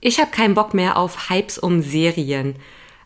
Ich 0.00 0.20
habe 0.20 0.30
keinen 0.30 0.54
Bock 0.54 0.74
mehr 0.74 0.96
auf 0.96 1.28
Hypes 1.28 1.58
um 1.58 1.82
Serien. 1.82 2.54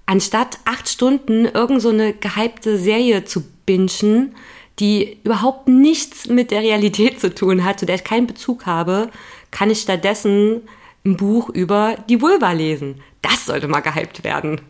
Anstatt 0.04 0.58
acht 0.64 0.88
Stunden 0.88 1.46
irgend 1.46 1.80
so 1.80 1.88
eine 1.88 2.12
gehypte 2.12 2.76
Serie 2.76 3.24
zu 3.24 3.44
bingen, 3.64 4.34
die 4.78 5.18
überhaupt 5.24 5.68
nichts 5.68 6.26
mit 6.26 6.50
der 6.50 6.60
Realität 6.60 7.20
zu 7.20 7.34
tun 7.34 7.64
hat, 7.64 7.80
zu 7.80 7.86
der 7.86 7.96
ich 7.96 8.04
keinen 8.04 8.26
Bezug 8.26 8.66
habe, 8.66 9.10
kann 9.50 9.70
ich 9.70 9.80
stattdessen 9.80 10.62
ein 11.04 11.16
Buch 11.16 11.48
über 11.48 11.96
die 12.08 12.20
Vulva 12.20 12.52
lesen. 12.52 13.00
Das 13.22 13.46
sollte 13.46 13.68
mal 13.68 13.80
gehypt 13.80 14.24
werden 14.24 14.60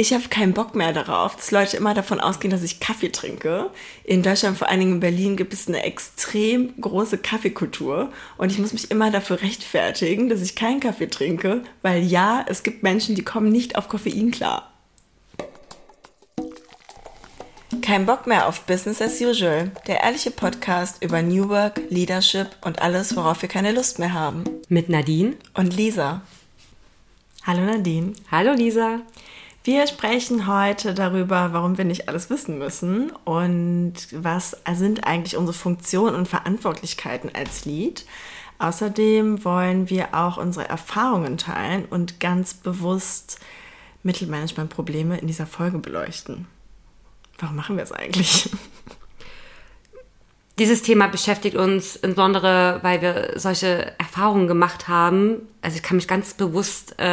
ich 0.00 0.14
habe 0.14 0.28
keinen 0.28 0.52
Bock 0.54 0.76
mehr 0.76 0.92
darauf, 0.92 1.34
dass 1.34 1.50
Leute 1.50 1.76
immer 1.76 1.92
davon 1.92 2.20
ausgehen, 2.20 2.52
dass 2.52 2.62
ich 2.62 2.78
Kaffee 2.78 3.10
trinke. 3.10 3.68
In 4.04 4.22
Deutschland, 4.22 4.56
vor 4.56 4.68
allen 4.68 4.78
Dingen 4.78 4.92
in 4.92 5.00
Berlin, 5.00 5.36
gibt 5.36 5.52
es 5.52 5.66
eine 5.66 5.82
extrem 5.82 6.80
große 6.80 7.18
Kaffeekultur 7.18 8.12
und 8.36 8.52
ich 8.52 8.60
muss 8.60 8.72
mich 8.72 8.92
immer 8.92 9.10
dafür 9.10 9.42
rechtfertigen, 9.42 10.28
dass 10.28 10.40
ich 10.40 10.54
keinen 10.54 10.78
Kaffee 10.78 11.08
trinke, 11.08 11.64
weil 11.82 12.04
ja, 12.04 12.46
es 12.48 12.62
gibt 12.62 12.84
Menschen, 12.84 13.16
die 13.16 13.24
kommen 13.24 13.50
nicht 13.50 13.74
auf 13.74 13.88
Koffein 13.88 14.30
klar. 14.30 14.72
Kein 17.82 18.06
Bock 18.06 18.28
mehr 18.28 18.46
auf 18.46 18.66
Business 18.66 19.02
as 19.02 19.20
usual, 19.20 19.72
der 19.88 20.04
ehrliche 20.04 20.30
Podcast 20.30 21.02
über 21.02 21.22
New 21.22 21.48
Work, 21.48 21.80
Leadership 21.90 22.46
und 22.60 22.80
alles, 22.80 23.16
worauf 23.16 23.42
wir 23.42 23.48
keine 23.48 23.72
Lust 23.72 23.98
mehr 23.98 24.12
haben. 24.12 24.44
Mit 24.68 24.88
Nadine 24.88 25.34
und 25.54 25.76
Lisa. 25.76 26.22
Hallo 27.44 27.62
Nadine. 27.62 28.12
Hallo 28.30 28.52
Lisa. 28.52 29.00
Wir 29.68 29.86
sprechen 29.86 30.46
heute 30.46 30.94
darüber, 30.94 31.52
warum 31.52 31.76
wir 31.76 31.84
nicht 31.84 32.08
alles 32.08 32.30
wissen 32.30 32.56
müssen 32.56 33.10
und 33.26 33.92
was 34.12 34.56
sind 34.72 35.06
eigentlich 35.06 35.36
unsere 35.36 35.52
Funktionen 35.52 36.16
und 36.16 36.26
Verantwortlichkeiten 36.26 37.30
als 37.34 37.66
Lead. 37.66 38.06
Außerdem 38.58 39.44
wollen 39.44 39.90
wir 39.90 40.14
auch 40.14 40.38
unsere 40.38 40.66
Erfahrungen 40.66 41.36
teilen 41.36 41.84
und 41.84 42.18
ganz 42.18 42.54
bewusst 42.54 43.40
Mittelmanagement-Probleme 44.04 45.18
in 45.18 45.26
dieser 45.26 45.46
Folge 45.46 45.76
beleuchten. 45.80 46.46
Warum 47.36 47.56
machen 47.56 47.76
wir 47.76 47.84
es 47.84 47.92
eigentlich? 47.92 48.48
dieses 50.58 50.82
Thema 50.82 51.06
beschäftigt 51.06 51.56
uns 51.56 51.96
insbesondere, 51.96 52.80
weil 52.82 53.00
wir 53.00 53.32
solche 53.36 53.92
Erfahrungen 53.98 54.48
gemacht 54.48 54.88
haben. 54.88 55.48
Also 55.62 55.76
ich 55.76 55.82
kann 55.82 55.96
mich 55.96 56.08
ganz 56.08 56.34
bewusst 56.34 56.94
äh, 56.98 57.04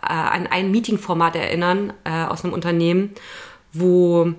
an 0.00 0.46
ein 0.46 0.70
Meetingformat 0.70 1.36
erinnern 1.36 1.92
äh, 2.04 2.24
aus 2.24 2.44
einem 2.44 2.52
Unternehmen, 2.52 3.14
wo 3.72 4.32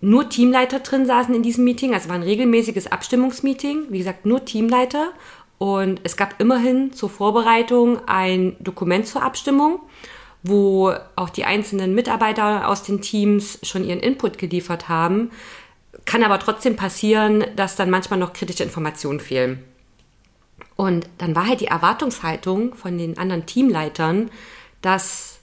nur 0.00 0.28
Teamleiter 0.28 0.80
drin 0.80 1.06
saßen 1.06 1.34
in 1.34 1.42
diesem 1.42 1.64
Meeting. 1.64 1.94
Also 1.94 2.08
war 2.08 2.16
ein 2.16 2.22
regelmäßiges 2.22 2.90
Abstimmungsmeeting. 2.92 3.86
Wie 3.90 3.98
gesagt, 3.98 4.26
nur 4.26 4.44
Teamleiter. 4.44 5.12
Und 5.58 6.00
es 6.04 6.16
gab 6.16 6.40
immerhin 6.40 6.92
zur 6.92 7.10
Vorbereitung 7.10 7.98
ein 8.06 8.56
Dokument 8.60 9.08
zur 9.08 9.24
Abstimmung, 9.24 9.80
wo 10.44 10.92
auch 11.16 11.30
die 11.30 11.44
einzelnen 11.44 11.96
Mitarbeiter 11.96 12.68
aus 12.68 12.84
den 12.84 13.00
Teams 13.00 13.58
schon 13.64 13.84
ihren 13.84 13.98
Input 13.98 14.38
geliefert 14.38 14.88
haben. 14.88 15.32
Kann 16.08 16.24
aber 16.24 16.38
trotzdem 16.38 16.74
passieren, 16.74 17.44
dass 17.54 17.76
dann 17.76 17.90
manchmal 17.90 18.18
noch 18.18 18.32
kritische 18.32 18.62
Informationen 18.62 19.20
fehlen. 19.20 19.62
Und 20.74 21.06
dann 21.18 21.36
war 21.36 21.46
halt 21.46 21.60
die 21.60 21.66
Erwartungshaltung 21.66 22.74
von 22.74 22.96
den 22.96 23.18
anderen 23.18 23.44
Teamleitern, 23.44 24.30
dass 24.80 25.40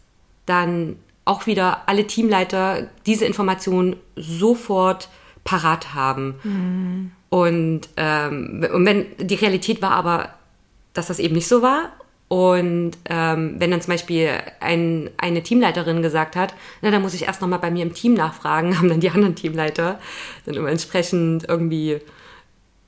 dann 0.48 0.96
auch 1.24 1.46
wieder 1.46 1.88
alle 1.88 2.08
Teamleiter 2.08 2.90
diese 3.06 3.26
Informationen 3.26 3.98
sofort 4.16 5.10
parat 5.44 5.94
haben. 5.94 6.40
Mhm. 6.44 7.12
Und, 7.30 7.90
ähm, 7.98 8.68
und 8.74 8.86
wenn 8.88 9.06
die 9.20 9.36
Realität 9.36 9.84
war 9.84 9.92
aber, 9.92 10.30
dass 10.94 11.06
das 11.06 11.20
eben 11.20 11.36
nicht 11.36 11.48
so 11.48 11.62
war 11.62 11.92
und 12.36 12.92
ähm, 13.06 13.56
wenn 13.60 13.72
dann 13.72 13.80
zum 13.80 13.94
Beispiel 13.94 14.30
ein, 14.60 15.10
eine 15.16 15.42
Teamleiterin 15.42 16.02
gesagt 16.02 16.36
hat, 16.36 16.54
na, 16.82 16.92
dann 16.92 17.02
muss 17.02 17.14
ich 17.14 17.28
erst 17.28 17.40
nochmal 17.40 17.60
bei 17.60 17.72
mir 17.72 17.84
im 17.84 17.94
Team 17.94 18.14
nachfragen, 18.14 18.78
haben 18.78 18.90
dann 18.90 19.00
die 19.00 19.10
anderen 19.10 19.36
Teamleiter 19.36 20.02
dann 20.46 20.56
immer 20.56 20.68
entsprechend 20.68 21.48
irgendwie 21.48 22.02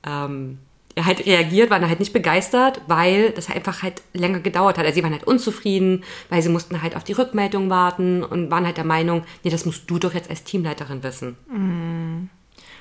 ähm, 0.06 0.58
ja, 0.98 1.06
halt 1.06 1.24
reagiert, 1.24 1.70
waren 1.70 1.88
halt 1.88 1.98
nicht 1.98 2.12
begeistert, 2.12 2.82
weil 2.88 3.30
das 3.30 3.48
einfach 3.48 3.82
halt 3.82 4.02
länger 4.12 4.40
gedauert 4.40 4.76
hat. 4.76 4.84
Also 4.84 4.96
sie 4.96 5.02
waren 5.02 5.12
halt 5.12 5.24
unzufrieden, 5.24 6.04
weil 6.28 6.42
sie 6.42 6.50
mussten 6.50 6.82
halt 6.82 6.94
auf 6.94 7.04
die 7.04 7.14
Rückmeldung 7.14 7.70
warten 7.70 8.24
und 8.24 8.50
waren 8.50 8.66
halt 8.66 8.76
der 8.76 8.84
Meinung, 8.84 9.24
nee, 9.44 9.50
das 9.50 9.64
musst 9.64 9.88
du 9.88 9.98
doch 9.98 10.12
jetzt 10.12 10.28
als 10.28 10.44
Teamleiterin 10.44 11.02
wissen. 11.02 11.38
Mhm. 11.50 12.28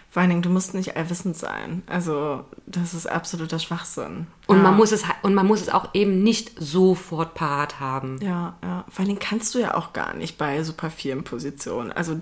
Vor 0.09 0.21
allen 0.21 0.29
Dingen, 0.29 0.41
du 0.41 0.49
musst 0.49 0.73
nicht 0.73 0.95
allwissend 0.95 1.37
sein. 1.37 1.83
Also, 1.85 2.45
das 2.65 2.93
ist 2.93 3.07
absoluter 3.07 3.59
Schwachsinn. 3.59 4.27
Und, 4.47 4.57
ja. 4.57 4.63
man 4.63 4.77
muss 4.77 4.91
es, 4.91 5.03
und 5.21 5.33
man 5.33 5.45
muss 5.45 5.61
es 5.61 5.69
auch 5.69 5.93
eben 5.93 6.23
nicht 6.23 6.53
sofort 6.57 7.33
parat 7.33 7.79
haben. 7.79 8.17
Ja, 8.21 8.55
ja. 8.63 8.85
Vor 8.89 8.99
allen 8.99 9.09
Dingen 9.09 9.19
kannst 9.19 9.53
du 9.53 9.59
ja 9.59 9.75
auch 9.75 9.93
gar 9.93 10.13
nicht 10.15 10.37
bei 10.37 10.63
super 10.63 10.89
vielen 10.89 11.23
Positionen. 11.23 11.91
Also, 11.91 12.19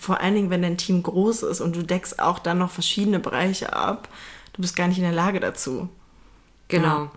vor 0.00 0.20
allen 0.20 0.34
Dingen, 0.34 0.50
wenn 0.50 0.62
dein 0.62 0.78
Team 0.78 1.02
groß 1.02 1.42
ist 1.42 1.60
und 1.60 1.74
du 1.74 1.82
deckst 1.82 2.20
auch 2.20 2.38
dann 2.38 2.58
noch 2.58 2.70
verschiedene 2.70 3.18
Bereiche 3.18 3.74
ab, 3.74 4.08
du 4.52 4.62
bist 4.62 4.76
gar 4.76 4.86
nicht 4.86 4.98
in 4.98 5.04
der 5.04 5.12
Lage 5.12 5.40
dazu. 5.40 5.88
Genau. 6.68 6.86
Ja 6.86 7.10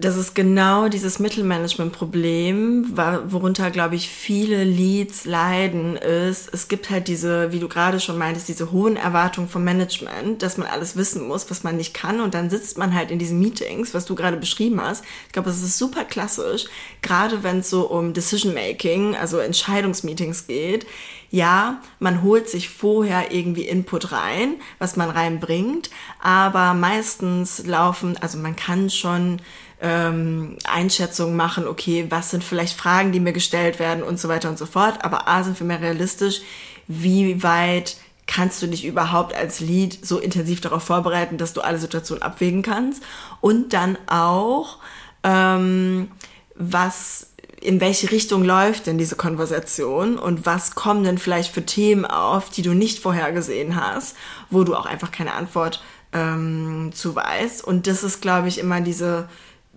das 0.00 0.16
ist 0.16 0.36
genau 0.36 0.88
dieses 0.88 1.18
Mittelmanagement-Problem, 1.18 2.96
worunter, 2.96 3.72
glaube 3.72 3.96
ich, 3.96 4.08
viele 4.08 4.62
Leads 4.62 5.24
leiden, 5.24 5.96
ist, 5.96 6.54
es 6.54 6.68
gibt 6.68 6.88
halt 6.88 7.08
diese, 7.08 7.50
wie 7.50 7.58
du 7.58 7.66
gerade 7.66 7.98
schon 7.98 8.16
meintest, 8.16 8.46
diese 8.46 8.70
hohen 8.70 8.94
Erwartungen 8.96 9.48
vom 9.48 9.64
Management, 9.64 10.42
dass 10.42 10.56
man 10.56 10.68
alles 10.68 10.96
wissen 10.96 11.26
muss, 11.26 11.50
was 11.50 11.64
man 11.64 11.76
nicht 11.76 11.94
kann. 11.94 12.20
Und 12.20 12.34
dann 12.34 12.48
sitzt 12.48 12.78
man 12.78 12.94
halt 12.94 13.10
in 13.10 13.18
diesen 13.18 13.40
Meetings, 13.40 13.92
was 13.92 14.04
du 14.04 14.14
gerade 14.14 14.36
beschrieben 14.36 14.80
hast. 14.80 15.04
Ich 15.26 15.32
glaube, 15.32 15.48
das 15.48 15.62
ist 15.62 15.78
super 15.78 16.04
klassisch, 16.04 16.66
gerade 17.02 17.42
wenn 17.42 17.58
es 17.58 17.70
so 17.70 17.90
um 17.90 18.12
Decision-Making, 18.12 19.16
also 19.16 19.38
Entscheidungsmeetings 19.38 20.46
geht. 20.46 20.86
Ja, 21.30 21.82
man 21.98 22.22
holt 22.22 22.48
sich 22.48 22.70
vorher 22.70 23.32
irgendwie 23.32 23.64
Input 23.64 24.12
rein, 24.12 24.54
was 24.78 24.96
man 24.96 25.10
reinbringt, 25.10 25.90
aber 26.22 26.72
meistens 26.72 27.66
laufen, 27.66 28.16
also 28.16 28.38
man 28.38 28.56
kann 28.56 28.88
schon 28.88 29.42
ähm, 29.80 30.56
Einschätzungen 30.64 31.36
machen, 31.36 31.68
okay, 31.68 32.06
was 32.08 32.30
sind 32.30 32.42
vielleicht 32.42 32.78
Fragen, 32.78 33.12
die 33.12 33.20
mir 33.20 33.32
gestellt 33.32 33.78
werden 33.78 34.02
und 34.02 34.18
so 34.18 34.28
weiter 34.28 34.48
und 34.48 34.58
so 34.58 34.66
fort. 34.66 35.04
Aber 35.04 35.28
A, 35.28 35.44
sind 35.44 35.58
wir 35.60 35.66
mehr 35.66 35.80
realistisch, 35.80 36.40
wie 36.86 37.42
weit 37.42 37.96
kannst 38.26 38.60
du 38.62 38.66
dich 38.66 38.84
überhaupt 38.84 39.34
als 39.34 39.60
Lead 39.60 40.04
so 40.04 40.18
intensiv 40.18 40.60
darauf 40.60 40.82
vorbereiten, 40.82 41.38
dass 41.38 41.54
du 41.54 41.62
alle 41.62 41.78
Situationen 41.78 42.22
abwägen 42.22 42.62
kannst 42.62 43.02
und 43.40 43.72
dann 43.72 43.96
auch, 44.06 44.78
ähm, 45.22 46.10
was 46.54 47.30
in 47.60 47.80
welche 47.80 48.10
Richtung 48.12 48.44
läuft 48.44 48.86
denn 48.86 48.98
diese 48.98 49.16
Konversation 49.16 50.18
und 50.18 50.46
was 50.46 50.74
kommen 50.74 51.04
denn 51.04 51.18
vielleicht 51.18 51.52
für 51.52 51.64
Themen 51.64 52.04
auf, 52.04 52.50
die 52.50 52.62
du 52.62 52.72
nicht 52.72 53.00
vorhergesehen 53.00 53.74
hast, 53.74 54.16
wo 54.50 54.62
du 54.62 54.76
auch 54.76 54.86
einfach 54.86 55.10
keine 55.10 55.34
Antwort 55.34 55.82
ähm, 56.12 56.90
zu 56.94 57.16
weißt. 57.16 57.64
Und 57.64 57.86
das 57.86 58.04
ist, 58.04 58.22
glaube 58.22 58.48
ich, 58.48 58.58
immer 58.58 58.80
diese 58.80 59.28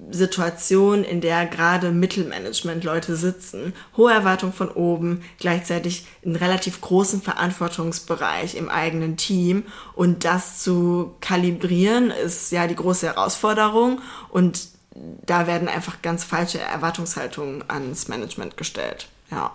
Situation, 0.10 1.04
in 1.04 1.22
der 1.22 1.46
gerade 1.46 1.92
Mittelmanagement-Leute 1.92 3.16
sitzen, 3.16 3.74
hohe 3.96 4.12
Erwartung 4.12 4.52
von 4.52 4.70
oben, 4.70 5.22
gleichzeitig 5.40 6.06
einen 6.26 6.36
relativ 6.36 6.82
großen 6.82 7.22
Verantwortungsbereich 7.22 8.56
im 8.56 8.70
eigenen 8.70 9.18
Team 9.18 9.64
und 9.94 10.26
das 10.26 10.64
zu 10.64 11.16
kalibrieren 11.22 12.12
ist 12.12 12.52
ja 12.52 12.68
die 12.68 12.76
große 12.76 13.08
Herausforderung 13.08 14.02
und 14.30 14.70
da 14.94 15.48
werden 15.48 15.68
einfach 15.68 16.02
ganz 16.02 16.24
falsche 16.24 16.60
Erwartungshaltungen 16.60 17.64
ans 17.70 18.08
Management 18.08 18.58
gestellt. 18.58 19.08
Ja. 19.30 19.52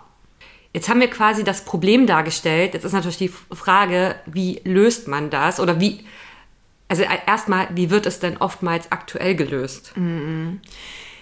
Jetzt 0.73 0.89
haben 0.89 0.99
wir 0.99 1.09
quasi 1.09 1.43
das 1.43 1.65
Problem 1.65 2.07
dargestellt. 2.07 2.73
Jetzt 2.73 2.83
ist 2.83 2.93
natürlich 2.93 3.17
die 3.17 3.31
Frage, 3.51 4.15
wie 4.25 4.61
löst 4.63 5.07
man 5.07 5.29
das 5.29 5.59
oder 5.59 5.79
wie 5.79 6.05
also 6.87 7.03
äh, 7.03 7.19
erstmal, 7.25 7.67
wie 7.75 7.89
wird 7.89 8.05
es 8.05 8.19
denn 8.19 8.37
oftmals 8.37 8.91
aktuell 8.91 9.35
gelöst? 9.35 9.93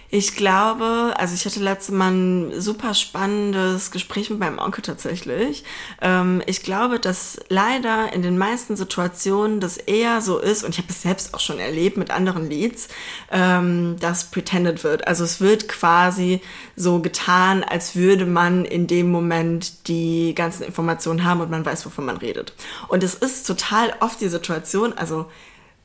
Ich 0.08 0.36
glaube, 0.36 1.14
also 1.16 1.34
ich 1.34 1.44
hatte 1.46 1.58
letztes 1.58 1.92
Mal 1.92 2.12
ein 2.12 2.60
super 2.60 2.94
spannendes 2.94 3.90
Gespräch 3.90 4.30
mit 4.30 4.38
meinem 4.38 4.58
Onkel 4.60 4.82
tatsächlich. 4.82 5.64
Ähm, 6.00 6.42
ich 6.46 6.62
glaube, 6.62 7.00
dass 7.00 7.40
leider 7.48 8.12
in 8.12 8.22
den 8.22 8.38
meisten 8.38 8.76
Situationen 8.76 9.58
das 9.58 9.78
eher 9.78 10.20
so 10.20 10.38
ist, 10.38 10.62
und 10.62 10.70
ich 10.70 10.78
habe 10.78 10.90
es 10.90 11.02
selbst 11.02 11.34
auch 11.34 11.40
schon 11.40 11.58
erlebt 11.58 11.96
mit 11.96 12.12
anderen 12.12 12.48
Leads, 12.48 12.86
ähm, 13.32 13.96
dass 13.98 14.30
pretended 14.30 14.84
wird. 14.84 15.08
Also 15.08 15.24
es 15.24 15.40
wird 15.40 15.68
quasi 15.68 16.40
so 16.76 17.00
getan, 17.00 17.64
als 17.64 17.96
würde 17.96 18.26
man 18.26 18.64
in 18.64 18.86
dem 18.86 19.10
Moment 19.10 19.88
die 19.88 20.36
ganzen 20.36 20.62
Informationen 20.62 21.24
haben 21.24 21.40
und 21.40 21.50
man 21.50 21.66
weiß, 21.66 21.84
wovon 21.84 22.04
man 22.06 22.18
redet. 22.18 22.52
Und 22.86 23.02
es 23.02 23.16
ist 23.16 23.44
total 23.44 23.92
oft 23.98 24.20
die 24.20 24.28
Situation, 24.28 24.92
also 24.92 25.26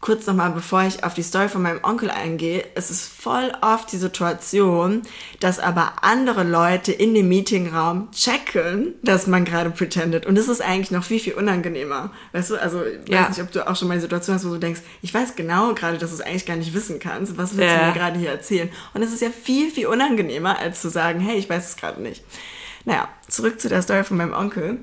kurz 0.01 0.25
nochmal, 0.25 0.49
bevor 0.49 0.81
ich 0.83 1.03
auf 1.03 1.13
die 1.13 1.21
Story 1.21 1.47
von 1.47 1.61
meinem 1.61 1.79
Onkel 1.83 2.09
eingehe, 2.09 2.65
es 2.73 2.89
ist 2.89 3.03
voll 3.07 3.51
oft 3.61 3.91
die 3.91 3.97
Situation, 3.97 5.03
dass 5.39 5.59
aber 5.59 5.93
andere 6.01 6.43
Leute 6.43 6.91
in 6.91 7.13
dem 7.13 7.29
Meetingraum 7.29 8.09
checken, 8.11 8.95
dass 9.03 9.27
man 9.27 9.45
gerade 9.45 9.69
pretendet. 9.69 10.25
Und 10.25 10.35
das 10.37 10.47
ist 10.47 10.61
eigentlich 10.61 10.89
noch 10.91 11.03
viel, 11.03 11.19
viel 11.19 11.33
unangenehmer. 11.33 12.11
Weißt 12.33 12.49
du, 12.49 12.55
also 12.59 12.81
ich 12.83 13.09
Ja. 13.11 13.21
weiß 13.21 13.29
nicht, 13.37 13.41
ob 13.41 13.51
du 13.51 13.67
auch 13.67 13.75
schon 13.75 13.87
mal 13.87 13.93
eine 13.93 14.01
Situation 14.01 14.35
hast, 14.35 14.45
wo 14.45 14.49
du 14.49 14.57
denkst, 14.59 14.81
ich 15.03 15.13
weiß 15.13 15.35
genau 15.35 15.73
gerade, 15.75 15.99
dass 15.99 16.09
du 16.09 16.15
es 16.15 16.21
eigentlich 16.21 16.47
gar 16.47 16.57
nicht 16.57 16.73
wissen 16.73 16.99
kannst. 16.99 17.37
Was 17.37 17.55
willst 17.55 17.71
Ja. 17.73 17.79
du 17.81 17.85
mir 17.87 17.93
gerade 17.93 18.17
hier 18.19 18.31
erzählen? 18.31 18.69
Und 18.95 19.03
es 19.03 19.13
ist 19.13 19.21
ja 19.21 19.29
viel, 19.29 19.69
viel 19.69 19.85
unangenehmer, 19.87 20.57
als 20.57 20.81
zu 20.81 20.89
sagen, 20.89 21.19
hey, 21.19 21.37
ich 21.37 21.47
weiß 21.49 21.69
es 21.69 21.77
gerade 21.77 22.01
nicht. 22.01 22.23
Naja, 22.85 23.07
zurück 23.27 23.61
zu 23.61 23.69
der 23.69 23.83
Story 23.83 24.03
von 24.03 24.17
meinem 24.17 24.33
Onkel. 24.33 24.79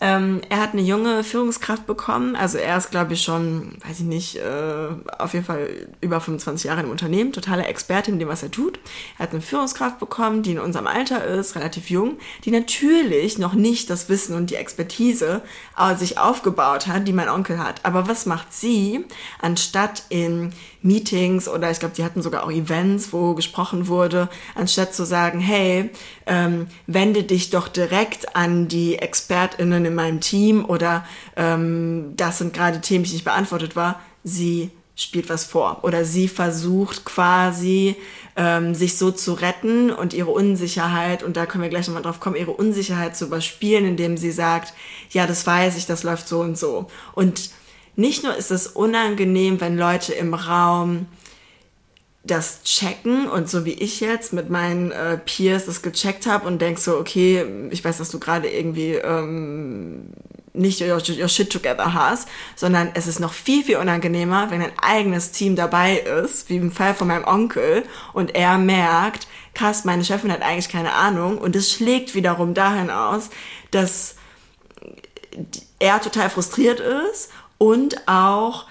Ähm, 0.00 0.40
er 0.48 0.60
hat 0.60 0.72
eine 0.72 0.82
junge 0.82 1.24
Führungskraft 1.24 1.86
bekommen. 1.86 2.36
Also 2.36 2.58
er 2.58 2.76
ist, 2.76 2.90
glaube 2.90 3.14
ich, 3.14 3.22
schon, 3.22 3.78
weiß 3.86 4.00
ich 4.00 4.06
nicht, 4.06 4.36
äh, 4.36 4.88
auf 5.18 5.32
jeden 5.32 5.44
Fall 5.44 5.88
über 6.00 6.20
25 6.20 6.66
Jahre 6.66 6.82
im 6.82 6.90
Unternehmen, 6.90 7.32
totaler 7.32 7.68
Experte 7.68 8.10
in 8.10 8.18
dem, 8.18 8.28
was 8.28 8.42
er 8.42 8.50
tut. 8.50 8.78
Er 9.18 9.24
hat 9.24 9.32
eine 9.32 9.40
Führungskraft 9.40 9.98
bekommen, 9.98 10.42
die 10.42 10.52
in 10.52 10.60
unserem 10.60 10.86
Alter 10.86 11.24
ist, 11.24 11.56
relativ 11.56 11.90
jung, 11.90 12.18
die 12.44 12.50
natürlich 12.50 13.38
noch 13.38 13.54
nicht 13.54 13.90
das 13.90 14.08
Wissen 14.08 14.36
und 14.36 14.50
die 14.50 14.56
Expertise 14.56 15.42
äh, 15.76 15.96
sich 15.96 16.18
aufgebaut 16.18 16.86
hat, 16.86 17.08
die 17.08 17.12
mein 17.12 17.28
Onkel 17.28 17.58
hat. 17.58 17.84
Aber 17.84 18.08
was 18.08 18.26
macht 18.26 18.52
sie, 18.52 19.04
anstatt 19.40 20.04
in 20.10 20.52
Meetings 20.82 21.48
oder 21.48 21.70
ich 21.70 21.80
glaube, 21.80 21.94
die 21.96 22.04
hatten 22.04 22.22
sogar 22.22 22.44
auch 22.44 22.50
Events, 22.50 23.12
wo 23.12 23.34
gesprochen 23.34 23.88
wurde, 23.88 24.28
anstatt 24.54 24.94
zu 24.94 25.04
sagen, 25.04 25.40
hey, 25.40 25.90
ähm, 26.26 26.66
wende 26.86 27.24
dich 27.24 27.50
doch 27.50 27.68
direkt 27.68 28.36
an 28.36 28.68
die 28.68 28.96
ExpertInnen 28.96 29.84
in 29.84 29.94
meinem 29.94 30.20
Team 30.20 30.64
oder 30.64 31.04
ähm, 31.36 32.12
das 32.16 32.38
sind 32.38 32.54
gerade 32.54 32.80
Themen, 32.80 33.04
die 33.04 33.12
nicht 33.12 33.24
beantwortet 33.24 33.76
war, 33.76 34.00
sie 34.24 34.70
spielt 34.94 35.28
was 35.28 35.44
vor 35.44 35.80
oder 35.82 36.04
sie 36.04 36.26
versucht 36.26 37.04
quasi 37.04 37.96
ähm, 38.38 38.74
sich 38.74 38.96
so 38.96 39.10
zu 39.10 39.34
retten 39.34 39.90
und 39.90 40.14
ihre 40.14 40.30
Unsicherheit, 40.30 41.22
und 41.24 41.36
da 41.36 41.44
können 41.44 41.62
wir 41.62 41.70
gleich 41.70 41.88
nochmal 41.88 42.04
drauf 42.04 42.20
kommen, 42.20 42.36
ihre 42.36 42.52
Unsicherheit 42.52 43.16
zu 43.16 43.26
überspielen, 43.26 43.84
indem 43.84 44.16
sie 44.16 44.30
sagt, 44.30 44.74
ja, 45.10 45.26
das 45.26 45.46
weiß 45.46 45.76
ich, 45.76 45.86
das 45.86 46.04
läuft 46.04 46.28
so 46.28 46.40
und 46.40 46.56
so. 46.56 46.88
Und 47.14 47.50
nicht 47.98 48.22
nur 48.22 48.36
ist 48.36 48.52
es 48.52 48.68
unangenehm, 48.68 49.60
wenn 49.60 49.76
Leute 49.76 50.12
im 50.12 50.32
Raum 50.32 51.06
das 52.22 52.62
checken 52.62 53.28
und 53.28 53.50
so 53.50 53.64
wie 53.64 53.72
ich 53.72 53.98
jetzt 53.98 54.32
mit 54.32 54.50
meinen 54.50 54.92
äh, 54.92 55.18
Peers 55.18 55.64
das 55.64 55.82
gecheckt 55.82 56.26
habe 56.26 56.46
und 56.46 56.62
denk 56.62 56.78
so, 56.78 56.96
okay, 56.96 57.44
ich 57.70 57.84
weiß, 57.84 57.98
dass 57.98 58.10
du 58.10 58.20
gerade 58.20 58.48
irgendwie 58.48 58.92
ähm, 58.92 60.10
nicht 60.52 60.80
your, 60.80 61.02
your 61.18 61.28
shit 61.28 61.50
together 61.50 61.92
hast, 61.92 62.28
sondern 62.54 62.92
es 62.94 63.08
ist 63.08 63.18
noch 63.18 63.32
viel, 63.32 63.64
viel 63.64 63.78
unangenehmer, 63.78 64.52
wenn 64.52 64.62
ein 64.62 64.78
eigenes 64.80 65.32
Team 65.32 65.56
dabei 65.56 65.98
ist, 65.98 66.48
wie 66.50 66.56
im 66.56 66.70
Fall 66.70 66.94
von 66.94 67.08
meinem 67.08 67.24
Onkel, 67.24 67.82
und 68.12 68.36
er 68.36 68.58
merkt, 68.58 69.26
krass, 69.54 69.84
meine 69.84 70.04
Chefin 70.04 70.30
hat 70.30 70.42
eigentlich 70.42 70.68
keine 70.68 70.92
Ahnung 70.92 71.38
und 71.38 71.56
es 71.56 71.72
schlägt 71.72 72.14
wiederum 72.14 72.54
dahin 72.54 72.90
aus, 72.90 73.30
dass 73.72 74.14
er 75.80 76.00
total 76.00 76.30
frustriert 76.30 76.78
ist 76.78 77.30
und 77.58 78.08
auch 78.08 78.66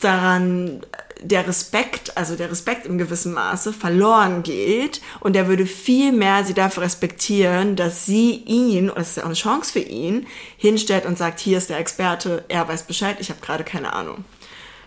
daran 0.00 0.82
der 1.22 1.46
Respekt, 1.46 2.16
also 2.16 2.36
der 2.36 2.50
Respekt 2.50 2.86
im 2.86 2.98
gewissen 2.98 3.34
Maße 3.34 3.72
verloren 3.72 4.42
geht 4.42 5.00
und 5.20 5.36
er 5.36 5.48
würde 5.48 5.66
viel 5.66 6.12
mehr 6.12 6.44
sie 6.44 6.54
dafür 6.54 6.84
respektieren, 6.84 7.76
dass 7.76 8.06
sie 8.06 8.42
ihn, 8.46 8.88
und 8.88 8.98
das 8.98 9.10
ist 9.10 9.16
ja 9.16 9.22
auch 9.24 9.26
eine 9.26 9.34
Chance 9.34 9.72
für 9.72 9.80
ihn, 9.80 10.26
hinstellt 10.56 11.06
und 11.06 11.18
sagt, 11.18 11.40
hier 11.40 11.58
ist 11.58 11.70
der 11.70 11.78
Experte, 11.78 12.44
er 12.48 12.66
weiß 12.66 12.84
Bescheid, 12.84 13.16
ich 13.20 13.30
habe 13.30 13.40
gerade 13.40 13.64
keine 13.64 13.92
Ahnung. 13.92 14.24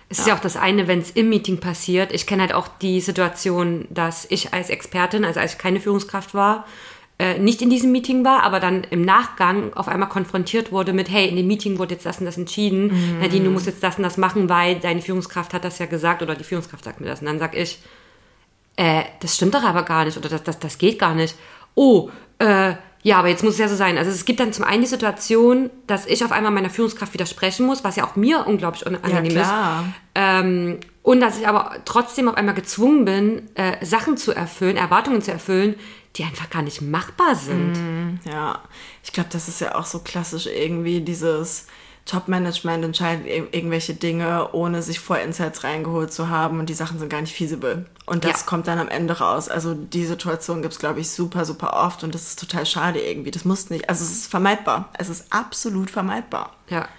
Es 0.10 0.20
ist 0.20 0.28
ja 0.28 0.36
auch 0.36 0.40
das 0.40 0.58
eine, 0.58 0.88
wenn 0.88 1.00
es 1.00 1.10
im 1.10 1.30
Meeting 1.30 1.60
passiert. 1.60 2.14
Ich 2.14 2.28
kenne 2.28 2.44
halt 2.44 2.54
auch 2.54 2.68
die 2.68 3.02
Situation, 3.02 3.88
dass 3.90 4.28
ich 4.30 4.54
als 4.54 4.70
Expertin, 4.70 5.26
also 5.26 5.40
als 5.40 5.54
ich 5.54 5.58
keine 5.58 5.80
Führungskraft 5.80 6.36
war, 6.36 6.68
äh, 7.20 7.38
nicht 7.38 7.62
in 7.62 7.70
diesem 7.70 7.92
Meeting 7.92 8.26
war, 8.26 8.44
aber 8.44 8.60
dann 8.60 8.84
im 8.90 9.04
Nachgang 9.04 9.74
auf 9.74 9.88
einmal 9.88 10.10
konfrontiert 10.10 10.72
wurde 10.72 10.94
mit, 10.94 11.10
hey, 11.10 11.28
in 11.28 11.36
dem 11.36 11.48
Meeting 11.48 11.78
wurde 11.78 11.94
jetzt 11.94 12.06
das 12.06 12.20
und 12.20 12.26
das 12.26 12.38
entschieden. 12.38 13.20
Nadine, 13.20 13.46
du 13.46 13.52
musst 13.52 13.68
jetzt 13.68 13.84
das 13.84 13.98
und 13.98 14.04
das 14.04 14.18
machen, 14.18 14.50
weil 14.50 14.80
deine 14.80 15.02
Führungskraft 15.02 15.54
hat 15.54 15.64
das 15.64 15.80
ja 15.80 15.86
gesagt 15.86 16.22
oder 16.22 16.36
die 16.36 16.44
Führungskraft 16.44 16.84
sagt 16.84 17.02
mir 17.02 17.08
das. 17.08 17.20
Und 17.22 17.28
dann 17.28 17.40
sag 17.40 17.56
ich, 17.56 17.80
äh, 18.78 19.04
das 19.20 19.36
stimmt 19.36 19.54
doch 19.54 19.64
aber 19.64 19.84
gar 19.84 20.06
nicht 20.06 20.18
oder 20.18 20.30
das, 20.30 20.44
das, 20.44 20.60
das 20.60 20.78
geht 20.78 20.98
gar 20.98 21.14
nicht. 21.14 21.36
Oh, 21.76 22.10
äh, 22.40 22.74
ja, 23.04 23.20
aber 23.20 23.28
jetzt 23.28 23.44
muss 23.44 23.54
es 23.54 23.60
ja 23.60 23.68
so 23.68 23.76
sein. 23.76 23.98
Also 23.98 24.10
es 24.10 24.26
gibt 24.26 24.40
dann 24.40 24.54
zum 24.54 24.64
einen 24.64 24.82
die 24.82 24.88
Situation, 24.88 25.70
dass 25.88 26.06
ich 26.06 26.24
auf 26.24 26.32
einmal 26.32 26.52
meiner 26.52 26.70
Führungskraft 26.70 27.14
widersprechen 27.14 27.66
muss, 27.66 27.84
was 27.84 27.98
ja 27.98 28.06
auch 28.06 28.16
mir 28.16 28.48
unglaublich 28.48 28.86
unangenehm 28.86 29.34
klar. 29.34 29.82
ist. 29.82 29.94
Ähm, 30.16 30.80
und 31.04 31.20
dass 31.20 31.38
ich 31.38 31.48
aber 31.48 31.76
trotzdem 31.84 32.30
auf 32.30 32.36
einmal 32.36 32.56
gezwungen 32.56 33.04
bin, 33.04 33.50
äh, 33.56 33.86
Sachen 33.86 34.16
zu 34.16 34.32
erfüllen, 34.32 34.78
Erwartungen 34.78 35.22
zu 35.22 35.32
erfüllen, 35.32 35.76
die 36.16 36.24
einfach 36.24 36.50
gar 36.50 36.62
nicht 36.62 36.82
machbar 36.82 37.36
sind. 37.36 38.20
Ja, 38.26 38.62
ich 39.04 39.12
glaube, 39.14 39.30
das 39.32 39.48
ist 39.48 39.62
ja 39.62 39.76
auch 39.76 39.86
so 39.86 40.00
klassisch 40.00 40.46
irgendwie 40.48 41.02
dieses 41.02 41.66
Top-Management 42.06 42.84
entscheidet 42.84 43.26
ir- 43.26 43.48
irgendwelche 43.54 43.94
Dinge, 43.94 44.50
ohne 44.52 44.82
sich 44.84 45.00
vor 45.00 45.18
Insights 45.20 45.64
reingeholt 45.64 46.12
zu 46.12 46.30
haben 46.30 46.60
und 46.60 46.68
die 46.70 46.74
Sachen 46.74 47.00
sind 47.00 47.10
gar 47.10 47.22
nicht 47.22 47.34
feasible. 47.34 47.86
Und 48.06 48.26
das 48.26 48.42
Ja. 48.42 48.46
kommt 48.46 48.68
dann 48.68 48.78
am 48.78 48.90
Ende 48.90 49.20
raus. 49.20 49.48
Also 49.48 49.74
die 49.74 50.06
Situation 50.06 50.62
gibt's 50.62 50.80
glaube 50.80 51.00
ich, 51.00 51.10
super, 51.10 51.46
super 51.46 51.74
oft 51.82 52.04
und 52.04 52.14
das 52.14 52.28
ist 52.28 52.40
total 52.40 52.66
schade 52.66 53.00
irgendwie. 53.00 53.32
Das 53.32 53.46
muss 53.46 53.70
nicht, 53.70 53.90
also 53.90 54.04
es 54.04 54.12
ist 54.12 54.28
vermeidbar. 54.30 54.90
Es 55.00 55.08
ist 55.10 55.32
absolut 55.32 55.90
vermeidbar. 55.90 56.56
Ja. 56.70 56.90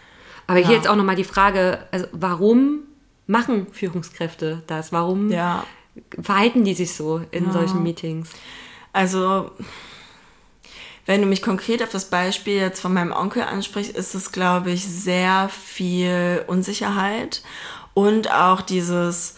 Aber 0.46 0.58
hier 0.58 0.74
jetzt 0.74 0.88
auch 0.88 0.96
nochmal 0.96 1.16
die 1.16 1.24
Frage, 1.24 1.86
also 1.90 2.06
warum 2.12 2.80
machen 3.26 3.66
Führungskräfte 3.72 4.62
das? 4.66 4.90
Warum 4.90 5.30
Ja. 5.30 5.64
verhalten 6.20 6.64
die 6.64 6.74
sich 6.74 6.94
so 6.94 7.20
in 7.30 7.52
solchen 7.52 7.82
Meetings? 7.82 8.30
Also, 8.94 9.50
wenn 11.04 11.20
du 11.20 11.26
mich 11.26 11.42
konkret 11.42 11.82
auf 11.82 11.90
das 11.90 12.06
Beispiel 12.06 12.54
jetzt 12.54 12.80
von 12.80 12.94
meinem 12.94 13.12
Onkel 13.12 13.42
ansprichst, 13.42 13.94
ist 13.94 14.14
es, 14.14 14.30
glaube 14.30 14.70
ich, 14.70 14.84
sehr 14.86 15.50
viel 15.50 16.44
Unsicherheit 16.46 17.42
und 17.92 18.30
auch 18.30 18.60
dieses, 18.60 19.34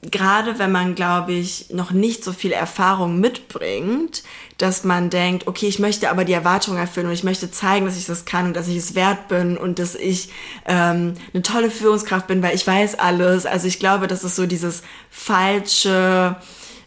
gerade 0.00 0.60
wenn 0.60 0.70
man, 0.70 0.94
glaube 0.94 1.32
ich, 1.32 1.70
noch 1.70 1.90
nicht 1.90 2.22
so 2.22 2.32
viel 2.32 2.52
Erfahrung 2.52 3.18
mitbringt, 3.18 4.22
dass 4.58 4.84
man 4.84 5.10
denkt, 5.10 5.48
okay, 5.48 5.66
ich 5.66 5.80
möchte 5.80 6.08
aber 6.08 6.24
die 6.24 6.32
Erwartungen 6.32 6.78
erfüllen 6.78 7.08
und 7.08 7.12
ich 7.12 7.24
möchte 7.24 7.50
zeigen, 7.50 7.84
dass 7.84 7.98
ich 7.98 8.06
das 8.06 8.26
kann 8.26 8.46
und 8.46 8.54
dass 8.54 8.68
ich 8.68 8.76
es 8.76 8.94
wert 8.94 9.26
bin 9.26 9.56
und 9.56 9.80
dass 9.80 9.96
ich 9.96 10.30
ähm, 10.66 11.14
eine 11.34 11.42
tolle 11.42 11.72
Führungskraft 11.72 12.28
bin, 12.28 12.44
weil 12.44 12.54
ich 12.54 12.64
weiß 12.64 12.96
alles. 13.00 13.44
Also 13.44 13.66
ich 13.66 13.80
glaube, 13.80 14.06
das 14.06 14.22
ist 14.22 14.36
so 14.36 14.46
dieses 14.46 14.82
falsche 15.10 16.36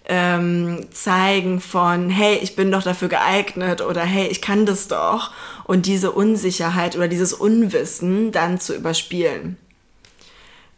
ähm, 0.06 0.88
zeigen 0.92 1.62
von, 1.62 2.10
hey, 2.10 2.40
ich 2.42 2.56
bin 2.56 2.72
doch 2.72 2.84
dafür 2.84 3.08
geeignet 3.08 3.82
oder 3.82 4.02
hey, 4.02 4.28
ich 4.28 4.42
kann 4.42 4.66
das 4.66 4.88
doch 4.88 5.32
und 5.66 5.86
diese 5.86 6.12
Unsicherheit 6.12 6.96
oder 6.96 7.08
dieses 7.08 7.34
Unwissen 7.34 8.32
dann 8.32 8.60
zu 8.60 8.76
überspielen. 8.76 9.58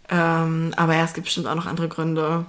Ähm, 0.09 0.73
aber 0.75 0.95
ja, 0.95 1.03
es 1.03 1.13
gibt 1.13 1.25
bestimmt 1.25 1.47
auch 1.47 1.55
noch 1.55 1.65
andere 1.65 1.87
Gründe. 1.87 2.45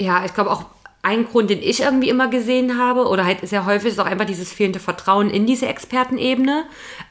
Ja, 0.00 0.24
ich 0.24 0.34
glaube 0.34 0.50
auch 0.50 0.64
ein 1.02 1.26
Grund, 1.26 1.48
den 1.48 1.62
ich 1.62 1.80
irgendwie 1.80 2.08
immer 2.08 2.28
gesehen 2.28 2.76
habe, 2.78 3.06
oder 3.06 3.24
halt 3.24 3.48
sehr 3.48 3.66
häufig, 3.66 3.92
ist 3.92 4.00
auch 4.00 4.06
einfach 4.06 4.26
dieses 4.26 4.52
fehlende 4.52 4.80
Vertrauen 4.80 5.30
in 5.30 5.46
diese 5.46 5.66
Expertenebene. 5.66 6.64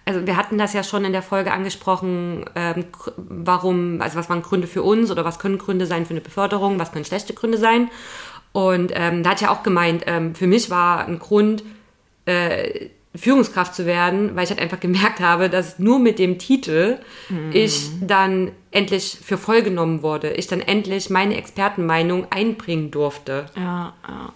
Also 0.05 0.27
wir 0.27 0.38
hatten 0.38 0.57
das 0.57 0.74
ja 0.74 0.84
schon 0.84 1.03
in 1.05 1.13
der 1.13 1.24
Folge 1.24 1.51
angesprochen, 1.51 2.46
ähm, 2.55 2.86
warum, 3.15 4.01
also 4.01 4.17
was 4.17 4.29
waren 4.29 4.43
Gründe 4.43 4.67
für 4.67 4.84
uns 4.84 5.10
oder 5.10 5.25
was 5.25 5.39
können 5.39 5.57
Gründe 5.57 5.86
sein 5.86 6.05
für 6.05 6.12
eine 6.12 6.22
Beförderung, 6.22 6.79
was 6.79 6.91
können 6.91 7.05
schlechte 7.05 7.34
Gründe 7.34 7.57
sein. 7.57 7.89
Und 8.51 8.92
ähm, 8.96 9.24
da 9.24 9.32
hat 9.32 9.42
ja 9.42 9.51
auch 9.51 9.63
gemeint, 9.63 10.04
ähm, 10.08 10.34
für 10.36 10.48
mich 10.48 10.70
war 10.70 11.06
ein 11.06 11.20
Grund, 11.20 11.63
äh, 12.25 12.89
Führungskraft 13.16 13.74
zu 13.74 13.86
werden, 13.86 14.36
weil 14.36 14.44
ich 14.44 14.50
halt 14.50 14.62
einfach 14.62 14.80
gemerkt 14.80 15.20
habe, 15.20 15.50
dass 15.50 15.80
nur 15.80 16.00
mit 16.00 16.20
dem 16.20 16.38
Titel 16.38 17.00
ich 17.51 17.89
dann 18.01 18.51
endlich 18.72 19.18
für 19.24 19.38
voll 19.38 19.63
genommen 19.63 20.04
wurde. 20.04 20.32
Ich 20.34 20.48
dann 20.48 20.62
endlich 20.62 21.10
meine 21.10 21.36
Expertenmeinung 21.36 22.27
einbringen 22.30 22.92
durfte. 22.92 23.48
Ja, 23.56 23.94
ja. 24.08 24.34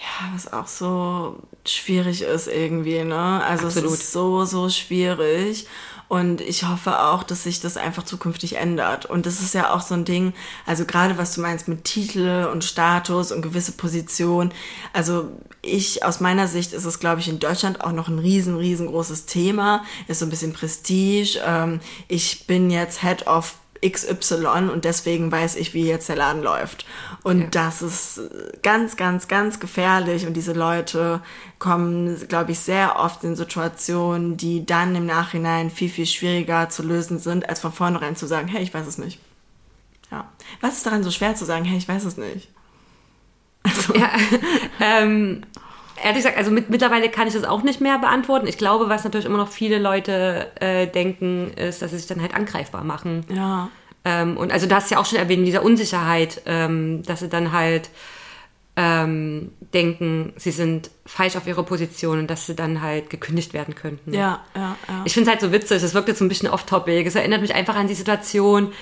Ja, 0.00 0.32
was 0.32 0.50
auch 0.50 0.66
so 0.66 1.36
schwierig 1.66 2.22
ist 2.22 2.46
irgendwie, 2.46 3.04
ne? 3.04 3.44
Also 3.44 3.66
Absolut. 3.66 3.90
es 3.90 4.00
ist 4.00 4.12
so, 4.12 4.46
so 4.46 4.70
schwierig. 4.70 5.66
Und 6.10 6.40
ich 6.40 6.66
hoffe 6.66 6.98
auch, 6.98 7.22
dass 7.22 7.44
sich 7.44 7.60
das 7.60 7.76
einfach 7.76 8.02
zukünftig 8.02 8.56
ändert. 8.56 9.06
Und 9.06 9.26
das 9.26 9.40
ist 9.40 9.54
ja 9.54 9.72
auch 9.72 9.80
so 9.80 9.94
ein 9.94 10.04
Ding, 10.04 10.32
also 10.66 10.84
gerade 10.84 11.18
was 11.18 11.36
du 11.36 11.40
meinst 11.40 11.68
mit 11.68 11.84
Titel 11.84 12.48
und 12.50 12.64
Status 12.64 13.30
und 13.30 13.42
gewisse 13.42 13.70
Position. 13.70 14.50
Also 14.92 15.30
ich, 15.62 16.04
aus 16.04 16.18
meiner 16.18 16.48
Sicht 16.48 16.72
ist 16.72 16.84
es, 16.84 16.98
glaube 16.98 17.20
ich, 17.20 17.28
in 17.28 17.38
Deutschland 17.38 17.82
auch 17.82 17.92
noch 17.92 18.08
ein 18.08 18.18
riesen, 18.18 18.56
riesengroßes 18.56 19.26
Thema. 19.26 19.84
Ist 20.08 20.18
so 20.18 20.26
ein 20.26 20.30
bisschen 20.30 20.52
Prestige. 20.52 21.40
Ähm, 21.46 21.78
ich 22.08 22.48
bin 22.48 22.72
jetzt 22.72 23.02
Head 23.02 23.28
of 23.28 23.54
XY 23.82 24.68
und 24.72 24.84
deswegen 24.84 25.32
weiß 25.32 25.56
ich, 25.56 25.72
wie 25.74 25.86
jetzt 25.86 26.08
der 26.08 26.16
Laden 26.16 26.42
läuft. 26.42 26.84
Und 27.22 27.40
Ja. 27.40 27.46
das 27.50 27.82
ist 27.82 28.20
ganz, 28.62 28.96
ganz, 28.96 29.26
ganz 29.28 29.58
gefährlich. 29.60 30.26
Und 30.26 30.34
diese 30.34 30.52
Leute 30.52 31.20
kommen, 31.58 32.16
glaube 32.28 32.52
ich, 32.52 32.58
sehr 32.60 32.98
oft 32.98 33.24
in 33.24 33.36
Situationen, 33.36 34.36
die 34.36 34.66
dann 34.66 34.94
im 34.94 35.06
Nachhinein 35.06 35.70
viel, 35.70 35.88
viel 35.88 36.06
schwieriger 36.06 36.68
zu 36.68 36.82
lösen 36.82 37.18
sind, 37.18 37.48
als 37.48 37.60
von 37.60 37.72
vornherein 37.72 38.16
zu 38.16 38.26
sagen, 38.26 38.48
hey, 38.48 38.62
ich 38.62 38.74
weiß 38.74 38.86
es 38.86 38.98
nicht. 38.98 39.18
Ja. 40.10 40.28
Was 40.60 40.76
ist 40.78 40.86
daran 40.86 41.02
so 41.02 41.10
schwer 41.10 41.34
zu 41.34 41.44
sagen, 41.44 41.64
hey, 41.64 41.78
ich 41.78 41.88
weiß 41.88 42.04
es 42.04 42.16
nicht? 42.16 42.48
Also. 43.62 43.94
Ja, 43.94 44.10
ähm, 44.80 45.42
ehrlich 46.02 46.18
gesagt, 46.18 46.36
also 46.36 46.50
mit, 46.50 46.70
mittlerweile 46.70 47.08
kann 47.08 47.28
ich 47.28 47.34
das 47.34 47.44
auch 47.44 47.62
nicht 47.62 47.80
mehr 47.80 47.98
beantworten. 47.98 48.46
Ich 48.46 48.58
glaube, 48.58 48.88
was 48.88 49.04
natürlich 49.04 49.26
immer 49.26 49.38
noch 49.38 49.48
viele 49.48 49.78
Leute 49.78 50.48
äh, 50.60 50.86
denken, 50.86 51.52
ist, 51.54 51.82
dass 51.82 51.90
sie 51.90 51.98
sich 51.98 52.06
dann 52.06 52.20
halt 52.20 52.34
angreifbar 52.34 52.84
machen. 52.84 53.24
Ja. 53.28 53.70
Ähm, 54.04 54.36
und 54.36 54.52
also 54.52 54.66
du 54.66 54.74
hast 54.74 54.90
ja 54.90 54.98
auch 54.98 55.06
schon 55.06 55.18
erwähnt, 55.18 55.46
dieser 55.46 55.62
Unsicherheit, 55.62 56.42
ähm, 56.46 57.02
dass 57.02 57.20
sie 57.20 57.28
dann 57.28 57.52
halt 57.52 57.90
ähm, 58.76 59.52
denken, 59.74 60.32
sie 60.36 60.52
sind 60.52 60.90
falsch 61.04 61.36
auf 61.36 61.46
ihrer 61.46 61.64
Position 61.64 62.20
und 62.20 62.30
dass 62.30 62.46
sie 62.46 62.54
dann 62.54 62.80
halt 62.80 63.10
gekündigt 63.10 63.52
werden 63.52 63.74
könnten. 63.74 64.14
Ja, 64.14 64.42
ja, 64.54 64.76
ja. 64.88 65.02
Ich 65.04 65.12
finde 65.12 65.28
es 65.28 65.32
halt 65.32 65.40
so 65.40 65.52
witzig, 65.52 65.82
es 65.82 65.92
wirkt 65.92 66.08
jetzt 66.08 66.18
so 66.18 66.24
ein 66.24 66.28
bisschen 66.28 66.48
off-topic. 66.48 67.06
Es 67.06 67.14
erinnert 67.14 67.42
mich 67.42 67.54
einfach 67.54 67.76
an 67.76 67.88
die 67.88 67.94
Situation, 67.94 68.72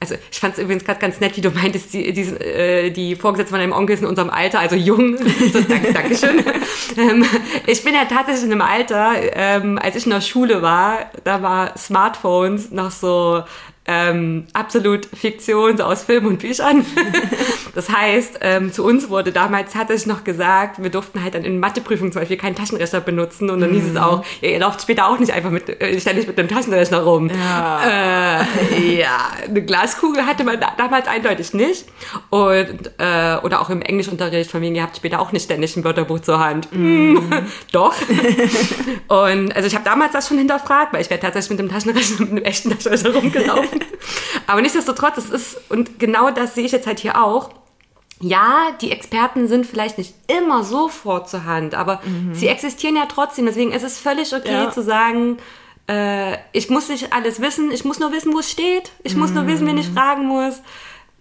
also 0.00 0.14
ich 0.30 0.38
fand 0.38 0.54
es 0.54 0.60
übrigens 0.60 0.84
gerade 0.84 1.00
ganz 1.00 1.20
nett, 1.20 1.36
wie 1.36 1.40
du 1.40 1.50
meintest, 1.50 1.92
die, 1.92 2.12
die, 2.12 2.22
äh, 2.22 2.90
die 2.90 3.16
Vorgesetzte 3.16 3.50
von 3.50 3.60
einem 3.60 3.72
Onkel 3.72 3.94
ist 3.94 4.00
in 4.00 4.08
unserem 4.08 4.30
Alter, 4.30 4.60
also 4.60 4.76
jung. 4.76 5.16
So, 5.52 5.60
danke, 5.62 5.92
Dankeschön. 5.92 6.44
ähm, 6.96 7.24
ich 7.66 7.82
bin 7.82 7.94
ja 7.94 8.04
tatsächlich 8.04 8.44
in 8.44 8.52
einem 8.52 8.62
Alter, 8.62 9.12
ähm, 9.32 9.78
als 9.78 9.96
ich 9.96 10.04
in 10.04 10.10
der 10.10 10.20
Schule 10.20 10.62
war, 10.62 11.10
da 11.24 11.42
war 11.42 11.76
Smartphones 11.76 12.70
noch 12.70 12.90
so 12.90 13.42
ähm, 13.88 14.44
absolut 14.52 15.06
Fiktion, 15.06 15.78
so 15.78 15.84
aus 15.84 16.02
Filmen 16.02 16.26
und 16.26 16.40
Büchern. 16.40 16.84
das 17.74 17.88
heißt, 17.88 18.40
ähm, 18.42 18.70
zu 18.70 18.84
uns 18.84 19.08
wurde 19.08 19.32
damals, 19.32 19.74
hatte 19.74 19.94
ich 19.94 20.04
noch 20.04 20.24
gesagt, 20.24 20.82
wir 20.82 20.90
durften 20.90 21.22
halt 21.24 21.34
dann 21.34 21.42
in 21.42 21.58
Matheprüfungen 21.58 22.12
zum 22.12 22.20
Beispiel 22.20 22.36
keinen 22.36 22.54
Taschenrechner 22.54 23.00
benutzen 23.00 23.48
und 23.48 23.60
dann 23.60 23.72
hieß 23.72 23.86
es 23.86 23.92
mhm. 23.92 23.98
auch, 23.98 24.24
ja, 24.42 24.50
ihr 24.50 24.58
lauft 24.58 24.82
später 24.82 25.08
auch 25.08 25.18
nicht 25.18 25.32
einfach 25.32 25.50
mit, 25.50 25.68
äh, 25.80 25.98
ständig 25.98 26.26
mit 26.26 26.38
einem 26.38 26.48
Taschenrechner 26.48 26.98
rum. 26.98 27.30
Ja. 27.30 28.40
Äh, 28.42 28.98
ja, 29.00 29.30
eine 29.48 29.62
Glaskugel 29.62 30.26
hatte 30.26 30.44
man 30.44 30.60
da, 30.60 30.72
damals 30.76 31.08
eindeutig 31.08 31.54
nicht 31.54 31.86
und 32.28 32.92
äh, 32.98 33.36
oder 33.42 33.62
auch 33.62 33.70
im 33.70 33.80
Englischunterricht 33.80 34.50
von 34.50 34.60
wegen, 34.60 34.74
ihr 34.74 34.82
habt 34.82 34.98
später 34.98 35.18
auch 35.18 35.32
nicht 35.32 35.44
ständig 35.44 35.74
ein 35.76 35.84
Wörterbuch 35.84 36.20
zur 36.20 36.40
Hand. 36.40 36.68
Mm. 36.72 37.16
Doch. 37.72 37.94
und 39.08 39.56
also 39.56 39.66
ich 39.66 39.74
habe 39.74 39.84
damals 39.84 40.12
das 40.12 40.28
schon 40.28 40.36
hinterfragt, 40.36 40.92
weil 40.92 41.00
ich 41.00 41.08
wäre 41.08 41.20
tatsächlich 41.20 41.50
mit 41.50 41.58
dem 41.58 41.70
Taschenrechner, 41.70 42.20
mit 42.20 42.30
einem 42.30 42.44
echten 42.44 42.70
Taschenrechner 42.70 43.14
rumgelaufen. 43.14 43.77
Aber 44.46 44.62
nichtsdestotrotz, 44.62 45.18
es 45.18 45.30
ist, 45.30 45.70
und 45.70 45.98
genau 45.98 46.30
das 46.30 46.54
sehe 46.54 46.64
ich 46.64 46.72
jetzt 46.72 46.86
halt 46.86 47.00
hier 47.00 47.22
auch, 47.22 47.50
ja, 48.20 48.70
die 48.80 48.90
Experten 48.90 49.46
sind 49.46 49.66
vielleicht 49.66 49.98
nicht 49.98 50.14
immer 50.26 50.64
sofort 50.64 51.28
zur 51.28 51.44
Hand, 51.44 51.74
aber 51.74 52.00
mhm. 52.04 52.34
sie 52.34 52.48
existieren 52.48 52.96
ja 52.96 53.06
trotzdem. 53.06 53.46
Deswegen 53.46 53.72
ist 53.72 53.84
es 53.84 53.98
völlig 53.98 54.34
okay 54.34 54.52
ja. 54.52 54.70
zu 54.70 54.82
sagen, 54.82 55.38
äh, 55.88 56.36
ich 56.52 56.68
muss 56.68 56.88
nicht 56.88 57.12
alles 57.12 57.40
wissen, 57.40 57.70
ich 57.70 57.84
muss 57.84 58.00
nur 58.00 58.12
wissen, 58.12 58.32
wo 58.32 58.40
es 58.40 58.50
steht. 58.50 58.90
Ich 59.04 59.14
mhm. 59.14 59.20
muss 59.20 59.30
nur 59.30 59.46
wissen, 59.46 59.66
wen 59.66 59.78
ich 59.78 59.90
mhm. 59.90 59.94
fragen 59.94 60.26
muss. 60.26 60.62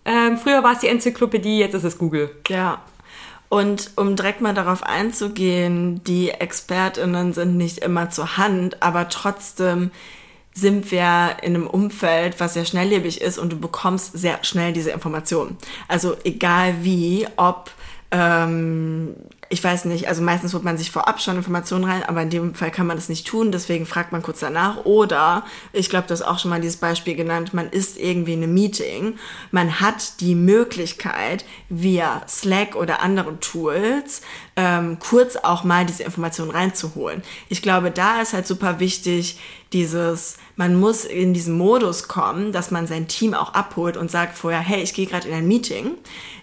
Ähm, 0.05 0.37
früher 0.37 0.63
war 0.63 0.73
es 0.73 0.79
die 0.79 0.87
Enzyklopädie, 0.87 1.59
jetzt 1.59 1.73
ist 1.73 1.83
es 1.83 1.97
Google. 1.97 2.31
Ja. 2.47 2.81
Und 3.49 3.91
um 3.95 4.15
direkt 4.15 4.41
mal 4.41 4.53
darauf 4.53 4.83
einzugehen, 4.83 6.03
die 6.03 6.31
ExpertInnen 6.31 7.33
sind 7.33 7.55
nicht 7.55 7.79
immer 7.79 8.09
zur 8.09 8.37
Hand, 8.37 8.81
aber 8.81 9.07
trotzdem 9.07 9.91
sind 10.57 10.91
wir 10.91 11.37
in 11.43 11.55
einem 11.55 11.67
Umfeld, 11.67 12.39
was 12.39 12.55
sehr 12.55 12.65
schnelllebig 12.65 13.21
ist 13.21 13.37
und 13.37 13.53
du 13.53 13.59
bekommst 13.59 14.17
sehr 14.17 14.43
schnell 14.43 14.73
diese 14.73 14.89
Informationen. 14.91 15.57
Also 15.87 16.15
egal 16.23 16.75
wie, 16.81 17.27
ob 17.35 17.69
ähm, 18.09 19.15
ich 19.49 19.63
weiß 19.63 19.85
nicht, 19.85 20.07
also 20.07 20.21
meistens 20.21 20.53
holt 20.53 20.63
man 20.63 20.77
sich 20.77 20.91
vorab 20.91 21.21
schon 21.21 21.37
Informationen 21.37 21.85
rein, 21.85 22.03
aber 22.03 22.21
in 22.21 22.29
dem 22.29 22.53
Fall 22.53 22.71
kann 22.71 22.87
man 22.87 22.97
das 22.97 23.09
nicht 23.09 23.27
tun, 23.27 23.51
deswegen 23.51 23.85
fragt 23.85 24.11
man 24.11 24.21
kurz 24.21 24.39
danach. 24.39 24.85
Oder, 24.85 25.43
ich 25.73 25.89
glaube, 25.89 26.07
du 26.07 26.13
hast 26.13 26.21
auch 26.21 26.39
schon 26.39 26.49
mal 26.49 26.61
dieses 26.61 26.77
Beispiel 26.77 27.15
genannt, 27.15 27.53
man 27.53 27.69
ist 27.69 27.97
irgendwie 27.97 28.33
in 28.33 28.43
einem 28.43 28.53
Meeting, 28.53 29.17
man 29.51 29.79
hat 29.79 30.19
die 30.19 30.35
Möglichkeit, 30.35 31.45
via 31.69 32.23
Slack 32.27 32.75
oder 32.75 33.01
anderen 33.01 33.39
Tools 33.39 34.21
ähm, 34.55 34.97
kurz 34.99 35.35
auch 35.37 35.63
mal 35.63 35.85
diese 35.85 36.03
Informationen 36.03 36.51
reinzuholen. 36.51 37.23
Ich 37.49 37.61
glaube, 37.61 37.91
da 37.91 38.21
ist 38.21 38.33
halt 38.33 38.47
super 38.47 38.79
wichtig, 38.79 39.37
dieses, 39.73 40.37
man 40.55 40.79
muss 40.79 41.05
in 41.05 41.33
diesen 41.33 41.57
Modus 41.57 42.07
kommen, 42.07 42.51
dass 42.51 42.71
man 42.71 42.87
sein 42.87 43.07
Team 43.07 43.33
auch 43.33 43.53
abholt 43.53 43.97
und 43.97 44.09
sagt 44.09 44.37
vorher, 44.37 44.59
hey, 44.59 44.81
ich 44.81 44.93
gehe 44.93 45.05
gerade 45.05 45.27
in 45.27 45.33
ein 45.33 45.47
Meeting. 45.47 45.91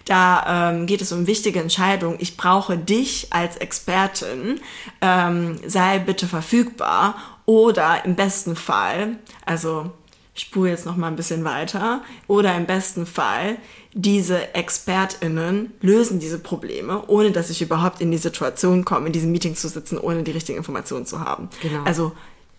Da 0.05 0.71
ähm, 0.71 0.85
geht 0.85 1.01
es 1.01 1.11
um 1.11 1.25
wichtige 1.25 1.59
Entscheidungen. 1.59 2.17
Ich 2.19 2.37
brauche 2.37 2.77
dich 2.77 3.27
als 3.31 3.57
Expertin. 3.57 4.59
Ähm, 5.01 5.59
sei 5.65 5.99
bitte 5.99 6.27
verfügbar. 6.27 7.15
Oder 7.45 8.05
im 8.05 8.15
besten 8.15 8.55
Fall, 8.55 9.17
also 9.45 9.91
ich 10.33 10.43
spule 10.43 10.71
jetzt 10.71 10.85
noch 10.85 10.95
mal 10.95 11.07
ein 11.07 11.15
bisschen 11.15 11.43
weiter, 11.43 12.01
oder 12.27 12.55
im 12.55 12.65
besten 12.65 13.05
Fall, 13.05 13.57
diese 13.93 14.53
ExpertInnen 14.53 15.71
lösen 15.79 16.19
diese 16.19 16.39
Probleme, 16.39 17.03
ohne 17.07 17.31
dass 17.31 17.49
ich 17.49 17.61
überhaupt 17.61 18.01
in 18.01 18.11
die 18.11 18.17
Situation 18.17 18.83
komme, 18.83 19.07
in 19.07 19.13
diesem 19.13 19.31
Meeting 19.31 19.55
zu 19.55 19.69
sitzen, 19.69 19.97
ohne 19.97 20.23
die 20.23 20.31
richtigen 20.31 20.57
Informationen 20.57 21.05
zu 21.05 21.21
haben. 21.21 21.49
Genau. 21.61 21.83
Also 21.85 22.11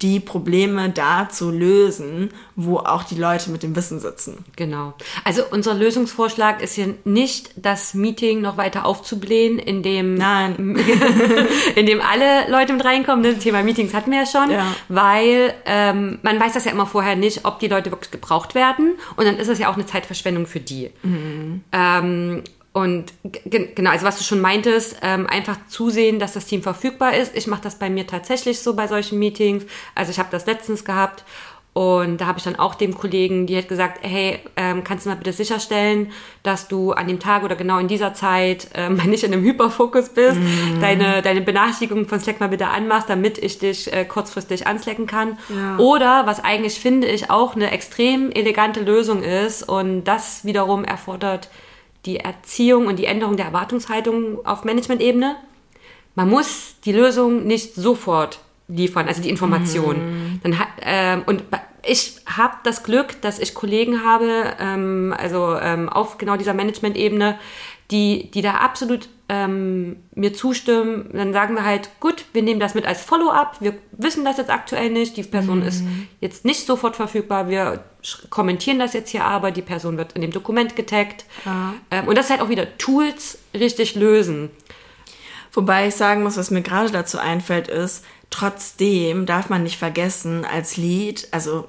die 0.03 0.21
Probleme 0.21 0.91
da 0.91 1.29
zu 1.31 1.51
lösen, 1.51 2.31
wo 2.55 2.79
auch 2.79 3.03
die 3.05 3.15
Leute 3.15 3.51
mit 3.51 3.63
dem 3.63 3.75
Wissen 3.75 3.99
sitzen. 3.99 4.45
Genau. 4.55 4.93
Also 5.25 5.43
unser 5.51 5.75
Lösungsvorschlag 5.75 6.63
ist 6.63 6.75
hier 6.75 6.95
nicht, 7.05 7.53
das 7.57 7.95
Meeting 7.95 8.43
noch 8.43 8.59
weiter 8.59 8.85
aufzublähen, 8.85 9.59
indem, 9.59 10.15
Nein. 10.15 10.79
indem 11.77 12.03
alle 12.03 12.51
Leute 12.51 12.75
mit 12.75 12.85
reinkommen. 12.85 13.23
Das 13.23 13.43
Thema 13.43 13.63
Meetings 13.63 13.95
hatten 13.95 14.11
wir 14.11 14.21
ja 14.21 14.27
schon, 14.27 14.51
ja. 14.51 14.67
weil 14.89 15.55
ähm, 15.65 16.19
man 16.23 16.39
weiß 16.39 16.53
das 16.53 16.67
ja 16.67 16.73
immer 16.73 16.87
vorher 16.87 17.17
nicht, 17.17 17.47
ob 17.47 17.59
die 17.59 17.69
Leute 17.69 17.91
wirklich 17.91 18.11
gebraucht 18.11 18.55
werden. 18.55 18.97
Und 19.17 19.25
dann 19.25 19.39
ist 19.39 19.49
es 19.49 19.59
ja 19.59 19.71
auch 19.71 19.75
eine 19.75 19.87
Zeitverschwendung 19.87 20.47
für 20.47 20.61
die. 20.61 20.91
Mhm. 21.03 21.65
Ähm, 21.73 22.43
und 22.77 23.15
genau, 23.47 23.89
also 23.89 24.05
was 24.05 24.19
du 24.19 24.25
schon 24.25 24.43
meintest, 24.43 24.99
ähm, 25.01 25.27
einfach 25.27 25.57
zusehen, 25.67 26.19
dass 26.19 26.35
das 26.35 26.45
Team 26.45 26.63
verfügbar 26.63 27.17
ist. 27.17 27.35
Ich 27.35 27.47
mache 27.47 27.63
das 27.63 27.79
bei 27.79 27.89
mir 27.89 28.07
tatsächlich 28.07 28.61
so 28.61 28.77
bei 28.77 28.87
solchen 28.87 29.19
Meetings. 29.19 29.65
Also 29.95 30.11
ich 30.11 30.19
habe 30.19 30.29
das 30.31 30.45
letztens 30.45 30.85
gehabt 30.85 31.25
und 31.73 32.21
da 32.21 32.27
habe 32.27 32.37
ich 32.37 32.45
dann 32.45 32.57
auch 32.57 32.75
dem 32.75 32.95
Kollegen, 32.95 33.47
die 33.47 33.57
hat 33.57 33.69
gesagt, 33.69 34.01
hey, 34.03 34.41
ähm, 34.57 34.85
kannst 34.85 35.07
du 35.07 35.09
mal 35.09 35.15
bitte 35.15 35.33
sicherstellen, 35.33 36.13
dass 36.43 36.69
du 36.69 36.93
an 36.93 37.09
dem 37.09 37.19
Tag 37.19 37.45
oder 37.45 37.57
genau 37.57 37.79
in 37.79 37.89
dieser 37.89 38.13
Zeit 38.13 38.69
ähm, 38.75 38.97
nicht 39.07 39.25
in 39.25 39.33
einem 39.33 39.43
Hyperfokus 39.43 40.11
bist, 40.11 40.37
mm. 40.39 40.83
deine, 40.83 41.23
deine 41.23 41.41
Benachrichtigung 41.41 42.07
von 42.07 42.21
Slack 42.21 42.41
mal 42.41 42.51
bitte 42.51 42.67
anmachst, 42.67 43.09
damit 43.09 43.39
ich 43.39 43.59
dich 43.59 43.91
äh, 43.91 44.05
kurzfristig 44.05 44.67
anslecken 44.67 45.07
kann. 45.07 45.39
Ja. 45.49 45.79
Oder, 45.79 46.27
was 46.27 46.45
eigentlich 46.45 46.79
finde 46.79 47.07
ich 47.07 47.31
auch 47.31 47.57
eine 47.57 47.71
extrem 47.71 48.31
elegante 48.33 48.81
Lösung 48.81 49.23
ist 49.23 49.67
und 49.67 50.05
das 50.05 50.45
wiederum 50.45 50.85
erfordert 50.85 51.49
die 52.07 52.19
Erziehung 52.19 52.87
und 52.87 52.99
die 52.99 53.05
Änderung 53.05 53.37
der 53.37 53.47
Erwartungshaltung 53.47 54.45
auf 54.47 54.65
Management-Ebene. 54.65 55.37
Man 56.15 56.31
muss 56.31 56.77
die 56.85 56.93
Lösung 56.93 57.47
nicht 57.47 57.75
sofort 57.75 58.41
liefern, 58.69 59.07
also 59.07 59.23
die 59.23 59.29
Information. 59.29 59.97
Mhm. 59.97 60.41
Dann 60.43 60.57
ähm, 60.83 61.23
und 61.27 61.45
ich 61.85 62.17
habe 62.27 62.55
das 62.65 62.83
Glück, 62.83 63.21
dass 63.21 63.39
ich 63.39 63.55
Kollegen 63.55 64.05
habe, 64.05 64.55
ähm, 64.59 65.15
also 65.17 65.57
ähm, 65.61 65.89
auf 65.89 66.19
genau 66.19 66.37
dieser 66.37 66.55
Management-Ebene, 66.55 67.39
die, 67.91 68.31
die 68.33 68.43
da 68.43 68.55
absolut 68.55 69.09
ähm, 69.29 69.97
mir 70.15 70.33
zustimmen, 70.33 71.11
dann 71.13 71.33
sagen 71.33 71.55
wir 71.55 71.65
halt, 71.65 71.91
gut, 72.01 72.25
wir 72.33 72.43
nehmen 72.43 72.61
das 72.61 72.75
mit 72.75 72.87
als 72.87 73.03
Follow-up, 73.03 73.57
wir 73.61 73.75
wissen 73.93 74.25
das 74.25 74.39
jetzt 74.39 74.51
aktuell 74.51 74.91
nicht, 74.91 75.17
die 75.17 75.23
Person 75.23 75.61
mhm. 75.61 75.67
ist 75.67 75.85
jetzt 76.21 76.45
nicht 76.45 76.67
sofort 76.67 76.97
verfügbar, 76.97 77.49
wir 77.49 77.85
kommentieren 78.31 78.79
das 78.79 78.93
jetzt 78.93 79.11
hier 79.11 79.25
aber, 79.25 79.51
die 79.51 79.63
Person 79.63 79.97
wird 79.99 80.13
in 80.13 80.23
dem 80.23 80.31
Dokument 80.31 80.77
getaggt. 80.77 81.25
Ja. 81.45 81.75
Ähm, 81.91 82.09
und 82.09 82.17
das 82.17 82.31
halt 82.31 82.41
auch 82.41 82.49
wieder 82.49 82.77
Tools 82.79 83.39
richtig 83.55 83.95
lösen. 83.95 84.51
Wobei 85.53 85.89
ich 85.89 85.95
sagen 85.95 86.23
muss, 86.23 86.37
was 86.37 86.51
mir 86.51 86.63
gerade 86.63 86.91
dazu 86.91 87.19
einfällt, 87.19 87.69
ist, 87.69 88.05
trotzdem 88.31 89.25
darf 89.25 89.49
man 89.49 89.63
nicht 89.63 89.79
vergessen, 89.79 90.45
als 90.45 90.77
Lead, 90.77 91.29
also 91.31 91.67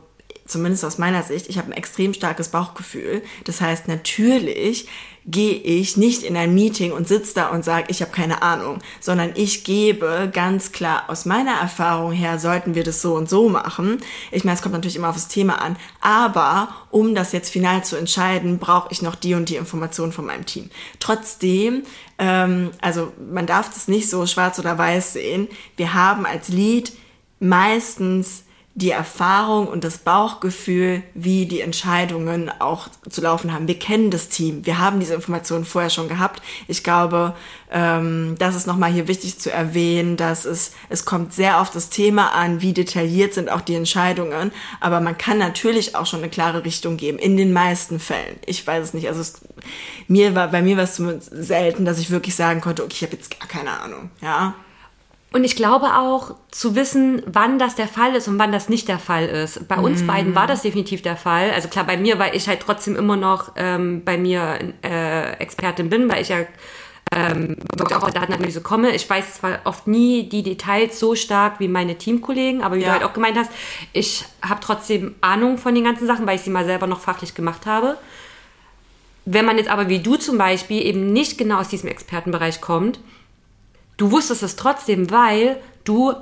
zumindest 0.47 0.85
aus 0.85 0.97
meiner 0.97 1.23
Sicht, 1.23 1.49
ich 1.49 1.57
habe 1.57 1.69
ein 1.69 1.77
extrem 1.77 2.13
starkes 2.13 2.49
Bauchgefühl. 2.49 3.21
Das 3.43 3.61
heißt, 3.61 3.87
natürlich 3.87 4.87
gehe 5.29 5.55
ich 5.55 5.97
nicht 5.97 6.23
in 6.23 6.37
ein 6.37 6.53
Meeting 6.53 6.93
und 6.93 7.07
sitze 7.07 7.35
da 7.35 7.49
und 7.49 7.65
sage, 7.65 7.87
ich 7.89 8.01
habe 8.01 8.11
keine 8.11 8.41
Ahnung, 8.41 8.79
sondern 9.01 9.31
ich 9.35 9.65
gebe 9.65 10.29
ganz 10.31 10.71
klar 10.71 11.03
aus 11.09 11.25
meiner 11.25 11.51
Erfahrung 11.59 12.13
her, 12.13 12.39
sollten 12.39 12.75
wir 12.75 12.85
das 12.85 13.01
so 13.01 13.13
und 13.15 13.29
so 13.29 13.49
machen. 13.49 13.97
Ich 14.31 14.45
meine, 14.45 14.55
es 14.55 14.61
kommt 14.61 14.73
natürlich 14.73 14.95
immer 14.95 15.09
auf 15.09 15.15
das 15.15 15.27
Thema 15.27 15.61
an, 15.61 15.75
aber 15.99 16.69
um 16.91 17.13
das 17.13 17.33
jetzt 17.33 17.49
final 17.49 17.83
zu 17.83 17.97
entscheiden, 17.97 18.57
brauche 18.57 18.87
ich 18.91 19.01
noch 19.01 19.15
die 19.15 19.33
und 19.33 19.49
die 19.49 19.57
Informationen 19.57 20.13
von 20.13 20.25
meinem 20.25 20.45
Team. 20.45 20.69
Trotzdem, 20.99 21.83
ähm, 22.19 22.71
also 22.79 23.11
man 23.29 23.45
darf 23.45 23.69
das 23.73 23.89
nicht 23.89 24.09
so 24.09 24.25
schwarz 24.27 24.59
oder 24.59 24.77
weiß 24.77 25.11
sehen. 25.11 25.49
Wir 25.75 25.93
haben 25.93 26.25
als 26.25 26.47
Lead 26.47 26.93
meistens 27.39 28.45
die 28.77 28.91
Erfahrung 28.91 29.67
und 29.67 29.83
das 29.83 29.97
Bauchgefühl, 29.97 31.01
wie 31.15 31.47
die 31.47 31.61
Entscheidungen 31.61 32.51
auch 32.59 32.89
zu 33.09 33.21
laufen 33.21 33.51
haben. 33.51 33.67
Wir 33.67 33.79
kennen 33.79 34.11
das 34.11 34.29
Team. 34.29 34.67
Wir 34.67 34.77
haben 34.77 34.99
diese 34.99 35.15
Informationen 35.15 35.65
vorher 35.65 35.89
schon 35.89 36.07
gehabt. 36.07 36.43
Ich 36.67 36.83
glaube, 36.83 37.33
ähm, 37.71 38.35
das 38.37 38.53
ist 38.53 38.67
nochmal 38.67 38.91
hier 38.91 39.07
wichtig 39.07 39.39
zu 39.39 39.51
erwähnen, 39.51 40.15
dass 40.15 40.45
es, 40.45 40.73
es 40.89 41.05
kommt 41.05 41.33
sehr 41.33 41.59
auf 41.59 41.71
das 41.71 41.89
Thema 41.89 42.35
an, 42.35 42.61
wie 42.61 42.71
detailliert 42.71 43.33
sind 43.33 43.49
auch 43.49 43.61
die 43.61 43.73
Entscheidungen. 43.73 44.51
Aber 44.79 44.99
man 44.99 45.17
kann 45.17 45.39
natürlich 45.39 45.95
auch 45.95 46.05
schon 46.05 46.19
eine 46.19 46.29
klare 46.29 46.63
Richtung 46.63 46.97
geben. 46.97 47.17
In 47.17 47.35
den 47.35 47.53
meisten 47.53 47.99
Fällen. 47.99 48.35
Ich 48.45 48.67
weiß 48.67 48.83
es 48.83 48.93
nicht. 48.93 49.07
Also 49.07 49.21
es, 49.21 49.41
mir 50.07 50.35
war, 50.35 50.49
bei 50.49 50.61
mir 50.61 50.77
war 50.77 50.83
es 50.83 51.01
selten, 51.31 51.83
dass 51.83 51.97
ich 51.97 52.11
wirklich 52.11 52.35
sagen 52.35 52.61
konnte, 52.61 52.83
okay, 52.83 52.93
ich 52.97 53.03
habe 53.03 53.15
jetzt 53.15 53.39
gar 53.39 53.49
keine 53.49 53.71
Ahnung. 53.79 54.11
Ja. 54.21 54.53
Und 55.33 55.43
ich 55.43 55.55
glaube 55.55 55.97
auch 55.97 56.35
zu 56.51 56.75
wissen, 56.75 57.21
wann 57.25 57.59
das 57.59 57.75
der 57.75 57.87
Fall 57.87 58.15
ist 58.15 58.27
und 58.27 58.39
wann 58.39 58.51
das 58.51 58.69
nicht 58.69 58.87
der 58.87 58.97
Fall 58.97 59.25
ist. 59.25 59.67
Bei 59.67 59.77
uns 59.77 60.01
mm. 60.01 60.07
beiden 60.07 60.35
war 60.35 60.47
das 60.47 60.61
definitiv 60.61 61.01
der 61.01 61.17
Fall. 61.17 61.51
Also 61.51 61.67
klar, 61.67 61.85
bei 61.85 61.97
mir, 61.97 62.17
weil 62.17 62.35
ich 62.35 62.47
halt 62.47 62.61
trotzdem 62.61 62.95
immer 62.95 63.17
noch 63.17 63.51
ähm, 63.57 64.03
bei 64.05 64.17
mir 64.17 64.57
äh, 64.83 65.33
Expertin 65.33 65.89
bin, 65.89 66.09
weil 66.09 66.21
ich 66.21 66.29
ja 66.29 66.37
ähm, 67.13 67.57
wirklich 67.75 67.97
auch 67.97 68.03
aus 68.03 68.13
Datenanalyse 68.13 68.61
komme. 68.61 68.95
Ich 68.95 69.09
weiß 69.09 69.35
zwar 69.35 69.59
oft 69.65 69.87
nie 69.87 70.29
die 70.29 70.43
Details 70.43 70.99
so 70.99 71.15
stark 71.15 71.59
wie 71.59 71.67
meine 71.67 71.97
Teamkollegen, 71.97 72.61
aber 72.61 72.75
wie 72.75 72.81
ja. 72.81 72.87
du 72.87 72.93
halt 72.93 73.03
auch 73.03 73.13
gemeint 73.13 73.37
hast, 73.37 73.51
ich 73.93 74.25
habe 74.41 74.61
trotzdem 74.61 75.15
Ahnung 75.21 75.57
von 75.57 75.75
den 75.75 75.83
ganzen 75.83 76.07
Sachen, 76.07 76.25
weil 76.25 76.37
ich 76.37 76.41
sie 76.41 76.49
mal 76.49 76.65
selber 76.65 76.87
noch 76.87 76.99
fachlich 76.99 77.35
gemacht 77.35 77.65
habe. 77.65 77.97
Wenn 79.25 79.45
man 79.45 79.57
jetzt 79.57 79.69
aber 79.69 79.89
wie 79.89 79.99
du 79.99 80.15
zum 80.15 80.37
Beispiel 80.37 80.85
eben 80.85 81.11
nicht 81.11 81.37
genau 81.37 81.59
aus 81.59 81.67
diesem 81.67 81.89
Expertenbereich 81.89 82.61
kommt, 82.61 82.99
du 83.97 84.11
wusstest 84.11 84.43
es 84.43 84.55
trotzdem, 84.55 85.11
weil 85.11 85.57
du 85.83 86.13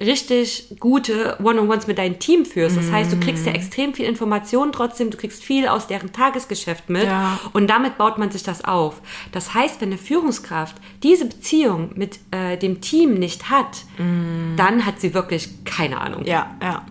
richtig 0.00 0.74
gute 0.80 1.36
One-on-Ones 1.40 1.86
mit 1.86 1.98
deinem 1.98 2.18
Team 2.18 2.44
führst. 2.44 2.76
Das 2.76 2.90
heißt, 2.90 3.12
du 3.12 3.20
kriegst 3.20 3.46
ja 3.46 3.52
mhm. 3.52 3.58
extrem 3.58 3.94
viel 3.94 4.06
Information 4.06 4.72
trotzdem, 4.72 5.10
du 5.10 5.16
kriegst 5.16 5.44
viel 5.44 5.68
aus 5.68 5.86
deren 5.86 6.12
Tagesgeschäft 6.12 6.90
mit 6.90 7.04
ja. 7.04 7.38
und 7.52 7.68
damit 7.68 7.96
baut 7.96 8.18
man 8.18 8.30
sich 8.30 8.42
das 8.42 8.64
auf. 8.64 9.00
Das 9.30 9.54
heißt, 9.54 9.80
wenn 9.80 9.90
eine 9.90 9.98
Führungskraft 9.98 10.76
diese 11.04 11.26
Beziehung 11.26 11.90
mit 11.94 12.18
äh, 12.32 12.56
dem 12.56 12.80
Team 12.80 13.14
nicht 13.14 13.50
hat, 13.50 13.84
mm. 13.98 14.56
dann 14.56 14.84
hat 14.84 15.00
sie 15.00 15.14
wirklich 15.14 15.64
keine 15.64 16.00
Ahnung. 16.00 16.24
Ja, 16.24 16.56
ja. 16.60 16.84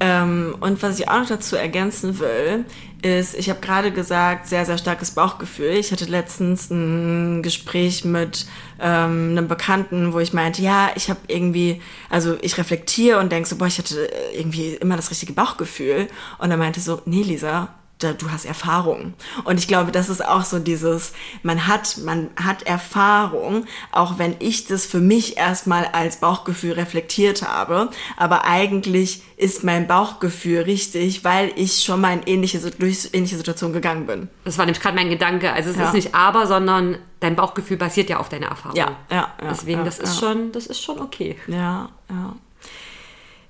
Ähm, 0.00 0.54
und 0.60 0.82
was 0.82 0.98
ich 0.98 1.08
auch 1.08 1.20
noch 1.20 1.28
dazu 1.28 1.56
ergänzen 1.56 2.18
will, 2.18 2.66
ist, 3.00 3.34
ich 3.34 3.48
habe 3.48 3.60
gerade 3.60 3.90
gesagt, 3.90 4.48
sehr, 4.48 4.64
sehr 4.64 4.76
starkes 4.76 5.12
Bauchgefühl. 5.12 5.70
Ich 5.70 5.92
hatte 5.92 6.06
letztens 6.06 6.70
ein 6.70 7.42
Gespräch 7.42 8.04
mit 8.04 8.46
ähm, 8.80 9.30
einem 9.30 9.48
Bekannten, 9.48 10.12
wo 10.12 10.18
ich 10.18 10.32
meinte, 10.32 10.62
ja, 10.62 10.90
ich 10.94 11.10
habe 11.10 11.20
irgendwie, 11.28 11.80
also 12.10 12.36
ich 12.40 12.58
reflektiere 12.58 13.18
und 13.18 13.30
denke 13.32 13.48
so, 13.48 13.56
boah, 13.56 13.66
ich 13.66 13.78
hatte 13.78 14.10
irgendwie 14.34 14.74
immer 14.74 14.96
das 14.96 15.10
richtige 15.10 15.32
Bauchgefühl. 15.32 16.08
Und 16.38 16.50
er 16.50 16.56
meinte 16.56 16.80
so, 16.80 17.02
nee, 17.04 17.22
Lisa, 17.22 17.74
du 18.12 18.30
hast 18.30 18.44
Erfahrung. 18.44 19.14
Und 19.44 19.58
ich 19.58 19.68
glaube, 19.68 19.92
das 19.92 20.08
ist 20.08 20.24
auch 20.24 20.44
so 20.44 20.58
dieses, 20.58 21.12
man 21.42 21.66
hat, 21.66 21.98
man 21.98 22.30
hat 22.36 22.64
Erfahrung, 22.64 23.66
auch 23.92 24.18
wenn 24.18 24.36
ich 24.38 24.66
das 24.66 24.84
für 24.84 25.00
mich 25.00 25.36
erstmal 25.36 25.86
als 25.86 26.16
Bauchgefühl 26.16 26.72
reflektiert 26.72 27.42
habe. 27.42 27.90
Aber 28.16 28.44
eigentlich 28.44 29.22
ist 29.36 29.64
mein 29.64 29.86
Bauchgefühl 29.86 30.62
richtig, 30.62 31.24
weil 31.24 31.52
ich 31.56 31.82
schon 31.82 32.00
mal 32.00 32.12
in 32.12 32.22
ähnliche, 32.26 32.58
durch 32.58 33.10
ähnliche 33.12 33.36
Situationen 33.36 33.72
gegangen 33.72 34.06
bin. 34.06 34.28
Das 34.44 34.58
war 34.58 34.66
nämlich 34.66 34.82
gerade 34.82 34.96
mein 34.96 35.10
Gedanke. 35.10 35.52
Also 35.52 35.70
es 35.70 35.76
ja. 35.76 35.86
ist 35.86 35.94
nicht 35.94 36.14
aber, 36.14 36.46
sondern 36.46 36.98
dein 37.20 37.36
Bauchgefühl 37.36 37.76
basiert 37.76 38.10
ja 38.10 38.18
auf 38.18 38.28
deiner 38.28 38.48
Erfahrung. 38.48 38.76
Ja, 38.76 38.96
ja, 39.10 39.16
ja 39.40 39.48
Deswegen, 39.50 39.78
ja, 39.80 39.84
das 39.84 39.98
ist 39.98 40.20
schon, 40.20 40.52
das 40.52 40.66
ist 40.66 40.82
schon 40.82 41.00
okay. 41.00 41.36
Ja, 41.46 41.88
ja. 42.10 42.36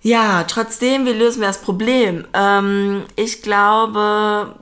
Ja, 0.05 0.45
trotzdem, 0.45 1.07
wie 1.07 1.13
lösen 1.13 1.41
wir 1.41 1.49
das 1.49 1.63
Problem? 1.63 2.27
Ähm, 2.35 3.05
ich 3.17 3.41
glaube, 3.41 4.55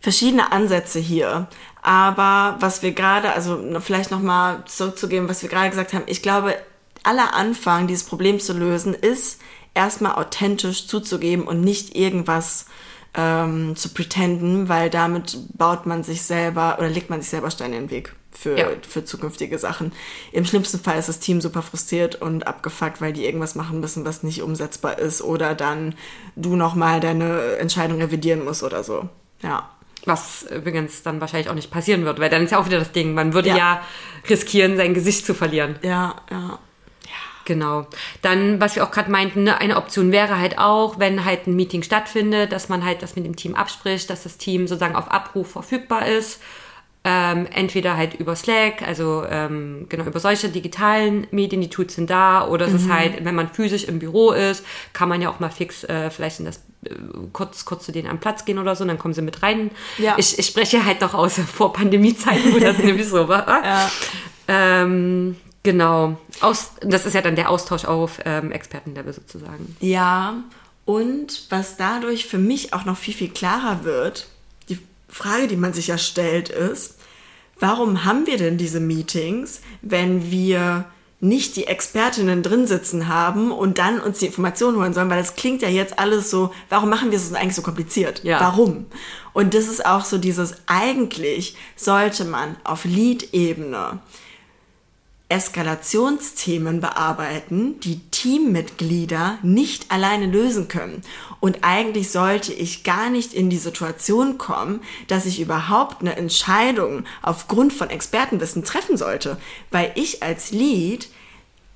verschiedene 0.00 0.50
Ansätze 0.50 0.98
hier. 0.98 1.46
Aber 1.80 2.56
was 2.58 2.82
wir 2.82 2.90
gerade, 2.90 3.32
also 3.32 3.62
vielleicht 3.78 4.10
nochmal 4.10 4.64
zurückzugeben, 4.66 5.28
was 5.28 5.42
wir 5.42 5.48
gerade 5.48 5.70
gesagt 5.70 5.92
haben, 5.92 6.02
ich 6.06 6.22
glaube, 6.22 6.56
aller 7.04 7.34
Anfang, 7.34 7.86
dieses 7.86 8.02
Problem 8.02 8.40
zu 8.40 8.52
lösen, 8.52 8.94
ist 8.94 9.40
erstmal 9.74 10.16
authentisch 10.16 10.88
zuzugeben 10.88 11.46
und 11.46 11.60
nicht 11.60 11.94
irgendwas 11.94 12.66
ähm, 13.14 13.76
zu 13.76 13.90
pretenden, 13.90 14.68
weil 14.68 14.90
damit 14.90 15.38
baut 15.56 15.86
man 15.86 16.02
sich 16.02 16.22
selber 16.22 16.78
oder 16.80 16.88
legt 16.88 17.10
man 17.10 17.20
sich 17.20 17.30
selber 17.30 17.52
Steine 17.52 17.76
in 17.76 17.82
den 17.84 17.90
Weg 17.92 18.17
für, 18.38 18.56
ja. 18.56 18.66
für 18.88 19.04
zukünftige 19.04 19.58
Sachen. 19.58 19.92
Im 20.30 20.44
schlimmsten 20.44 20.78
Fall 20.78 20.98
ist 20.98 21.08
das 21.08 21.18
Team 21.18 21.40
super 21.40 21.62
frustriert 21.62 22.16
und 22.16 22.46
abgefuckt, 22.46 23.00
weil 23.00 23.12
die 23.12 23.24
irgendwas 23.24 23.54
machen 23.54 23.80
müssen, 23.80 24.04
was 24.04 24.22
nicht 24.22 24.42
umsetzbar 24.42 24.98
ist 24.98 25.22
oder 25.22 25.54
dann 25.54 25.94
du 26.36 26.54
nochmal 26.54 27.00
deine 27.00 27.56
Entscheidung 27.56 28.00
revidieren 28.00 28.44
musst 28.44 28.62
oder 28.62 28.84
so. 28.84 29.08
Ja. 29.42 29.70
Was 30.04 30.44
übrigens 30.44 31.02
dann 31.02 31.20
wahrscheinlich 31.20 31.50
auch 31.50 31.54
nicht 31.54 31.70
passieren 31.70 32.04
wird, 32.04 32.20
weil 32.20 32.30
dann 32.30 32.44
ist 32.44 32.52
ja 32.52 32.58
auch 32.60 32.66
wieder 32.66 32.78
das 32.78 32.92
Ding, 32.92 33.14
man 33.14 33.34
würde 33.34 33.48
ja, 33.48 33.56
ja 33.56 33.82
riskieren, 34.28 34.76
sein 34.76 34.94
Gesicht 34.94 35.26
zu 35.26 35.34
verlieren. 35.34 35.76
Ja, 35.82 36.14
ja. 36.30 36.58
Genau. 37.44 37.86
Dann, 38.20 38.60
was 38.60 38.76
wir 38.76 38.84
auch 38.84 38.90
gerade 38.90 39.10
meinten, 39.10 39.44
ne, 39.44 39.58
eine 39.58 39.78
Option 39.78 40.12
wäre 40.12 40.38
halt 40.38 40.58
auch, 40.58 40.98
wenn 40.98 41.24
halt 41.24 41.46
ein 41.46 41.56
Meeting 41.56 41.82
stattfindet, 41.82 42.52
dass 42.52 42.68
man 42.68 42.84
halt 42.84 43.02
das 43.02 43.16
mit 43.16 43.24
dem 43.24 43.36
Team 43.36 43.54
abspricht, 43.54 44.10
dass 44.10 44.24
das 44.24 44.36
Team 44.36 44.68
sozusagen 44.68 44.94
auf 44.94 45.10
Abruf 45.10 45.52
verfügbar 45.52 46.06
ist 46.06 46.40
ähm, 47.04 47.46
entweder 47.52 47.96
halt 47.96 48.14
über 48.14 48.34
Slack, 48.34 48.82
also 48.86 49.24
ähm, 49.28 49.86
genau 49.88 50.04
über 50.04 50.20
solche 50.20 50.48
digitalen 50.48 51.26
Medien, 51.30 51.60
die 51.60 51.70
Tools 51.70 51.94
sind 51.94 52.10
da, 52.10 52.46
oder 52.46 52.66
es 52.66 52.72
mhm. 52.72 52.78
ist 52.78 52.92
halt, 52.92 53.24
wenn 53.24 53.34
man 53.34 53.48
physisch 53.48 53.84
im 53.84 53.98
Büro 53.98 54.32
ist, 54.32 54.64
kann 54.92 55.08
man 55.08 55.22
ja 55.22 55.30
auch 55.30 55.40
mal 55.40 55.50
fix 55.50 55.84
äh, 55.84 56.10
vielleicht 56.10 56.40
in 56.40 56.46
das 56.46 56.56
äh, 56.84 56.90
kurz 57.32 57.64
kurz 57.64 57.86
zu 57.86 57.92
denen 57.92 58.08
am 58.08 58.18
Platz 58.18 58.44
gehen 58.44 58.58
oder 58.58 58.74
so, 58.74 58.84
dann 58.84 58.98
kommen 58.98 59.14
sie 59.14 59.22
mit 59.22 59.42
rein. 59.42 59.70
Ja. 59.96 60.16
Ich, 60.18 60.38
ich 60.38 60.46
spreche 60.46 60.84
halt 60.84 61.00
doch 61.02 61.14
aus 61.14 61.38
vor 61.54 61.72
Pandemiezeiten, 61.72 62.52
wo 62.52 62.58
das 62.58 62.78
nämlich 62.82 63.08
so 63.08 63.28
war. 63.28 63.64
Ja. 63.64 63.90
Ähm, 64.48 65.36
genau. 65.62 66.18
Aus, 66.40 66.72
das 66.80 67.06
ist 67.06 67.14
ja 67.14 67.22
dann 67.22 67.36
der 67.36 67.48
Austausch 67.50 67.84
auf 67.84 68.18
ähm, 68.24 68.50
Expertenlevel 68.50 69.12
sozusagen. 69.12 69.76
Ja. 69.80 70.42
Und 70.84 71.46
was 71.50 71.76
dadurch 71.76 72.26
für 72.26 72.38
mich 72.38 72.72
auch 72.72 72.86
noch 72.86 72.96
viel, 72.96 73.14
viel 73.14 73.28
klarer 73.28 73.84
wird, 73.84 74.26
Frage, 75.08 75.48
die 75.48 75.56
man 75.56 75.72
sich 75.72 75.88
ja 75.88 75.98
stellt, 75.98 76.48
ist, 76.48 76.96
warum 77.58 78.04
haben 78.04 78.26
wir 78.26 78.36
denn 78.36 78.58
diese 78.58 78.80
Meetings, 78.80 79.60
wenn 79.82 80.30
wir 80.30 80.84
nicht 81.20 81.56
die 81.56 81.66
Expertinnen 81.66 82.44
drin 82.44 82.68
sitzen 82.68 83.08
haben 83.08 83.50
und 83.50 83.78
dann 83.78 84.00
uns 84.00 84.20
die 84.20 84.26
Informationen 84.26 84.78
holen 84.78 84.94
sollen, 84.94 85.10
weil 85.10 85.18
das 85.18 85.34
klingt 85.34 85.62
ja 85.62 85.68
jetzt 85.68 85.98
alles 85.98 86.30
so, 86.30 86.54
warum 86.68 86.90
machen 86.90 87.10
wir 87.10 87.18
es 87.18 87.32
eigentlich 87.32 87.56
so 87.56 87.62
kompliziert? 87.62 88.22
Ja. 88.22 88.40
Warum? 88.40 88.86
Und 89.32 89.54
das 89.54 89.66
ist 89.66 89.84
auch 89.84 90.04
so 90.04 90.18
dieses, 90.18 90.54
eigentlich 90.66 91.56
sollte 91.74 92.24
man 92.24 92.56
auf 92.62 92.84
Lead-Ebene 92.84 93.98
Eskalationsthemen 95.30 96.80
bearbeiten, 96.80 97.78
die 97.80 98.00
Teammitglieder 98.10 99.38
nicht 99.42 99.90
alleine 99.90 100.26
lösen 100.26 100.68
können. 100.68 101.02
Und 101.40 101.58
eigentlich 101.62 102.10
sollte 102.10 102.54
ich 102.54 102.82
gar 102.82 103.10
nicht 103.10 103.34
in 103.34 103.50
die 103.50 103.58
Situation 103.58 104.38
kommen, 104.38 104.80
dass 105.06 105.26
ich 105.26 105.40
überhaupt 105.40 106.00
eine 106.00 106.16
Entscheidung 106.16 107.04
aufgrund 107.20 107.74
von 107.74 107.90
Expertenwissen 107.90 108.64
treffen 108.64 108.96
sollte, 108.96 109.36
weil 109.70 109.92
ich 109.96 110.22
als 110.22 110.50
Lead 110.50 111.08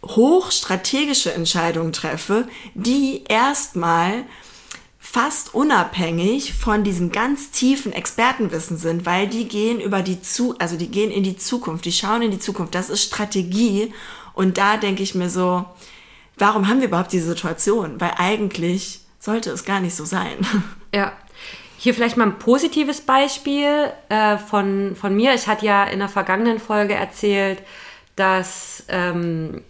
hochstrategische 0.04 1.32
Entscheidungen 1.32 1.92
treffe, 1.92 2.48
die 2.74 3.22
erstmal 3.28 4.24
fast 5.12 5.54
unabhängig 5.54 6.54
von 6.54 6.84
diesem 6.84 7.12
ganz 7.12 7.50
tiefen 7.50 7.92
Expertenwissen 7.92 8.78
sind, 8.78 9.04
weil 9.04 9.28
die 9.28 9.46
gehen 9.46 9.78
über 9.78 10.00
die 10.00 10.22
zu, 10.22 10.56
also 10.58 10.78
die 10.78 10.88
gehen 10.90 11.10
in 11.10 11.22
die 11.22 11.36
Zukunft, 11.36 11.84
die 11.84 11.92
schauen 11.92 12.22
in 12.22 12.30
die 12.30 12.38
Zukunft. 12.38 12.74
Das 12.74 12.88
ist 12.88 13.02
Strategie. 13.02 13.92
Und 14.32 14.56
da 14.56 14.78
denke 14.78 15.02
ich 15.02 15.14
mir 15.14 15.28
so, 15.28 15.66
warum 16.38 16.66
haben 16.66 16.80
wir 16.80 16.88
überhaupt 16.88 17.12
diese 17.12 17.26
Situation? 17.26 18.00
Weil 18.00 18.12
eigentlich 18.16 19.00
sollte 19.20 19.50
es 19.50 19.66
gar 19.66 19.80
nicht 19.80 19.94
so 19.94 20.06
sein. 20.06 20.38
Ja. 20.94 21.12
Hier 21.78 21.94
vielleicht 21.94 22.18
mal 22.18 22.26
ein 22.26 22.38
positives 22.38 23.00
Beispiel 23.00 23.90
äh, 24.10 24.36
von, 24.36 24.94
von 24.94 25.16
mir. 25.16 25.34
Ich 25.34 25.46
hatte 25.46 25.64
ja 25.64 25.84
in 25.84 26.00
der 26.00 26.10
vergangenen 26.10 26.58
Folge 26.58 26.92
erzählt, 26.94 27.62
dass 28.14 28.84
ähm, 28.88 29.62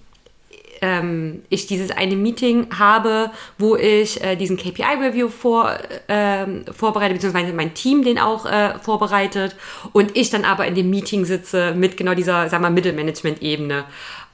ähm, 0.83 1.43
ich 1.49 1.67
dieses 1.67 1.91
eine 1.93 2.17
Meeting 2.17 2.67
habe, 2.79 3.31
wo 3.57 3.77
ich 3.77 4.23
äh, 4.23 4.37
diesen 4.37 4.57
KPI-Review 4.57 5.29
vor, 5.29 5.71
äh, 6.09 6.47
vorbereite, 6.73 7.15
beziehungsweise 7.15 7.53
mein 7.53 7.73
Team 7.73 8.05
den 8.05 8.19
auch 8.19 8.45
äh, 8.45 8.79
vorbereitet 8.81 9.57
und 9.93 10.17
ich 10.17 10.29
dann 10.29 10.45
aber 10.45 10.67
in 10.67 10.75
dem 10.75 10.91
Meeting 10.91 11.25
sitze 11.25 11.73
mit 11.75 11.97
genau 11.97 12.15
dieser, 12.15 12.49
sagen 12.49 12.65
wir, 12.65 12.71
Mittelmanagement-Ebene. 12.71 13.85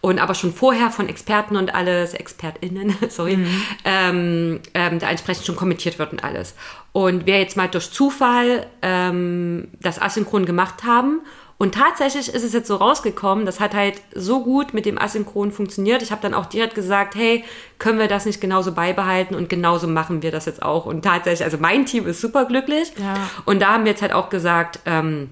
und 0.01 0.21
aber 0.21 0.35
schon 0.35 0.53
vorher 0.53 0.91
von 0.91 1.09
Experten 1.09 1.57
und 1.57 1.75
alles, 1.75 2.15
ExpertInnen, 2.15 2.97
sorry, 3.11 3.37
mhm. 3.37 3.63
ähm, 3.85 4.61
ähm, 4.73 4.99
da 4.99 5.11
entsprechend 5.11 5.45
schon 5.45 5.57
kommentiert 5.57 5.99
wird 5.99 6.13
und 6.13 6.25
alles. 6.25 6.55
Und 6.93 7.27
wir 7.27 7.39
jetzt 7.39 7.57
mal 7.57 7.69
durch 7.69 7.93
Zufall 7.93 8.67
ähm, 8.81 9.69
das 9.81 10.01
asynchron 10.01 10.47
gemacht 10.47 10.85
haben 10.85 11.21
und 11.59 11.75
tatsächlich 11.75 12.29
ist 12.29 12.45
es 12.45 12.53
jetzt 12.53 12.69
so 12.69 12.77
rausgekommen, 12.77 13.45
das 13.45 13.59
hat 13.59 13.75
halt 13.75 14.01
so 14.15 14.45
gut 14.45 14.75
mit 14.75 14.87
dem 14.87 14.97
Asynchron 14.97 15.51
funktioniert. 15.51 16.03
Ich 16.03 16.13
habe 16.13 16.23
dann 16.23 16.33
auch 16.33 16.47
direkt 16.47 16.77
gesagt, 16.77 17.17
hey, 17.17 17.45
können 17.79 17.99
wir 17.99 18.07
das 18.07 18.27
nicht 18.27 18.41
genauso 18.41 18.73
beibehalten 18.73 19.35
und 19.35 19.49
genauso 19.49 19.89
machen 19.89 20.23
wir 20.23 20.31
das 20.31 20.47
jetzt 20.47 20.63
auch. 20.63 20.87
Und 20.87 21.03
tatsächlich, 21.03 21.45
also 21.45 21.59
mein 21.59 21.85
Team 21.85 22.07
ist 22.07 22.21
super 22.21 22.45
glücklich. 22.45 22.93
Ja. 22.97 23.29
Und 23.45 23.61
da 23.61 23.73
haben 23.73 23.85
wir 23.85 23.91
jetzt 23.91 24.03
halt 24.03 24.13
auch 24.13 24.31
gesagt, 24.31 24.79
ähm, 24.87 25.31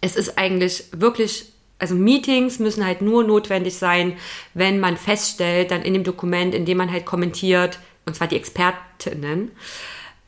es 0.00 0.14
ist 0.14 0.38
eigentlich 0.38 0.84
wirklich 0.92 1.52
also 1.80 1.94
Meetings 1.94 2.58
müssen 2.58 2.84
halt 2.84 3.00
nur 3.00 3.24
notwendig 3.24 3.74
sein, 3.74 4.18
wenn 4.52 4.80
man 4.80 4.98
feststellt, 4.98 5.70
dann 5.70 5.80
in 5.80 5.94
dem 5.94 6.04
Dokument, 6.04 6.54
in 6.54 6.66
dem 6.66 6.76
man 6.76 6.92
halt 6.92 7.06
kommentiert, 7.06 7.78
und 8.04 8.14
zwar 8.14 8.26
die 8.26 8.36
Expertinnen, 8.36 9.50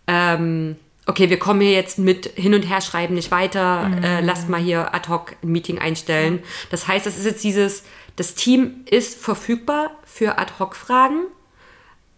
ähm, 0.06 0.76
okay, 1.06 1.30
wir 1.30 1.38
kommen 1.38 1.60
hier 1.60 1.72
jetzt 1.72 1.98
mit 1.98 2.26
hin 2.36 2.54
und 2.54 2.62
her 2.62 2.80
schreiben 2.80 3.14
nicht 3.14 3.30
weiter, 3.30 3.88
mhm. 3.88 4.04
äh, 4.04 4.20
lasst 4.20 4.48
mal 4.48 4.60
hier 4.60 4.94
ad 4.94 5.08
hoc 5.08 5.36
ein 5.42 5.50
Meeting 5.50 5.78
einstellen. 5.78 6.36
Ja. 6.36 6.48
Das 6.70 6.88
heißt, 6.88 7.06
das 7.06 7.18
ist 7.18 7.24
jetzt 7.24 7.44
dieses, 7.44 7.84
das 8.16 8.34
Team 8.34 8.84
ist 8.88 9.18
verfügbar 9.20 9.90
für 10.04 10.38
ad 10.38 10.54
hoc 10.58 10.76
Fragen, 10.76 11.24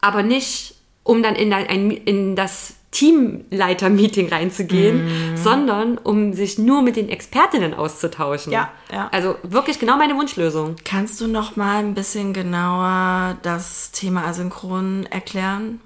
aber 0.01 0.23
nicht, 0.23 0.75
um 1.03 1.23
dann 1.23 1.35
in, 1.35 1.53
ein, 1.53 1.91
in 1.91 2.37
das 2.37 2.77
Teamleiter-Meeting 2.95 4.29
reinzugehen, 4.29 5.05
mhm. 5.33 5.37
sondern 5.37 5.99
um 5.99 6.33
sich 6.33 6.59
nur 6.59 6.81
mit 6.81 6.95
den 6.97 7.09
Expertinnen 7.09 7.75
auszutauschen. 7.75 8.53
Ja, 8.53 8.71
ja. 8.93 9.09
Also 9.13 9.37
wirklich 9.43 9.81
genau 9.81 9.97
meine 9.97 10.15
Wunschlösung. 10.15 10.77
Kannst 10.85 11.21
du 11.21 11.27
noch 11.27 11.57
mal 11.57 11.79
ein 11.79 11.95
bisschen 11.95 12.33
genauer 12.33 13.37
das 13.43 13.91
Thema 13.91 14.25
Asynchron 14.27 15.07
erklären? 15.11 15.81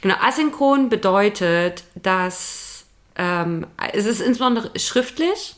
Genau, 0.00 0.14
asynchron 0.20 0.88
bedeutet, 0.88 1.84
dass 1.94 2.86
ähm, 3.16 3.66
es 3.92 4.06
ist 4.06 4.20
insbesondere 4.20 4.78
schriftlich 4.78 5.56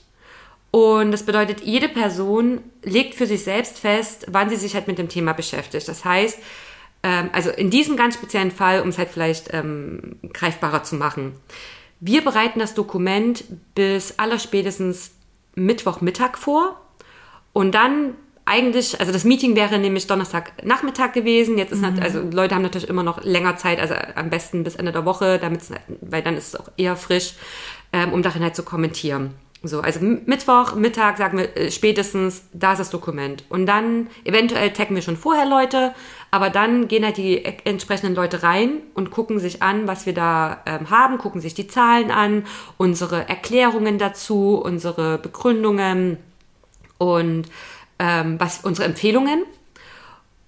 und 0.71 1.11
das 1.13 1.23
bedeutet, 1.23 1.63
jede 1.63 1.89
Person 1.89 2.61
legt 2.83 3.15
für 3.15 3.27
sich 3.27 3.45
selbst 3.45 3.79
fest, 3.79 4.27
wann 4.29 4.51
sie 4.51 4.57
sich 4.57 4.75
halt 4.75 4.87
mit 4.89 4.99
dem 4.99 5.09
Thema 5.09 5.33
beschäftigt. 5.33 5.89
Das 5.89 6.05
heißt, 6.05 6.39
ähm, 7.03 7.31
also 7.33 7.51
in 7.51 7.71
diesem 7.71 7.97
ganz 7.97 8.15
speziellen 8.15 8.51
Fall, 8.51 8.83
um 8.83 8.89
es 8.89 8.99
halt 8.99 9.09
vielleicht 9.11 9.55
ähm, 9.55 10.19
greifbarer 10.33 10.83
zu 10.83 10.97
machen, 10.97 11.35
wir 12.01 12.23
bereiten 12.23 12.59
das 12.59 12.75
Dokument 12.75 13.45
bis 13.75 14.19
allerspätestens 14.19 15.13
Mittwochmittag 15.55 16.37
vor 16.37 16.79
und 17.55 17.75
dann 17.75 18.15
eigentlich, 18.47 18.99
also 19.01 19.13
das 19.13 19.25
Meeting 19.25 19.57
wäre 19.57 19.79
nämlich 19.79 20.07
Donnerstagnachmittag 20.07 21.13
gewesen. 21.13 21.59
Jetzt 21.59 21.73
ist 21.73 21.83
mhm. 21.83 21.99
also 22.01 22.23
Leute 22.31 22.55
haben 22.55 22.63
natürlich 22.63 22.89
immer 22.89 23.03
noch 23.03 23.23
länger 23.23 23.57
Zeit, 23.57 23.81
also 23.81 23.95
am 24.15 24.31
besten 24.31 24.65
bis 24.65 24.77
Ende 24.77 24.93
der 24.93 25.05
Woche, 25.05 25.39
damit 25.39 25.61
weil 26.01 26.23
dann 26.23 26.37
ist 26.37 26.55
es 26.55 26.57
auch 26.61 26.71
eher 26.77 26.97
frisch, 26.97 27.35
ähm, 27.93 28.13
um 28.13 28.23
darin 28.23 28.43
halt 28.43 28.57
zu 28.57 28.63
kommentieren. 28.63 29.35
So, 29.63 29.81
also 29.81 29.99
Mittwoch, 30.01 30.77
Mittag 30.77 31.19
sagen 31.19 31.39
wir 31.39 31.57
äh, 31.57 31.71
spätestens, 31.73 32.45
da 32.53 32.73
ist 32.73 32.79
das 32.79 32.91
Dokument. 32.91 33.43
Und 33.49 33.67
dann, 33.67 34.09
eventuell 34.25 34.71
taggen 34.71 34.95
wir 34.95 35.03
schon 35.03 35.17
vorher 35.17 35.47
Leute, 35.47 35.93
aber 36.31 36.51
dann 36.51 36.87
gehen 36.87 37.05
halt 37.05 37.17
die 37.17 37.39
e-, 37.39 37.57
entsprechenden 37.65 38.15
Leute 38.15 38.45
rein 38.45 38.83
und 38.95 39.11
gucken 39.11 39.41
sich 39.41 39.63
an, 39.63 39.89
was 39.89 40.07
wir 40.07 40.15
da 40.15 40.63
ähm, 40.67 40.91
haben, 40.91 41.19
gucken 41.19 41.41
sich 41.41 41.55
die 41.55 41.67
Zahlen 41.67 42.13
an, 42.13 42.45
unsere 42.77 43.29
Erklärungen 43.29 43.99
dazu, 43.99 44.61
unsere 44.63 45.19
Begründungen 45.19 46.19
und 46.99 47.49
ähm, 47.99 48.39
was 48.39 48.61
unsere 48.65 48.87
Empfehlungen. 48.87 49.45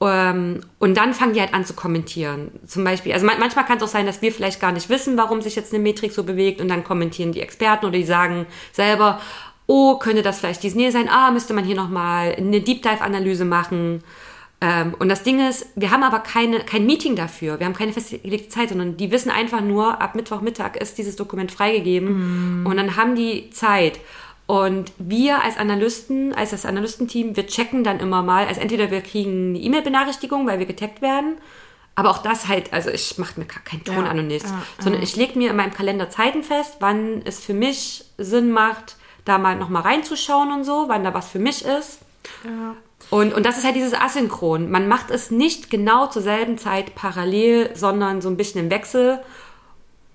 Ähm, 0.01 0.61
und 0.79 0.97
dann 0.97 1.13
fangen 1.13 1.35
die 1.35 1.41
halt 1.41 1.55
an 1.55 1.65
zu 1.65 1.75
kommentieren. 1.75 2.53
Zum 2.67 2.85
Beispiel, 2.85 3.13
also 3.13 3.27
manchmal 3.27 3.65
kann 3.65 3.79
es 3.79 3.83
auch 3.83 3.89
sein, 3.89 4.07
dass 4.07 4.23
wir 4.23 4.33
vielleicht 4.33 4.61
gar 4.61 4.73
nicht 4.73 4.89
wissen, 4.89 5.17
warum 5.17 5.43
sich 5.43 5.57
jetzt 5.57 5.73
eine 5.73 5.83
Metrik 5.83 6.13
so 6.13 6.23
bewegt 6.23 6.61
und 6.61 6.69
dann 6.69 6.85
kommentieren 6.85 7.33
die 7.33 7.41
Experten 7.41 7.87
oder 7.87 7.99
die 7.99 8.05
sagen 8.05 8.47
selber, 8.73 9.21
oh, 9.67 9.97
könnte 9.99 10.23
das 10.23 10.39
vielleicht 10.39 10.63
dies 10.63 10.75
Nähe 10.75 10.93
sein? 10.93 11.09
Ah, 11.11 11.31
müsste 11.31 11.53
man 11.53 11.65
hier 11.65 11.77
nochmal 11.77 12.35
eine 12.37 12.61
Deep 12.61 12.83
Dive 12.83 13.01
Analyse 13.01 13.45
machen. 13.45 14.05
Ähm, 14.61 14.95
und 14.99 15.09
das 15.09 15.23
Ding 15.25 15.47
ist, 15.47 15.67
wir 15.77 15.91
haben 15.91 16.03
aber 16.03 16.21
keine, 16.21 16.61
kein 16.61 16.87
Meeting 16.87 17.17
dafür. 17.17 17.59
Wir 17.59 17.67
haben 17.67 17.75
keine 17.75 17.93
festgelegte 17.93 18.49
Zeit, 18.49 18.71
sondern 18.71 18.97
die 18.97 19.11
wissen 19.11 19.31
einfach 19.31 19.61
nur, 19.61 20.01
ab 20.01 20.15
Mittwochmittag 20.15 20.77
ist 20.77 20.99
dieses 20.99 21.17
Dokument 21.17 21.53
freigegeben 21.53 22.63
mm. 22.63 22.67
und 22.67 22.77
dann 22.77 22.97
haben 22.97 23.15
die 23.15 23.51
Zeit. 23.51 24.01
Und 24.49 24.93
wir 24.97 25.45
als 25.45 25.59
Analysten, 25.59 26.35
als 26.35 26.53
das 26.53 26.65
Analystenteam, 26.65 27.37
wir 27.37 27.47
checken 27.47 27.85
dann 27.85 28.01
immer 28.01 28.23
mal, 28.23 28.47
also 28.47 28.63
entweder 28.63 28.91
wir 28.91 29.03
kriegen 29.03 29.51
eine 29.51 29.59
E-Mail-Benachrichtigung, 29.59 30.47
weil 30.47 30.59
wir 30.59 30.65
getaggt 30.65 31.03
werden, 31.03 31.37
aber 31.95 32.09
auch 32.09 32.23
das 32.23 32.49
halt, 32.49 32.73
also 32.73 32.89
ich 32.89 33.19
mache 33.19 33.39
mir 33.39 33.45
keinen 33.45 33.85
Ton 33.85 34.07
ja, 34.07 34.11
an 34.11 34.21
und 34.21 34.27
nichts, 34.27 34.49
ja, 34.49 34.63
sondern 34.79 35.03
ja. 35.03 35.07
ich 35.07 35.17
lege 35.17 35.39
mir 35.39 35.51
in 35.51 35.57
meinem 35.57 35.75
Kalender 35.75 36.09
Zeiten 36.09 36.43
fest, 36.43 36.79
wann 36.81 37.21
es 37.27 37.41
für 37.41 37.53
mich 37.53 38.07
Sinn 38.17 38.51
macht, 38.51 38.97
da 39.27 39.37
mal 39.37 39.55
nochmal 39.55 39.83
reinzuschauen 39.83 40.51
und 40.51 40.65
so, 40.65 40.87
wann 40.89 41.05
da 41.05 41.13
was 41.13 41.29
für 41.29 41.39
mich 41.39 41.67
ist. 41.67 41.99
Und, 43.11 43.35
und 43.35 43.45
das 43.45 43.59
ist 43.59 43.65
halt 43.65 43.77
dieses 43.77 43.93
Asynchron. 43.93 44.71
Man 44.71 44.89
macht 44.89 45.11
es 45.11 45.31
nicht 45.31 45.69
genau 45.69 46.07
zur 46.07 46.23
selben 46.23 46.57
Zeit 46.57 46.95
parallel, 46.95 47.77
sondern 47.77 48.23
so 48.23 48.31
ein 48.31 48.39
bisschen 48.39 48.63
im 48.65 48.71
Wechsel. 48.71 49.21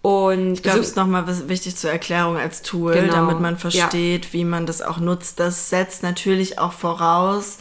Und 0.03 0.55
ich 0.55 0.63
glaube, 0.63 0.79
es 0.79 0.89
ist 0.89 0.95
nochmal 0.97 1.25
wichtig 1.47 1.77
zur 1.77 1.89
Erklärung 1.89 2.35
als 2.35 2.61
Tool, 2.61 2.93
genau. 2.93 3.13
damit 3.13 3.39
man 3.39 3.57
versteht, 3.57 4.25
ja. 4.25 4.33
wie 4.33 4.43
man 4.43 4.65
das 4.65 4.81
auch 4.81 4.97
nutzt. 4.97 5.39
Das 5.39 5.69
setzt 5.69 6.03
natürlich 6.03 6.59
auch 6.59 6.73
voraus, 6.73 7.59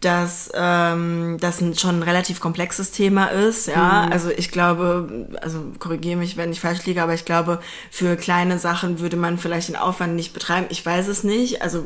dass 0.00 0.50
ähm, 0.52 1.36
das 1.38 1.62
schon 1.80 2.00
ein 2.00 2.02
relativ 2.02 2.40
komplexes 2.40 2.90
Thema 2.90 3.26
ist. 3.26 3.68
Ja, 3.68 4.06
mhm. 4.06 4.12
also 4.12 4.30
ich 4.30 4.50
glaube, 4.50 5.28
also 5.40 5.60
korrigiere 5.78 6.16
mich, 6.16 6.36
wenn 6.36 6.50
ich 6.50 6.58
falsch 6.58 6.84
liege, 6.86 7.04
aber 7.04 7.14
ich 7.14 7.24
glaube, 7.24 7.60
für 7.92 8.16
kleine 8.16 8.58
Sachen 8.58 8.98
würde 8.98 9.16
man 9.16 9.38
vielleicht 9.38 9.68
den 9.68 9.76
Aufwand 9.76 10.16
nicht 10.16 10.32
betreiben. 10.32 10.66
Ich 10.70 10.84
weiß 10.84 11.06
es 11.06 11.22
nicht. 11.22 11.62
Also 11.62 11.84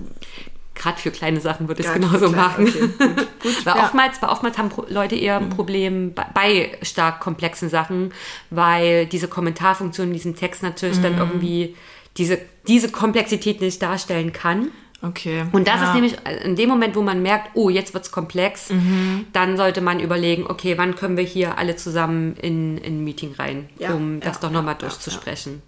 gerade 0.75 0.99
für 0.99 1.11
kleine 1.11 1.41
Sachen 1.41 1.69
würde 1.69 1.83
ich 1.83 1.87
es 1.87 1.93
genauso 1.93 2.31
machen. 2.31 2.67
Okay, 2.69 2.81
gut, 2.81 2.99
gut. 2.99 3.27
weil, 3.67 3.77
ja. 3.77 3.85
oftmals, 3.85 4.23
weil 4.23 4.31
oftmals 4.31 4.59
haben 4.59 4.71
Leute 4.89 5.17
eher 5.17 5.39
ein 5.39 5.47
mhm. 5.47 5.51
Problem 5.51 6.15
bei, 6.15 6.27
bei, 6.33 6.79
stark 6.83 7.21
komplexen 7.21 7.69
Sachen, 7.69 8.13
weil 8.51 9.07
diese 9.07 9.29
Kommentarfunktion 9.29 10.09
in 10.09 10.15
diesem 10.15 10.37
Text 10.37 10.63
natürlich 10.63 10.99
mhm. 10.99 11.03
dann 11.03 11.19
irgendwie 11.19 11.77
diese, 12.17 12.39
diese 12.67 12.91
Komplexität 12.91 13.61
nicht 13.61 13.81
darstellen 13.83 14.33
kann. 14.33 14.69
Okay. 15.03 15.47
Und 15.53 15.67
das 15.67 15.81
ja. 15.81 15.89
ist 15.89 15.95
nämlich 15.95 16.17
in 16.45 16.57
dem 16.57 16.69
Moment, 16.69 16.95
wo 16.95 17.01
man 17.01 17.23
merkt, 17.23 17.51
oh, 17.55 17.71
jetzt 17.71 17.95
wird's 17.95 18.13
komplex, 18.13 18.71
mhm. 18.71 19.27
dann 19.33 19.57
sollte 19.57 19.81
man 19.81 19.99
überlegen, 19.99 20.47
okay, 20.47 20.77
wann 20.77 20.95
können 20.95 21.17
wir 21.17 21.25
hier 21.25 21.57
alle 21.57 21.77
zusammen 21.77 22.37
in, 22.37 22.77
in 22.79 22.99
ein 22.99 23.05
Meeting 23.05 23.35
rein, 23.39 23.71
ja. 23.79 23.95
um 23.95 24.21
das 24.21 24.41
doch 24.41 24.51
nochmal 24.51 24.75
durchzusprechen. 24.75 25.63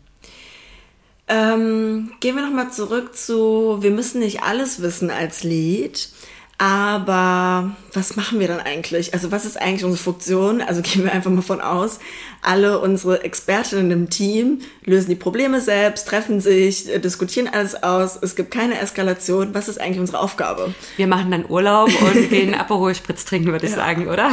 Ähm, 1.32 2.12
gehen 2.20 2.36
wir 2.36 2.42
nochmal 2.42 2.70
zurück 2.70 3.16
zu, 3.16 3.78
wir 3.80 3.90
müssen 3.90 4.18
nicht 4.18 4.42
alles 4.42 4.82
wissen 4.82 5.10
als 5.10 5.42
Lied. 5.44 6.10
Aber 6.58 7.74
was 7.92 8.14
machen 8.14 8.38
wir 8.38 8.46
dann 8.46 8.60
eigentlich? 8.60 9.14
Also 9.14 9.32
was 9.32 9.44
ist 9.44 9.60
eigentlich 9.60 9.82
unsere 9.82 10.00
Funktion? 10.00 10.60
Also 10.60 10.80
gehen 10.82 11.02
wir 11.02 11.10
einfach 11.10 11.30
mal 11.30 11.42
von 11.42 11.60
aus, 11.60 11.98
alle 12.40 12.78
unsere 12.78 13.24
Expertinnen 13.24 13.90
im 13.90 14.10
Team 14.10 14.60
lösen 14.84 15.08
die 15.08 15.16
Probleme 15.16 15.60
selbst, 15.60 16.06
treffen 16.06 16.40
sich, 16.40 16.88
äh, 16.88 17.00
diskutieren 17.00 17.48
alles 17.52 17.82
aus. 17.82 18.16
Es 18.20 18.36
gibt 18.36 18.52
keine 18.52 18.78
Eskalation. 18.78 19.54
Was 19.54 19.68
ist 19.68 19.80
eigentlich 19.80 19.98
unsere 19.98 20.20
Aufgabe? 20.20 20.72
Wir 20.96 21.08
machen 21.08 21.30
dann 21.32 21.48
Urlaub 21.48 21.90
und 22.00 22.30
gehen 22.30 22.54
Aperol 22.54 22.94
Spritz 22.94 23.24
trinken, 23.24 23.50
würde 23.50 23.66
ich 23.66 23.72
ja. 23.72 23.78
sagen, 23.78 24.06
oder? 24.06 24.30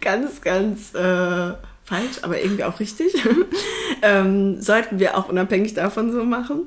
Ganz, 0.00 0.40
ganz 0.42 0.94
äh, 0.94 1.54
falsch, 1.86 2.18
aber 2.22 2.40
irgendwie 2.40 2.64
auch 2.64 2.80
richtig. 2.80 3.14
ähm, 4.02 4.60
sollten 4.60 4.98
wir 4.98 5.16
auch 5.16 5.28
unabhängig 5.28 5.74
davon 5.74 6.12
so 6.12 6.24
machen. 6.24 6.66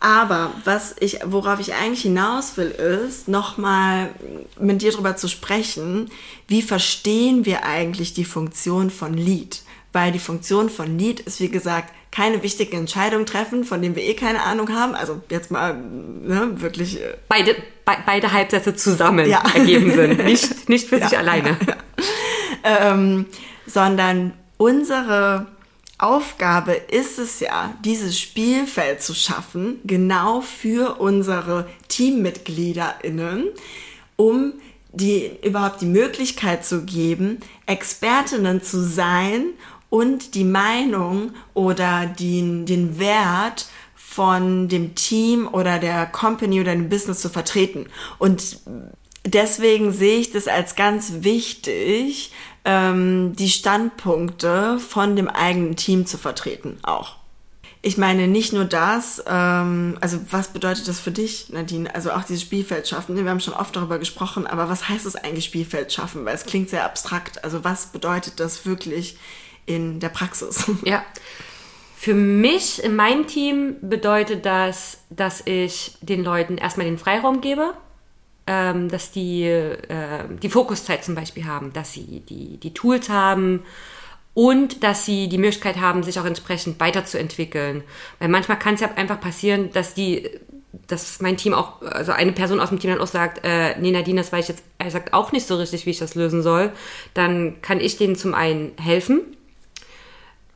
Aber 0.00 0.52
was 0.64 0.96
ich, 0.98 1.18
worauf 1.26 1.60
ich 1.60 1.74
eigentlich 1.74 2.02
hinaus 2.02 2.56
will, 2.56 2.70
ist, 2.70 3.28
nochmal 3.28 4.10
mit 4.58 4.80
dir 4.80 4.92
darüber 4.92 5.16
zu 5.16 5.28
sprechen, 5.28 6.10
wie 6.48 6.62
verstehen 6.62 7.44
wir 7.44 7.64
eigentlich 7.64 8.14
die 8.14 8.24
Funktion 8.24 8.90
von 8.90 9.12
Lead? 9.12 9.62
Weil 9.92 10.12
die 10.12 10.18
Funktion 10.18 10.70
von 10.70 10.98
Lead 10.98 11.20
ist, 11.20 11.40
wie 11.40 11.50
gesagt, 11.50 11.92
keine 12.10 12.42
wichtige 12.42 12.76
Entscheidung 12.76 13.26
treffen, 13.26 13.64
von 13.64 13.82
denen 13.82 13.94
wir 13.94 14.02
eh 14.02 14.14
keine 14.14 14.42
Ahnung 14.42 14.70
haben. 14.70 14.94
Also 14.94 15.20
jetzt 15.28 15.50
mal 15.50 15.74
ne, 15.76 16.52
wirklich. 16.54 17.00
Äh 17.00 17.16
beide, 17.28 17.54
be 17.54 17.92
beide 18.06 18.32
Halbsätze 18.32 18.74
zusammen 18.74 19.28
ja. 19.28 19.42
ergeben 19.54 19.92
sind, 19.92 20.18
nicht, 20.24 20.68
nicht 20.68 20.88
für 20.88 20.98
ja, 20.98 21.08
sich 21.08 21.18
alleine. 21.18 21.56
Ähm, 22.62 23.24
sondern 23.66 24.34
unsere 24.60 25.46
Aufgabe 25.96 26.72
ist 26.72 27.18
es 27.18 27.40
ja, 27.40 27.72
dieses 27.82 28.20
Spielfeld 28.20 29.02
zu 29.02 29.14
schaffen, 29.14 29.80
genau 29.84 30.42
für 30.42 31.00
unsere 31.00 31.66
TeammitgliederInnen, 31.88 33.48
um 34.16 34.52
die 34.92 35.30
überhaupt 35.42 35.80
die 35.80 35.86
Möglichkeit 35.86 36.66
zu 36.66 36.84
geben, 36.84 37.40
Expertinnen 37.64 38.62
zu 38.62 38.84
sein 38.84 39.46
und 39.88 40.34
die 40.34 40.44
Meinung 40.44 41.32
oder 41.54 42.04
den, 42.04 42.66
den 42.66 42.98
Wert 42.98 43.66
von 43.94 44.68
dem 44.68 44.94
Team 44.94 45.48
oder 45.50 45.78
der 45.78 46.04
Company 46.04 46.60
oder 46.60 46.72
dem 46.72 46.90
Business 46.90 47.20
zu 47.20 47.30
vertreten. 47.30 47.86
Und 48.18 48.58
deswegen 49.24 49.92
sehe 49.92 50.18
ich 50.18 50.32
das 50.32 50.48
als 50.48 50.76
ganz 50.76 51.22
wichtig, 51.22 52.32
ähm, 52.64 53.34
die 53.36 53.48
Standpunkte 53.48 54.78
von 54.78 55.16
dem 55.16 55.28
eigenen 55.28 55.76
Team 55.76 56.06
zu 56.06 56.18
vertreten, 56.18 56.78
auch. 56.82 57.16
Ich 57.82 57.96
meine 57.96 58.28
nicht 58.28 58.52
nur 58.52 58.66
das, 58.66 59.24
ähm, 59.26 59.96
also 60.02 60.18
was 60.30 60.48
bedeutet 60.48 60.86
das 60.86 61.00
für 61.00 61.12
dich, 61.12 61.48
Nadine? 61.48 61.94
Also 61.94 62.12
auch 62.12 62.24
dieses 62.24 62.42
Spielfeld 62.42 62.86
schaffen. 62.86 63.16
Wir 63.16 63.30
haben 63.30 63.40
schon 63.40 63.54
oft 63.54 63.74
darüber 63.74 63.98
gesprochen, 63.98 64.46
aber 64.46 64.68
was 64.68 64.88
heißt 64.90 65.06
es 65.06 65.16
eigentlich 65.16 65.46
Spielfeld 65.46 65.90
schaffen? 65.90 66.26
Weil 66.26 66.34
es 66.34 66.44
klingt 66.44 66.68
sehr 66.68 66.84
abstrakt. 66.84 67.42
Also 67.42 67.64
was 67.64 67.86
bedeutet 67.86 68.38
das 68.38 68.66
wirklich 68.66 69.16
in 69.64 69.98
der 70.00 70.10
Praxis? 70.10 70.70
Ja. 70.84 71.04
Für 71.96 72.14
mich 72.14 72.82
in 72.82 72.96
meinem 72.96 73.26
Team 73.26 73.76
bedeutet 73.82 74.46
das, 74.46 74.98
dass 75.10 75.42
ich 75.44 75.98
den 76.00 76.24
Leuten 76.24 76.56
erstmal 76.56 76.86
den 76.86 76.96
Freiraum 76.96 77.42
gebe, 77.42 77.74
ähm, 78.50 78.88
dass 78.88 79.12
die 79.12 79.44
äh, 79.44 80.24
die 80.42 80.50
Fokuszeit 80.50 81.04
zum 81.04 81.14
Beispiel 81.14 81.44
haben, 81.44 81.72
dass 81.72 81.92
sie 81.92 82.20
die, 82.28 82.56
die 82.56 82.74
Tools 82.74 83.08
haben 83.08 83.62
und 84.34 84.82
dass 84.82 85.04
sie 85.04 85.28
die 85.28 85.38
Möglichkeit 85.38 85.76
haben, 85.76 86.02
sich 86.02 86.18
auch 86.18 86.24
entsprechend 86.24 86.80
weiterzuentwickeln. 86.80 87.84
Weil 88.18 88.28
manchmal 88.28 88.58
kann 88.58 88.74
es 88.74 88.80
ja 88.80 88.90
einfach 88.96 89.20
passieren, 89.20 89.70
dass 89.72 89.94
die 89.94 90.28
dass 90.86 91.20
mein 91.20 91.36
Team 91.36 91.54
auch, 91.54 91.82
also 91.82 92.10
eine 92.10 92.32
Person 92.32 92.60
aus 92.60 92.70
dem 92.70 92.80
Team 92.80 92.90
dann 92.90 93.00
auch 93.00 93.06
sagt, 93.06 93.44
äh, 93.44 93.78
nee, 93.78 93.92
Nadine, 93.92 94.20
das 94.20 94.32
weiß 94.32 94.44
ich 94.44 94.56
jetzt, 94.56 94.64
er 94.78 94.90
sagt 94.90 95.12
auch 95.12 95.30
nicht 95.30 95.46
so 95.46 95.56
richtig, 95.56 95.86
wie 95.86 95.90
ich 95.90 95.98
das 95.98 96.16
lösen 96.16 96.42
soll, 96.42 96.72
dann 97.14 97.60
kann 97.62 97.80
ich 97.80 97.96
denen 97.96 98.16
zum 98.16 98.34
einen 98.34 98.72
helfen, 98.76 99.20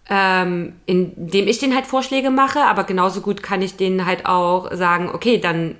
ähm, 0.08 0.74
indem 0.86 1.48
ich 1.48 1.58
denen 1.58 1.74
halt 1.74 1.86
Vorschläge 1.86 2.30
mache, 2.30 2.60
aber 2.60 2.84
genauso 2.84 3.20
gut 3.20 3.42
kann 3.42 3.62
ich 3.62 3.76
denen 3.76 4.06
halt 4.06 4.26
auch 4.26 4.72
sagen, 4.72 5.10
okay, 5.12 5.38
dann 5.38 5.76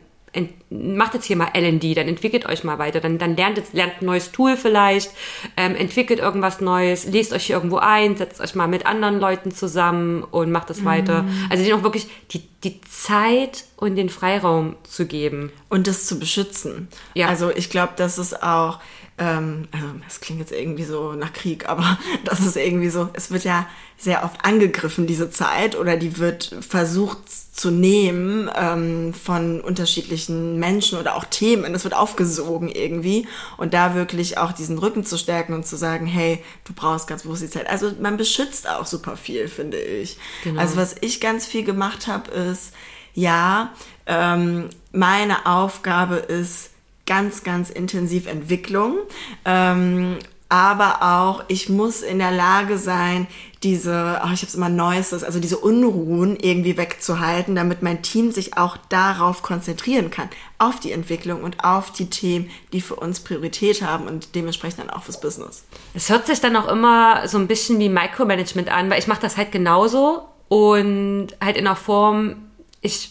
macht 0.70 1.14
jetzt 1.14 1.27
hier 1.27 1.37
mal 1.37 1.51
LD, 1.55 1.97
dann 1.97 2.09
entwickelt 2.09 2.47
euch 2.47 2.64
mal 2.64 2.79
weiter, 2.79 3.01
dann, 3.01 3.18
dann 3.18 3.37
lernt 3.37 3.57
jetzt, 3.57 3.75
lernt 3.75 4.01
ein 4.01 4.07
neues 4.07 4.33
Tool 4.33 4.57
vielleicht, 4.57 5.11
ähm, 5.57 5.77
entwickelt 5.77 6.18
irgendwas 6.18 6.61
Neues, 6.61 7.07
lest 7.07 7.33
euch 7.33 7.47
hier 7.47 7.57
irgendwo 7.57 7.77
ein, 7.77 8.16
setzt 8.16 8.40
euch 8.40 8.55
mal 8.55 8.66
mit 8.66 8.87
anderen 8.87 9.20
Leuten 9.20 9.53
zusammen 9.53 10.23
und 10.23 10.51
macht 10.51 10.70
das 10.70 10.81
mhm. 10.81 10.87
weiter. 10.87 11.25
Also 11.51 11.64
denen 11.64 11.79
auch 11.79 11.85
wirklich 11.85 12.09
die, 12.31 12.42
die 12.64 12.81
Zeit 12.83 13.64
und 13.77 13.97
den 13.97 14.09
Freiraum 14.09 14.77
zu 14.83 15.07
geben. 15.07 15.53
Und 15.68 15.87
das 15.87 16.07
zu 16.07 16.18
beschützen. 16.18 16.88
Ja. 17.14 17.29
Also 17.29 17.51
ich 17.51 17.70
glaube, 17.70 17.92
das 17.97 18.18
ist 18.18 18.42
auch, 18.42 18.81
ähm, 19.18 19.68
also 19.70 19.87
das 20.05 20.20
klingt 20.20 20.40
jetzt 20.40 20.53
irgendwie 20.53 20.85
so 20.85 21.12
nach 21.12 21.33
Krieg, 21.33 21.68
aber 21.68 21.99
das 22.25 22.40
ist 22.40 22.57
irgendwie 22.57 22.88
so, 22.88 23.09
es 23.12 23.31
wird 23.31 23.44
ja 23.44 23.66
sehr 23.97 24.25
oft 24.25 24.44
angegriffen, 24.44 25.07
diese 25.07 25.31
Zeit, 25.31 25.77
oder 25.77 25.97
die 25.97 26.18
wird 26.18 26.57
versucht 26.61 27.20
zu 27.55 27.71
nehmen 27.71 28.51
ähm, 28.57 29.14
von 29.14 29.61
unterschiedlichen 29.61 30.59
Menschen 30.59 30.99
oder 30.99 31.14
auch 31.14 31.25
Themen. 31.25 31.73
Das 31.73 31.85
wird 31.85 31.95
aufgesogen 31.95 32.69
irgendwie. 32.69 33.29
Und 33.57 33.75
da 33.75 33.95
wirklich 33.95 34.38
auch 34.38 34.51
diesen 34.51 34.77
Rücken 34.77 35.05
zu 35.05 35.17
stärken 35.17 35.55
und 35.55 35.64
zu 35.64 35.77
sagen, 35.77 36.05
hey, 36.05 36.43
du 36.64 36.73
brauchst 36.75 37.07
ganz 37.07 37.23
bewusst 37.23 37.43
die 37.43 37.51
Zeit. 37.51 37.71
Also 37.71 37.93
man 38.01 38.17
beschützt 38.17 38.69
auch 38.69 38.87
super 38.87 39.17
viel, 39.17 39.47
finde 39.47 39.79
ich. 39.79 40.19
Genau. 40.43 40.61
Also 40.61 40.77
was 40.77 40.97
ich 41.01 41.21
ganz 41.21 41.47
viel 41.47 41.62
gemacht 41.62 42.09
habe, 42.09 42.29
ist, 42.33 42.73
ja, 43.14 43.73
ähm, 44.07 44.69
meine 44.90 45.47
Aufgabe 45.47 46.17
ist, 46.17 46.71
ganz, 47.07 47.45
ganz 47.45 47.71
intensiv 47.71 48.27
Entwicklung. 48.27 48.97
Ähm, 49.45 50.17
aber 50.55 51.03
auch, 51.03 51.43
ich 51.49 51.69
muss 51.69 52.01
in 52.03 52.21
der 52.21 52.31
Lage 52.31 52.79
sein, 52.79 53.27
diese, 53.64 54.21
oh, 54.23 54.31
ich 54.33 54.40
habe 54.40 54.47
es 54.47 54.55
immer 54.55 54.69
Neuestes, 54.69 55.25
also 55.25 55.40
diese 55.40 55.59
Unruhen 55.59 56.37
irgendwie 56.40 56.77
wegzuhalten, 56.77 57.57
damit 57.57 57.83
mein 57.83 58.03
Team 58.03 58.31
sich 58.31 58.57
auch 58.57 58.77
darauf 58.88 59.43
konzentrieren 59.43 60.12
kann, 60.12 60.29
auf 60.59 60.79
die 60.79 60.93
Entwicklung 60.93 61.43
und 61.43 61.64
auf 61.64 61.90
die 61.90 62.09
Themen, 62.09 62.51
die 62.73 62.81
für 62.81 62.95
uns 62.95 63.19
Priorität 63.19 63.83
haben 63.83 64.07
und 64.07 64.37
dementsprechend 64.37 64.79
dann 64.79 64.90
auch 64.90 65.03
fürs 65.03 65.21
Business. 65.21 65.64
Es 65.93 66.09
hört 66.09 66.29
sich 66.29 66.40
dann 66.40 66.55
auch 66.55 66.69
immer 66.69 67.27
so 67.27 67.37
ein 67.37 67.49
bisschen 67.49 67.81
wie 67.81 67.88
Micromanagement 67.88 68.71
an, 68.71 68.90
weil 68.90 69.01
ich 69.01 69.09
mache 69.09 69.23
das 69.23 69.37
halt 69.37 69.51
genauso 69.51 70.23
und 70.47 71.31
halt 71.43 71.57
in 71.57 71.64
der 71.64 71.75
Form, 71.75 72.37
ich 72.81 73.11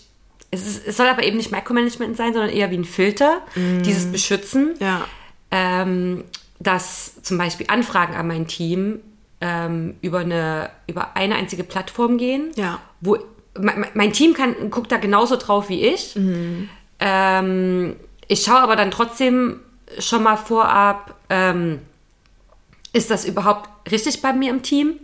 es, 0.50 0.66
ist, 0.66 0.88
es 0.88 0.96
soll 0.96 1.08
aber 1.08 1.24
eben 1.24 1.36
nicht 1.36 1.52
Micromanagement 1.52 2.16
sein, 2.16 2.32
sondern 2.32 2.52
eher 2.52 2.72
wie 2.72 2.78
ein 2.78 2.86
Filter, 2.86 3.42
mm. 3.56 3.82
dieses 3.82 4.10
Beschützen. 4.10 4.76
Ja. 4.80 5.08
Ähm, 5.52 6.24
dass 6.60 7.22
zum 7.22 7.38
Beispiel 7.38 7.68
Anfragen 7.70 8.16
an 8.16 8.28
mein 8.28 8.48
Team 8.48 9.00
ähm, 9.42 9.96
über, 10.02 10.20
eine, 10.20 10.70
über 10.88 11.16
eine 11.16 11.36
einzige 11.36 11.64
Plattform 11.64 12.18
gehen, 12.18 12.52
ja. 12.56 12.80
wo 13.02 13.18
mein, 13.60 13.86
mein, 13.94 14.14
Team 14.14 14.34
kann, 14.34 14.70
guckt 14.70 14.92
da 14.92 14.98
genauso 14.98 15.36
drauf 15.36 15.70
wie 15.70 15.86
ich. 15.86 16.16
Mhm. 16.16 16.70
Ähm, 17.00 17.96
ich 18.28 18.44
schaue 18.44 18.60
aber 18.60 18.76
dann 18.76 18.92
trotzdem 18.92 19.60
schon 20.00 20.24
mal 20.24 20.38
vorab, 20.38 21.16
ähm, 21.30 21.80
ist 22.94 23.12
das 23.12 23.26
überhaupt 23.26 23.70
richtig 23.92 24.22
bei 24.22 24.34
mir 24.34 24.50
im 24.50 24.62
Team? 24.62 25.00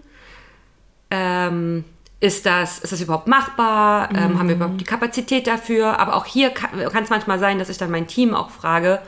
Ähm, 1.11 1.83
ist 2.21 2.45
das, 2.45 2.79
ist 2.79 2.91
das 2.91 3.01
überhaupt 3.01 3.27
machbar? 3.27 4.11
Mhm. 4.11 4.39
haben 4.39 4.47
wir 4.47 4.55
überhaupt 4.55 4.81
die 4.81 4.85
Kapazität 4.85 5.47
dafür? 5.47 5.99
Aber 5.99 6.15
auch 6.15 6.25
hier 6.25 6.51
kann 6.51 7.03
es 7.03 7.09
manchmal 7.09 7.39
sein, 7.39 7.59
dass 7.59 7.69
ich 7.69 7.77
dann 7.77 7.91
mein 7.91 8.07
Team 8.07 8.33
auch 8.33 8.49
frage, 8.49 9.01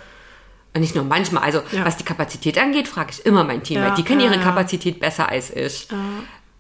nicht 0.80 0.96
nur 0.96 1.04
manchmal, 1.04 1.44
also 1.44 1.62
ja. 1.72 1.86
was 1.86 1.98
die 1.98 2.04
Kapazität 2.04 2.58
angeht, 2.58 2.88
frage 2.88 3.12
ich 3.12 3.26
immer 3.26 3.44
mein 3.44 3.64
Team, 3.64 3.78
ja, 3.78 3.90
weil 3.90 3.96
die 3.96 4.04
kennen 4.04 4.22
ihre 4.22 4.40
Kapazität 4.40 5.00
besser 5.00 5.30
als 5.30 5.50
ich. 5.56 5.88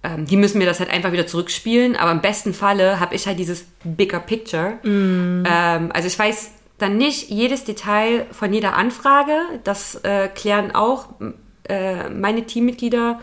Ähm, 0.04 0.26
die 0.26 0.36
müssen 0.36 0.58
mir 0.58 0.66
das 0.66 0.80
halt 0.80 0.90
einfach 0.90 1.12
wieder 1.12 1.28
zurückspielen, 1.28 1.96
aber 1.96 2.12
im 2.12 2.22
besten 2.22 2.54
Falle 2.54 3.00
habe 3.00 3.16
ich 3.16 3.28
halt 3.28 3.40
dieses 3.40 3.66
bigger 3.84 4.20
picture. 4.20 4.80
Mhm. 4.84 5.46
Ähm, 5.48 5.92
also 5.94 6.08
ich 6.08 6.18
weiß 6.18 6.52
dann 6.80 6.98
nicht 6.98 7.30
jedes 7.30 7.64
Detail 7.64 8.26
von 8.32 8.52
jeder 8.52 8.76
Anfrage, 8.76 9.34
das 9.64 9.96
äh, 10.04 10.28
klären 10.28 10.74
auch 10.74 11.10
äh, 11.70 12.10
meine 12.10 12.46
Teammitglieder 12.46 13.20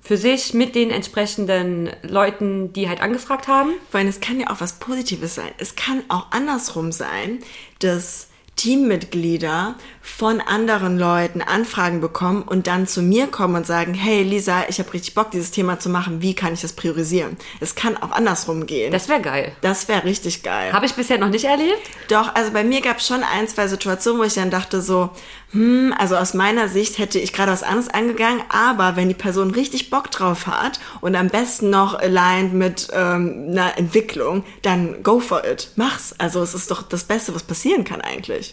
für 0.00 0.16
sich 0.16 0.54
mit 0.54 0.74
den 0.74 0.90
entsprechenden 0.90 1.90
Leuten, 2.02 2.72
die 2.72 2.88
halt 2.88 3.02
angefragt 3.02 3.48
haben. 3.48 3.72
Weil 3.90 4.06
es 4.06 4.20
kann 4.20 4.40
ja 4.40 4.48
auch 4.50 4.60
was 4.60 4.74
Positives 4.74 5.34
sein. 5.34 5.50
Es 5.58 5.76
kann 5.76 6.02
auch 6.08 6.30
andersrum 6.30 6.92
sein, 6.92 7.40
dass 7.80 8.29
Teammitglieder 8.60 9.76
von 10.02 10.42
anderen 10.42 10.98
Leuten 10.98 11.40
Anfragen 11.40 12.02
bekommen 12.02 12.42
und 12.42 12.66
dann 12.66 12.86
zu 12.86 13.00
mir 13.00 13.26
kommen 13.26 13.54
und 13.54 13.66
sagen, 13.66 13.94
hey 13.94 14.22
Lisa, 14.22 14.64
ich 14.68 14.78
habe 14.78 14.92
richtig 14.92 15.14
Bock, 15.14 15.30
dieses 15.30 15.50
Thema 15.50 15.78
zu 15.78 15.88
machen. 15.88 16.20
Wie 16.20 16.34
kann 16.34 16.52
ich 16.52 16.60
das 16.60 16.74
priorisieren? 16.74 17.38
Es 17.60 17.74
kann 17.74 17.96
auch 17.96 18.10
andersrum 18.10 18.66
gehen. 18.66 18.92
Das 18.92 19.08
wäre 19.08 19.22
geil. 19.22 19.52
Das 19.62 19.88
wäre 19.88 20.04
richtig 20.04 20.42
geil. 20.42 20.74
Habe 20.74 20.84
ich 20.84 20.92
bisher 20.92 21.16
noch 21.16 21.30
nicht 21.30 21.46
erlebt? 21.46 21.80
Doch, 22.08 22.34
also 22.34 22.52
bei 22.52 22.62
mir 22.62 22.82
gab 22.82 22.98
es 22.98 23.06
schon 23.06 23.22
ein, 23.22 23.48
zwei 23.48 23.66
Situationen, 23.66 24.20
wo 24.20 24.24
ich 24.24 24.34
dann 24.34 24.50
dachte 24.50 24.82
so, 24.82 25.08
hm, 25.52 25.94
also 25.98 26.16
aus 26.16 26.34
meiner 26.34 26.68
Sicht 26.68 26.98
hätte 26.98 27.18
ich 27.18 27.32
gerade 27.32 27.52
was 27.52 27.62
anderes 27.62 27.88
angegangen, 27.88 28.42
aber 28.50 28.96
wenn 28.96 29.08
die 29.08 29.14
Person 29.14 29.52
richtig 29.52 29.88
Bock 29.88 30.10
drauf 30.10 30.46
hat 30.46 30.80
und 31.00 31.16
am 31.16 31.28
besten 31.28 31.70
noch 31.70 31.98
aligned 31.98 32.52
mit 32.52 32.88
ähm, 32.92 33.46
einer 33.50 33.78
Entwicklung, 33.78 34.44
dann 34.60 35.02
go 35.02 35.18
for 35.18 35.46
it. 35.46 35.70
Mach's. 35.76 36.14
Also 36.18 36.42
es 36.42 36.52
ist 36.52 36.70
doch 36.70 36.82
das 36.82 37.04
Beste, 37.04 37.34
was 37.34 37.42
passieren 37.42 37.84
kann 37.84 38.02
eigentlich 38.02 38.49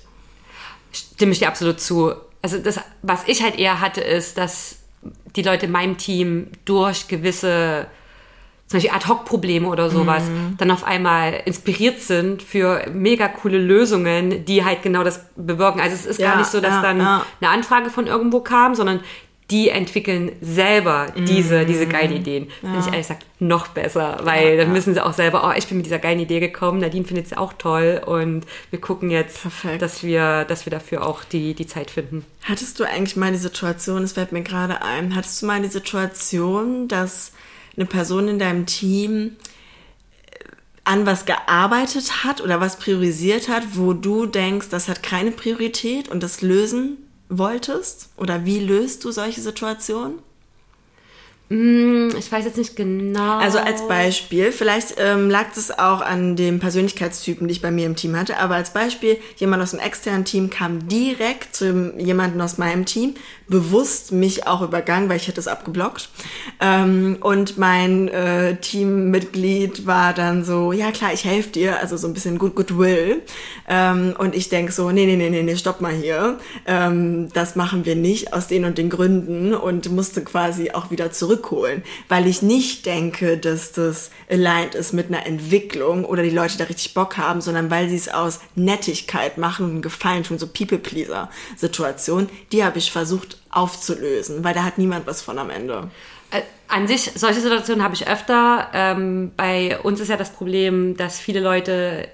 stimme 0.91 1.31
ich 1.31 1.39
dir 1.39 1.47
absolut 1.47 1.79
zu. 1.79 2.13
Also 2.41 2.59
das, 2.59 2.79
was 3.01 3.27
ich 3.27 3.43
halt 3.43 3.57
eher 3.57 3.81
hatte, 3.81 4.01
ist, 4.01 4.37
dass 4.37 4.79
die 5.35 5.43
Leute 5.43 5.67
in 5.67 5.71
meinem 5.71 5.97
Team 5.97 6.47
durch 6.65 7.07
gewisse 7.07 7.87
zum 8.67 8.77
Beispiel 8.77 8.95
Ad-Hoc-Probleme 8.95 9.65
oder 9.69 9.89
sowas, 9.89 10.25
mhm. 10.25 10.55
dann 10.57 10.71
auf 10.71 10.83
einmal 10.83 11.41
inspiriert 11.45 12.01
sind 12.01 12.43
für 12.43 12.85
mega 12.91 13.29
coole 13.29 13.59
Lösungen, 13.59 14.43
die 14.43 14.65
halt 14.65 14.83
genau 14.83 15.05
das 15.05 15.25
bewirken. 15.37 15.79
Also 15.79 15.95
es 15.95 16.05
ist 16.05 16.19
ja, 16.19 16.31
gar 16.31 16.37
nicht 16.37 16.49
so, 16.49 16.59
dass 16.59 16.75
ja, 16.75 16.81
dann 16.81 16.99
ja. 16.99 17.25
eine 17.39 17.49
Anfrage 17.49 17.89
von 17.89 18.07
irgendwo 18.07 18.41
kam, 18.41 18.75
sondern 18.75 18.99
die 19.49 19.69
entwickeln 19.69 20.33
selber 20.41 21.07
diese, 21.15 21.63
mm. 21.63 21.67
diese 21.67 21.87
geilen 21.87 22.11
Ideen. 22.11 22.47
Ja. 22.61 22.69
Finde 22.69 22.79
ich 22.79 22.85
ehrlich 22.87 23.07
gesagt 23.07 23.25
noch 23.39 23.67
besser, 23.67 24.19
weil 24.23 24.49
ja, 24.49 24.57
dann 24.57 24.73
müssen 24.73 24.93
sie 24.93 25.03
auch 25.03 25.13
selber, 25.13 25.47
oh, 25.47 25.57
ich 25.57 25.67
bin 25.67 25.77
mit 25.77 25.85
dieser 25.85 25.99
geilen 25.99 26.19
Idee 26.19 26.41
gekommen, 26.41 26.79
Nadine 26.79 27.05
findet 27.05 27.29
sie 27.29 27.37
auch 27.37 27.53
toll 27.53 28.01
und 28.05 28.45
wir 28.71 28.81
gucken 28.81 29.09
jetzt, 29.09 29.39
dass 29.79 30.03
wir, 30.03 30.43
dass 30.43 30.65
wir 30.65 30.71
dafür 30.71 31.05
auch 31.05 31.23
die, 31.23 31.53
die 31.53 31.65
Zeit 31.65 31.91
finden. 31.91 32.25
Hattest 32.43 32.79
du 32.79 32.83
eigentlich 32.83 33.15
mal 33.15 33.31
die 33.31 33.37
Situation, 33.37 34.03
es 34.03 34.13
fällt 34.13 34.33
mir 34.33 34.43
gerade 34.43 34.81
ein, 34.81 35.15
hattest 35.15 35.41
du 35.41 35.45
mal 35.45 35.61
die 35.61 35.69
Situation, 35.69 36.89
dass 36.89 37.31
eine 37.77 37.85
Person 37.85 38.27
in 38.27 38.39
deinem 38.39 38.65
Team 38.65 39.37
äh, 40.29 40.43
an 40.83 41.05
was 41.05 41.25
gearbeitet 41.25 42.25
hat 42.25 42.41
oder 42.41 42.59
was 42.59 42.79
priorisiert 42.79 43.47
hat, 43.47 43.63
wo 43.73 43.93
du 43.93 44.25
denkst, 44.25 44.67
das 44.69 44.89
hat 44.89 45.03
keine 45.03 45.31
Priorität 45.31 46.09
und 46.09 46.21
das 46.21 46.41
lösen 46.41 46.97
wolltest? 47.29 48.09
Oder 48.17 48.45
wie 48.45 48.59
löst 48.59 49.03
du 49.03 49.11
solche 49.11 49.41
Situationen? 49.41 50.19
Hm, 51.49 52.09
ich 52.19 52.29
weiß 52.29 52.43
jetzt 52.43 52.57
nicht 52.57 52.75
genau. 52.75 53.37
Also 53.37 53.59
als 53.59 53.87
Beispiel, 53.87 54.51
vielleicht 54.51 54.95
ähm, 54.97 55.29
lag 55.29 55.45
es 55.55 55.71
auch 55.71 56.01
an 56.01 56.35
dem 56.35 56.59
Persönlichkeitstypen, 56.59 57.47
die 57.47 57.53
ich 57.53 57.61
bei 57.61 57.71
mir 57.71 57.85
im 57.85 57.95
Team 57.95 58.17
hatte, 58.17 58.37
aber 58.37 58.55
als 58.55 58.71
Beispiel, 58.73 59.17
jemand 59.37 59.63
aus 59.63 59.71
dem 59.71 59.79
externen 59.79 60.25
Team 60.25 60.49
kam 60.49 60.89
direkt 60.89 61.55
zu 61.55 61.93
jemandem 61.97 62.41
aus 62.41 62.57
meinem 62.57 62.85
Team, 62.85 63.13
bewusst 63.47 64.11
mich 64.11 64.45
auch 64.45 64.61
übergangen, 64.61 65.07
weil 65.07 65.17
ich 65.17 65.27
hätte 65.27 65.39
es 65.39 65.47
abgeblockt. 65.47 66.09
Ähm, 66.59 67.17
und 67.21 67.57
mein 67.57 68.09
äh, 68.09 68.57
Teammitglied 68.57 69.85
war 69.87 70.13
dann 70.13 70.43
so, 70.43 70.73
ja 70.73 70.91
klar, 70.91 71.13
ich 71.13 71.23
helfe 71.23 71.51
dir, 71.51 71.79
also 71.79 71.95
so 71.95 72.07
ein 72.07 72.13
bisschen 72.13 72.39
Good 72.39 72.55
Goodwill. 72.55 73.21
Ähm, 73.69 74.15
und 74.17 74.35
ich 74.35 74.49
denk 74.49 74.71
so, 74.71 74.91
nee, 74.91 75.05
nee, 75.05 75.15
nee, 75.15 75.29
nee, 75.29 75.43
nee, 75.43 75.55
stopp 75.55 75.79
mal 75.79 75.93
hier. 75.93 76.39
Ähm, 76.65 77.29
das 77.31 77.55
machen 77.55 77.85
wir 77.85 77.95
nicht 77.95 78.33
aus 78.33 78.47
den 78.47 78.65
und 78.65 78.77
den 78.77 78.89
Gründen 78.89 79.53
und 79.53 79.89
musste 79.91 80.23
quasi 80.23 80.71
auch 80.71 80.91
wieder 80.91 81.11
zurückholen, 81.37 81.83
weil 82.09 82.27
ich 82.27 82.41
nicht 82.41 82.85
denke, 82.85 83.37
dass 83.37 83.71
das 83.71 84.11
aligned 84.29 84.75
ist 84.75 84.93
mit 84.93 85.07
einer 85.07 85.25
Entwicklung 85.25 86.05
oder 86.05 86.23
die 86.23 86.29
Leute 86.29 86.57
da 86.57 86.65
richtig 86.65 86.93
Bock 86.93 87.17
haben, 87.17 87.41
sondern 87.41 87.69
weil 87.69 87.89
sie 87.89 87.95
es 87.95 88.09
aus 88.09 88.39
Nettigkeit 88.55 89.37
machen 89.37 89.65
und 89.65 89.81
Gefallen 89.81 90.23
tun, 90.23 90.37
so 90.37 90.47
People-Pleaser-Situation, 90.47 92.29
die 92.51 92.63
habe 92.63 92.77
ich 92.77 92.91
versucht 92.91 93.37
aufzulösen, 93.49 94.43
weil 94.43 94.53
da 94.53 94.63
hat 94.63 94.77
niemand 94.77 95.07
was 95.07 95.21
von 95.21 95.37
am 95.39 95.49
Ende. 95.49 95.89
Äh, 96.31 96.41
an 96.67 96.87
sich, 96.87 97.11
solche 97.15 97.39
Situationen 97.39 97.83
habe 97.83 97.95
ich 97.95 98.07
öfter. 98.07 98.69
Ähm, 98.73 99.31
bei 99.37 99.79
uns 99.79 99.99
ist 99.99 100.09
ja 100.09 100.17
das 100.17 100.33
Problem, 100.33 100.97
dass 100.97 101.19
viele 101.19 101.39
Leute 101.39 102.09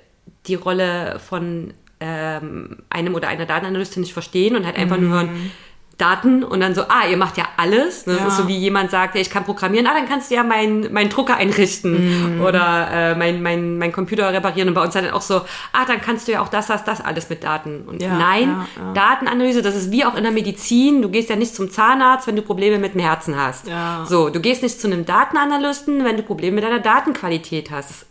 die 0.46 0.56
Rolle 0.56 1.20
von 1.20 1.74
ähm, 2.00 2.78
einem 2.90 3.16
oder 3.16 3.30
einer 3.30 3.46
Datenanalystin 3.46 4.02
nicht 4.02 4.14
verstehen 4.14 4.56
und 4.56 4.66
halt 4.66 4.76
einfach 4.76 4.98
mhm. 4.98 5.04
nur 5.08 5.14
hören, 5.14 5.52
Daten 5.98 6.44
und 6.44 6.60
dann 6.60 6.74
so, 6.74 6.84
ah, 6.90 7.08
ihr 7.10 7.18
macht 7.18 7.38
ja 7.38 7.46
alles. 7.56 8.06
Das 8.06 8.18
ja. 8.18 8.28
ist 8.28 8.38
so 8.38 8.48
wie 8.48 8.58
jemand 8.58 8.90
sagt, 8.90 9.16
ja, 9.16 9.22
ich 9.22 9.30
kann 9.30 9.44
programmieren, 9.44 9.86
ah, 9.86 9.94
dann 9.94 10.08
kannst 10.08 10.32
du 10.32 10.36
ja 10.36 10.44
meinen 10.44 10.92
mein 10.92 11.10
Drucker 11.10 11.38
einrichten 11.38 12.38
mm. 12.38 12.42
oder 12.42 12.90
äh, 12.92 13.16
mein, 13.16 13.44
mein, 13.44 13.78
mein 13.78 13.92
Computer 13.92 14.34
reparieren. 14.34 14.70
Und 14.70 14.74
bei 14.74 14.82
uns 14.82 14.94
dann 14.96 15.10
auch 15.12 15.22
so, 15.22 15.42
ah, 15.72 15.86
dann 15.86 16.02
kannst 16.02 16.28
du 16.28 16.32
ja 16.32 16.42
auch 16.42 16.50
das, 16.50 16.68
das, 16.68 16.84
das 16.84 17.00
alles 17.00 17.30
mit 17.30 17.44
Daten. 17.44 17.84
Und 17.86 18.02
ja, 18.02 18.18
nein, 18.18 18.66
ja, 18.76 18.94
Datenanalyse, 18.94 19.62
das 19.62 19.76
ist 19.76 19.92
wie 19.92 20.04
auch 20.04 20.16
in 20.16 20.24
der 20.24 20.32
Medizin. 20.32 21.02
Du 21.02 21.10
gehst 21.10 21.30
ja 21.30 21.36
nicht 21.36 21.54
zum 21.54 21.70
Zahnarzt, 21.70 22.26
wenn 22.26 22.36
du 22.36 22.42
Probleme 22.42 22.80
mit 22.80 22.96
dem 22.96 23.02
Herzen 23.02 23.40
hast. 23.40 23.66
So, 24.06 24.30
du 24.30 24.40
gehst 24.40 24.64
nicht 24.64 24.80
zu 24.80 24.88
einem 24.88 25.06
Datenanalysten, 25.06 26.04
wenn 26.04 26.18
du 26.18 26.24
Probleme 26.24 26.56
mit 26.56 26.64
deiner 26.64 26.80
Datenqualität 26.80 27.70
hast. 27.72 28.06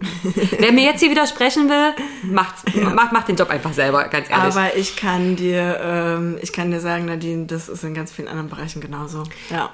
Wer 0.58 0.72
mir 0.72 0.84
jetzt 0.84 1.00
hier 1.00 1.10
widersprechen 1.10 1.68
will, 1.68 1.92
macht's, 2.22 2.62
ja. 2.72 2.90
macht, 2.90 3.12
macht 3.12 3.28
den 3.28 3.36
Job 3.36 3.50
einfach 3.50 3.72
selber, 3.72 4.04
ganz 4.04 4.30
ehrlich. 4.30 4.54
Aber 4.54 4.76
ich 4.76 4.96
kann 4.96 5.34
dir, 5.34 5.78
ähm, 5.82 6.38
ich 6.40 6.52
kann 6.52 6.70
dir 6.70 6.80
sagen, 6.80 7.06
Nadine, 7.06 7.46
das 7.46 7.68
ist 7.68 7.82
in 7.82 7.94
ganz 7.94 8.12
vielen 8.12 8.28
anderen 8.28 8.48
Bereichen 8.48 8.80
genauso. 8.80 9.24
Ja. 9.50 9.70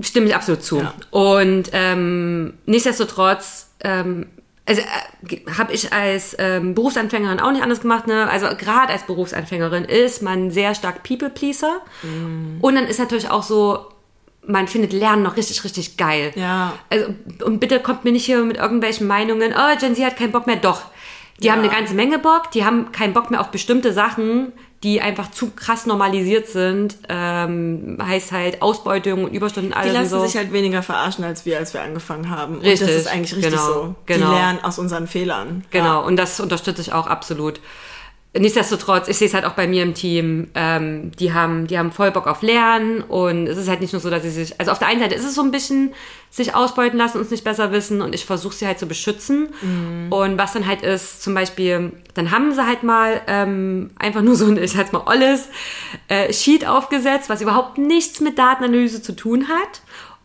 Stimme 0.00 0.26
ich 0.26 0.34
absolut 0.34 0.62
zu. 0.62 0.78
Ja. 0.78 0.94
Und 1.10 1.70
ähm, 1.72 2.54
nichtsdestotrotz, 2.64 3.70
ähm, 3.80 4.26
also 4.64 4.80
äh, 4.80 5.50
habe 5.56 5.72
ich 5.72 5.92
als 5.92 6.34
ähm, 6.38 6.74
Berufsanfängerin 6.74 7.40
auch 7.40 7.52
nicht 7.52 7.62
anders 7.62 7.80
gemacht. 7.80 8.06
Ne? 8.06 8.28
Also 8.28 8.46
gerade 8.56 8.92
als 8.92 9.04
Berufsanfängerin 9.04 9.84
ist 9.84 10.22
man 10.22 10.50
sehr 10.50 10.74
stark 10.74 11.02
People-Pleaser. 11.02 11.80
Mm. 12.02 12.60
Und 12.60 12.74
dann 12.74 12.86
ist 12.86 12.98
natürlich 12.98 13.30
auch 13.30 13.42
so, 13.42 13.86
man 14.48 14.66
findet 14.66 14.92
Lernen 14.92 15.22
noch 15.22 15.36
richtig, 15.36 15.62
richtig 15.62 15.96
geil. 15.96 16.32
Ja. 16.34 16.72
Also, 16.90 17.14
und 17.44 17.60
bitte 17.60 17.80
kommt 17.80 18.04
mir 18.04 18.12
nicht 18.12 18.24
hier 18.24 18.42
mit 18.44 18.56
irgendwelchen 18.56 19.06
Meinungen, 19.06 19.54
oh, 19.54 19.78
Gen 19.78 19.94
Z 19.94 20.04
hat 20.04 20.16
keinen 20.16 20.32
Bock 20.32 20.46
mehr. 20.46 20.56
Doch. 20.56 20.82
Die 21.40 21.46
ja. 21.46 21.52
haben 21.52 21.60
eine 21.60 21.68
ganze 21.68 21.94
Menge 21.94 22.18
Bock, 22.18 22.50
die 22.50 22.64
haben 22.64 22.90
keinen 22.90 23.12
Bock 23.12 23.30
mehr 23.30 23.40
auf 23.40 23.50
bestimmte 23.50 23.92
Sachen, 23.92 24.52
die 24.82 25.00
einfach 25.00 25.30
zu 25.30 25.50
krass 25.50 25.86
normalisiert 25.86 26.48
sind. 26.48 26.96
Ähm, 27.08 27.98
heißt 28.02 28.32
halt 28.32 28.62
Ausbeutung 28.62 29.24
und 29.24 29.34
Überstunden, 29.34 29.72
alles. 29.72 29.92
Die 29.92 29.98
lassen 29.98 30.10
so. 30.10 30.26
sich 30.26 30.36
halt 30.36 30.52
weniger 30.52 30.82
verarschen 30.82 31.24
als 31.24 31.44
wir, 31.44 31.58
als 31.58 31.74
wir 31.74 31.82
angefangen 31.82 32.30
haben. 32.30 32.54
Richtig. 32.56 32.80
Und 32.80 32.88
das 32.88 32.96
ist 32.96 33.06
eigentlich 33.06 33.36
richtig 33.36 33.52
genau, 33.52 33.66
so. 33.66 33.94
Genau. 34.06 34.30
Die 34.30 34.34
lernen 34.34 34.64
aus 34.64 34.78
unseren 34.78 35.06
Fehlern. 35.06 35.64
Genau. 35.70 35.84
Ja. 35.84 35.98
Und 35.98 36.16
das 36.16 36.40
unterstütze 36.40 36.80
ich 36.80 36.92
auch 36.92 37.06
absolut. 37.06 37.60
Nichtsdestotrotz, 38.36 39.08
ich 39.08 39.16
sehe 39.16 39.26
es 39.26 39.32
halt 39.32 39.46
auch 39.46 39.54
bei 39.54 39.66
mir 39.66 39.82
im 39.82 39.94
Team, 39.94 40.48
ähm, 40.54 41.12
die 41.18 41.32
haben, 41.32 41.66
die 41.66 41.78
haben 41.78 41.90
voll 41.90 42.10
Bock 42.10 42.26
auf 42.26 42.42
Lernen 42.42 43.00
und 43.00 43.46
es 43.46 43.56
ist 43.56 43.68
halt 43.68 43.80
nicht 43.80 43.94
nur 43.94 44.00
so, 44.00 44.10
dass 44.10 44.22
sie 44.22 44.30
sich, 44.30 44.60
also 44.60 44.70
auf 44.70 44.78
der 44.78 44.88
einen 44.88 45.00
Seite 45.00 45.14
ist 45.14 45.24
es 45.24 45.34
so 45.34 45.40
ein 45.40 45.50
bisschen 45.50 45.94
sich 46.30 46.54
ausbeuten 46.54 46.98
lassen, 46.98 47.18
uns 47.18 47.30
nicht 47.30 47.42
besser 47.42 47.72
wissen 47.72 48.02
und 48.02 48.14
ich 48.14 48.26
versuche 48.26 48.54
sie 48.54 48.66
halt 48.66 48.78
zu 48.78 48.86
beschützen 48.86 49.48
mhm. 49.62 50.12
und 50.12 50.36
was 50.36 50.52
dann 50.52 50.66
halt 50.66 50.82
ist, 50.82 51.22
zum 51.22 51.32
Beispiel, 51.32 51.92
dann 52.12 52.30
haben 52.30 52.52
sie 52.52 52.66
halt 52.66 52.82
mal 52.82 53.22
ähm, 53.28 53.90
einfach 53.98 54.20
nur 54.20 54.36
so 54.36 54.44
ein, 54.44 54.62
ich 54.62 54.76
halt 54.76 54.92
mal 54.92 55.04
alles 55.06 55.48
äh, 56.08 56.30
Sheet 56.30 56.66
aufgesetzt, 56.66 57.30
was 57.30 57.40
überhaupt 57.40 57.78
nichts 57.78 58.20
mit 58.20 58.38
Datenanalyse 58.38 59.00
zu 59.00 59.16
tun 59.16 59.48
hat 59.48 59.80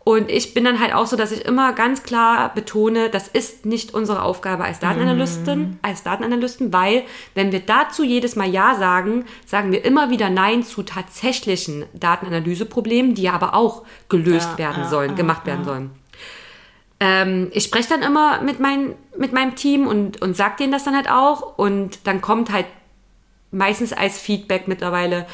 und 0.06 0.30
ich 0.30 0.54
bin 0.54 0.66
dann 0.66 0.82
halt 0.82 0.94
auch 0.94 1.08
so, 1.08 1.16
dass 1.16 1.32
ich 1.32 1.46
immer 1.46 1.72
ganz 1.72 2.04
klar 2.04 2.54
betone, 2.54 3.10
das 3.10 3.30
ist 3.30 3.66
nicht 3.66 3.94
unsere 3.94 4.22
Aufgabe 4.22 4.66
als 4.66 4.80
Datenanalystin, 4.80 5.60
mm. 5.60 5.80
als 5.82 6.04
Datenanalysten, 6.04 6.74
weil 6.74 7.04
wenn 7.36 7.54
wir 7.54 7.62
dazu 7.62 8.04
jedes 8.04 8.36
Mal 8.36 8.50
Ja 8.50 8.76
sagen, 8.76 9.24
sagen 9.46 9.72
wir 9.72 9.86
immer 9.86 10.10
wieder 10.10 10.30
Nein 10.30 10.64
zu 10.64 10.84
tatsächlichen 10.84 11.86
Datenanalyseproblemen, 11.94 13.16
die 13.16 13.30
aber 13.30 13.54
auch 13.54 13.84
gelöst 14.10 14.50
ja, 14.54 14.58
werden 14.58 14.84
ja, 14.84 14.90
sollen, 14.90 15.12
ja, 15.12 15.16
gemacht 15.16 15.46
werden 15.46 15.64
sollen. 15.64 15.92
Ähm, 17.00 17.50
ich 17.54 17.64
spreche 17.64 17.88
dann 17.88 18.02
immer 18.02 18.42
mit, 18.42 18.60
mein, 18.60 18.96
mit 19.18 19.32
meinem 19.32 19.56
Team 19.56 19.88
und, 19.88 20.22
und 20.22 20.36
sag 20.36 20.58
denen 20.58 20.74
das 20.74 20.84
dann 20.84 20.98
halt 20.98 21.10
auch 21.10 21.58
und 21.58 22.06
dann 22.08 22.20
kommt 22.20 22.52
halt 22.52 22.66
meistens 23.52 23.94
als 23.94 24.20
Feedback 24.20 24.68
mittlerweile, 24.68 25.28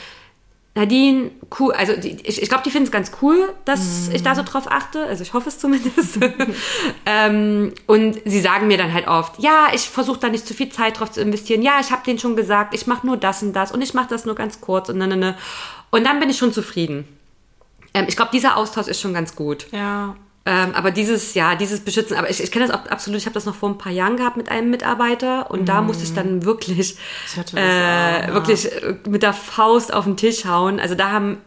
Nadine, 0.76 1.32
cool, 1.60 1.74
also 1.74 1.96
die, 1.96 2.18
ich, 2.24 2.42
ich 2.42 2.48
glaube, 2.48 2.64
die 2.64 2.70
finden 2.70 2.86
es 2.86 2.92
ganz 2.92 3.12
cool, 3.22 3.54
dass 3.66 4.10
mm. 4.10 4.16
ich 4.16 4.24
da 4.24 4.36
so 4.36 4.44
drauf 4.44 4.72
achte. 4.72 5.04
Also 5.04 5.24
ich 5.24 5.34
hoffe 5.34 5.50
es 5.50 5.58
zumindest. 5.58 6.20
ähm, 7.06 7.74
und 7.88 8.22
sie 8.24 8.40
sagen 8.40 8.68
mir 8.68 8.78
dann 8.78 8.94
halt 8.94 9.08
oft, 9.08 9.40
ja, 9.40 9.68
ich 9.74 9.90
versuche 9.90 10.20
da 10.20 10.30
nicht 10.30 10.48
zu 10.48 10.54
viel 10.54 10.70
Zeit 10.70 11.00
drauf 11.00 11.12
zu 11.12 11.22
investieren. 11.22 11.64
Ja, 11.64 11.80
ich 11.82 11.92
habe 11.92 12.04
denen 12.06 12.20
schon 12.20 12.36
gesagt, 12.36 12.74
ich 12.76 12.88
mache 12.88 13.06
nur 13.06 13.18
das 13.18 13.42
und 13.42 13.54
das 13.54 13.72
und 13.72 13.82
ich 13.82 13.94
mache 13.94 14.10
das 14.10 14.26
nur 14.26 14.36
ganz 14.36 14.62
kurz 14.62 14.90
und 14.90 15.00
dann, 15.00 15.18
ne, 15.20 15.36
und 15.90 16.06
dann 16.06 16.20
bin 16.20 16.30
ich 16.30 16.38
schon 16.38 16.54
zufrieden. 16.54 17.08
Ähm, 17.94 18.06
ich 18.08 18.16
glaube, 18.16 18.32
dieser 18.32 18.56
Austausch 18.56 18.88
ist 18.88 19.02
schon 19.02 19.14
ganz 19.14 19.36
gut. 19.36 19.68
Ja. 19.72 20.16
Ähm, 20.50 20.74
aber 20.74 20.90
dieses, 20.90 21.36
ja, 21.36 21.54
dieses 21.54 21.82
Beschützen, 21.82 22.18
aber 22.18 22.28
ich, 22.28 22.42
ich 22.42 22.52
kenne 22.52 22.66
das 22.66 22.76
absolut, 22.90 23.20
ich 23.20 23.28
habe 23.28 23.36
das 23.36 23.46
noch 23.46 23.54
vor 23.54 23.70
ein 23.70 23.78
paar 23.78 23.92
Jahren 23.92 24.18
gehabt 24.18 24.36
mit 24.36 24.50
einem 24.50 24.72
Mitarbeiter 24.72 25.52
und 25.52 25.62
mm. 25.62 25.66
da 25.66 25.82
musste 25.84 26.04
ich 26.04 26.16
dann 26.16 26.44
wirklich, 26.44 26.98
äh, 27.54 28.30
auch, 28.30 28.34
wirklich 28.34 28.72
äh, 28.72 28.96
mit 29.08 29.22
der 29.22 29.34
Faust 29.34 29.94
auf 29.94 30.06
den 30.06 30.18
Tisch 30.18 30.46
hauen. 30.46 30.80
Also 30.80 30.96
da 30.96 31.12
haben 31.12 31.38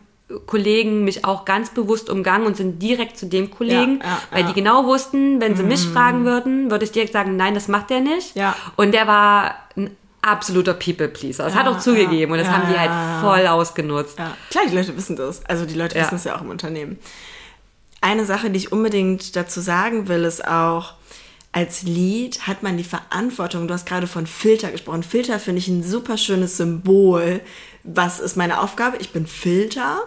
Kollegen 0.46 1.02
mich 1.02 1.24
auch 1.24 1.44
ganz 1.44 1.70
bewusst 1.70 2.10
umgangen 2.10 2.46
und 2.46 2.56
sind 2.56 2.80
direkt 2.80 3.18
zu 3.18 3.26
dem 3.26 3.50
Kollegen, 3.50 3.98
ja, 4.00 4.06
ja, 4.06 4.18
weil 4.30 4.42
ja. 4.42 4.46
die 4.46 4.52
genau 4.54 4.84
wussten, 4.84 5.40
wenn 5.40 5.56
sie 5.56 5.64
mm. 5.64 5.68
mich 5.68 5.80
fragen 5.80 6.24
würden, 6.24 6.70
würde 6.70 6.84
ich 6.84 6.92
direkt 6.92 7.12
sagen, 7.12 7.34
nein, 7.36 7.54
das 7.54 7.66
macht 7.66 7.90
der 7.90 8.00
nicht. 8.00 8.36
Und 8.76 8.94
der 8.94 9.08
war 9.08 9.56
ein 9.76 9.96
absoluter 10.22 10.74
People-Pleaser. 10.74 11.42
Das 11.42 11.56
hat 11.56 11.66
auch 11.66 11.80
zugegeben 11.80 12.30
und 12.30 12.38
das 12.38 12.48
haben 12.48 12.72
die 12.72 12.78
halt 12.78 13.20
voll 13.20 13.48
ausgenutzt. 13.48 14.16
Klar, 14.50 14.64
die 14.70 14.76
Leute 14.76 14.96
wissen 14.96 15.16
das. 15.16 15.44
Also 15.46 15.66
die 15.66 15.74
Leute 15.74 15.98
wissen 15.98 16.14
es 16.14 16.22
ja 16.22 16.36
auch 16.36 16.42
im 16.42 16.50
Unternehmen. 16.50 17.00
Eine 18.02 18.26
Sache, 18.26 18.50
die 18.50 18.58
ich 18.58 18.72
unbedingt 18.72 19.36
dazu 19.36 19.60
sagen 19.60 20.08
will, 20.08 20.24
ist 20.24 20.46
auch, 20.46 20.94
als 21.52 21.84
Lied 21.84 22.48
hat 22.48 22.64
man 22.64 22.76
die 22.76 22.82
Verantwortung, 22.82 23.68
du 23.68 23.74
hast 23.74 23.86
gerade 23.86 24.08
von 24.08 24.26
Filter 24.26 24.72
gesprochen. 24.72 25.04
Filter 25.04 25.38
finde 25.38 25.60
ich 25.60 25.68
ein 25.68 25.84
super 25.84 26.18
schönes 26.18 26.56
Symbol. 26.56 27.40
Was 27.84 28.18
ist 28.18 28.36
meine 28.36 28.60
Aufgabe? 28.60 28.96
Ich 28.98 29.10
bin 29.10 29.28
Filter 29.28 30.02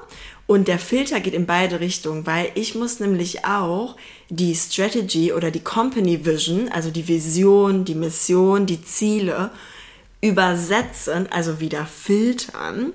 und 0.45 0.67
der 0.67 0.77
Filter 0.77 1.21
geht 1.21 1.34
in 1.34 1.45
beide 1.45 1.79
Richtungen, 1.79 2.27
weil 2.27 2.51
ich 2.55 2.75
muss 2.75 2.99
nämlich 2.99 3.45
auch 3.45 3.95
die 4.29 4.55
Strategy 4.55 5.31
oder 5.31 5.49
die 5.49 5.63
Company 5.63 6.25
Vision, 6.25 6.67
also 6.73 6.91
die 6.91 7.08
Vision, 7.08 7.86
die 7.86 7.95
Mission, 7.95 8.65
die 8.65 8.84
Ziele 8.84 9.51
übersetzen, 10.19 11.31
also 11.31 11.62
wieder 11.62 11.86
filtern 11.86 12.91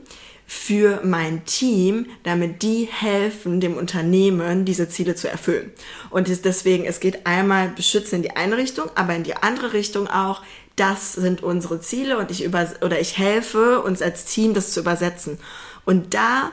für 0.52 1.00
mein 1.04 1.44
Team, 1.44 2.06
damit 2.24 2.62
die 2.62 2.88
helfen, 2.90 3.60
dem 3.60 3.76
Unternehmen 3.76 4.64
diese 4.64 4.88
Ziele 4.88 5.14
zu 5.14 5.30
erfüllen. 5.30 5.70
Und 6.10 6.26
deswegen, 6.44 6.84
es 6.86 6.98
geht 6.98 7.24
einmal 7.24 7.68
beschützen 7.68 8.16
in 8.16 8.22
die 8.22 8.32
eine 8.32 8.56
Richtung, 8.56 8.90
aber 8.96 9.14
in 9.14 9.22
die 9.22 9.36
andere 9.36 9.74
Richtung 9.74 10.08
auch, 10.08 10.42
das 10.74 11.12
sind 11.12 11.44
unsere 11.44 11.80
Ziele 11.80 12.18
und 12.18 12.32
ich 12.32 12.42
über, 12.42 12.68
oder 12.80 12.98
ich 12.98 13.16
helfe 13.16 13.80
uns 13.80 14.02
als 14.02 14.24
Team, 14.24 14.52
das 14.52 14.72
zu 14.72 14.80
übersetzen. 14.80 15.38
Und 15.84 16.14
da 16.14 16.50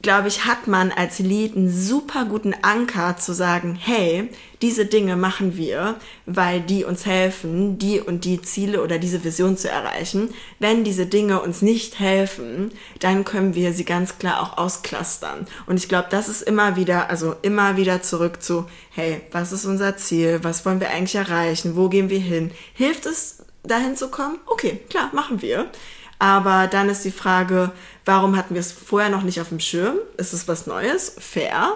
glaube 0.00 0.28
ich, 0.28 0.44
hat 0.44 0.68
man 0.68 0.92
als 0.92 1.18
Lied 1.18 1.56
einen 1.56 1.72
super 1.72 2.24
guten 2.24 2.54
Anker 2.62 3.16
zu 3.16 3.32
sagen, 3.32 3.74
hey, 3.74 4.30
diese 4.62 4.86
Dinge 4.86 5.16
machen 5.16 5.56
wir, 5.56 5.96
weil 6.24 6.60
die 6.60 6.84
uns 6.84 7.04
helfen, 7.04 7.78
die 7.78 8.00
und 8.00 8.24
die 8.24 8.40
Ziele 8.40 8.82
oder 8.82 8.98
diese 8.98 9.24
Vision 9.24 9.56
zu 9.56 9.68
erreichen. 9.68 10.32
Wenn 10.60 10.84
diese 10.84 11.06
Dinge 11.06 11.40
uns 11.40 11.62
nicht 11.62 11.98
helfen, 11.98 12.70
dann 13.00 13.24
können 13.24 13.54
wir 13.54 13.72
sie 13.72 13.84
ganz 13.84 14.18
klar 14.18 14.40
auch 14.40 14.56
ausklustern. 14.56 15.46
Und 15.66 15.76
ich 15.76 15.88
glaube, 15.88 16.08
das 16.10 16.28
ist 16.28 16.42
immer 16.42 16.76
wieder, 16.76 17.10
also 17.10 17.34
immer 17.42 17.76
wieder 17.76 18.00
zurück 18.02 18.40
zu, 18.42 18.66
hey, 18.90 19.20
was 19.32 19.52
ist 19.52 19.64
unser 19.64 19.96
Ziel? 19.96 20.40
Was 20.42 20.64
wollen 20.64 20.80
wir 20.80 20.90
eigentlich 20.90 21.16
erreichen? 21.16 21.76
Wo 21.76 21.88
gehen 21.88 22.08
wir 22.08 22.20
hin? 22.20 22.52
Hilft 22.72 23.06
es, 23.06 23.38
dahin 23.64 23.96
zu 23.96 24.08
kommen? 24.10 24.38
Okay, 24.46 24.80
klar, 24.88 25.10
machen 25.12 25.42
wir. 25.42 25.70
Aber 26.18 26.66
dann 26.66 26.88
ist 26.88 27.04
die 27.04 27.12
Frage, 27.12 27.72
warum 28.04 28.36
hatten 28.36 28.54
wir 28.54 28.60
es 28.60 28.72
vorher 28.72 29.10
noch 29.10 29.22
nicht 29.22 29.40
auf 29.40 29.50
dem 29.50 29.60
Schirm? 29.60 29.96
Ist 30.16 30.32
es 30.32 30.48
was 30.48 30.66
Neues? 30.66 31.14
Fair. 31.18 31.74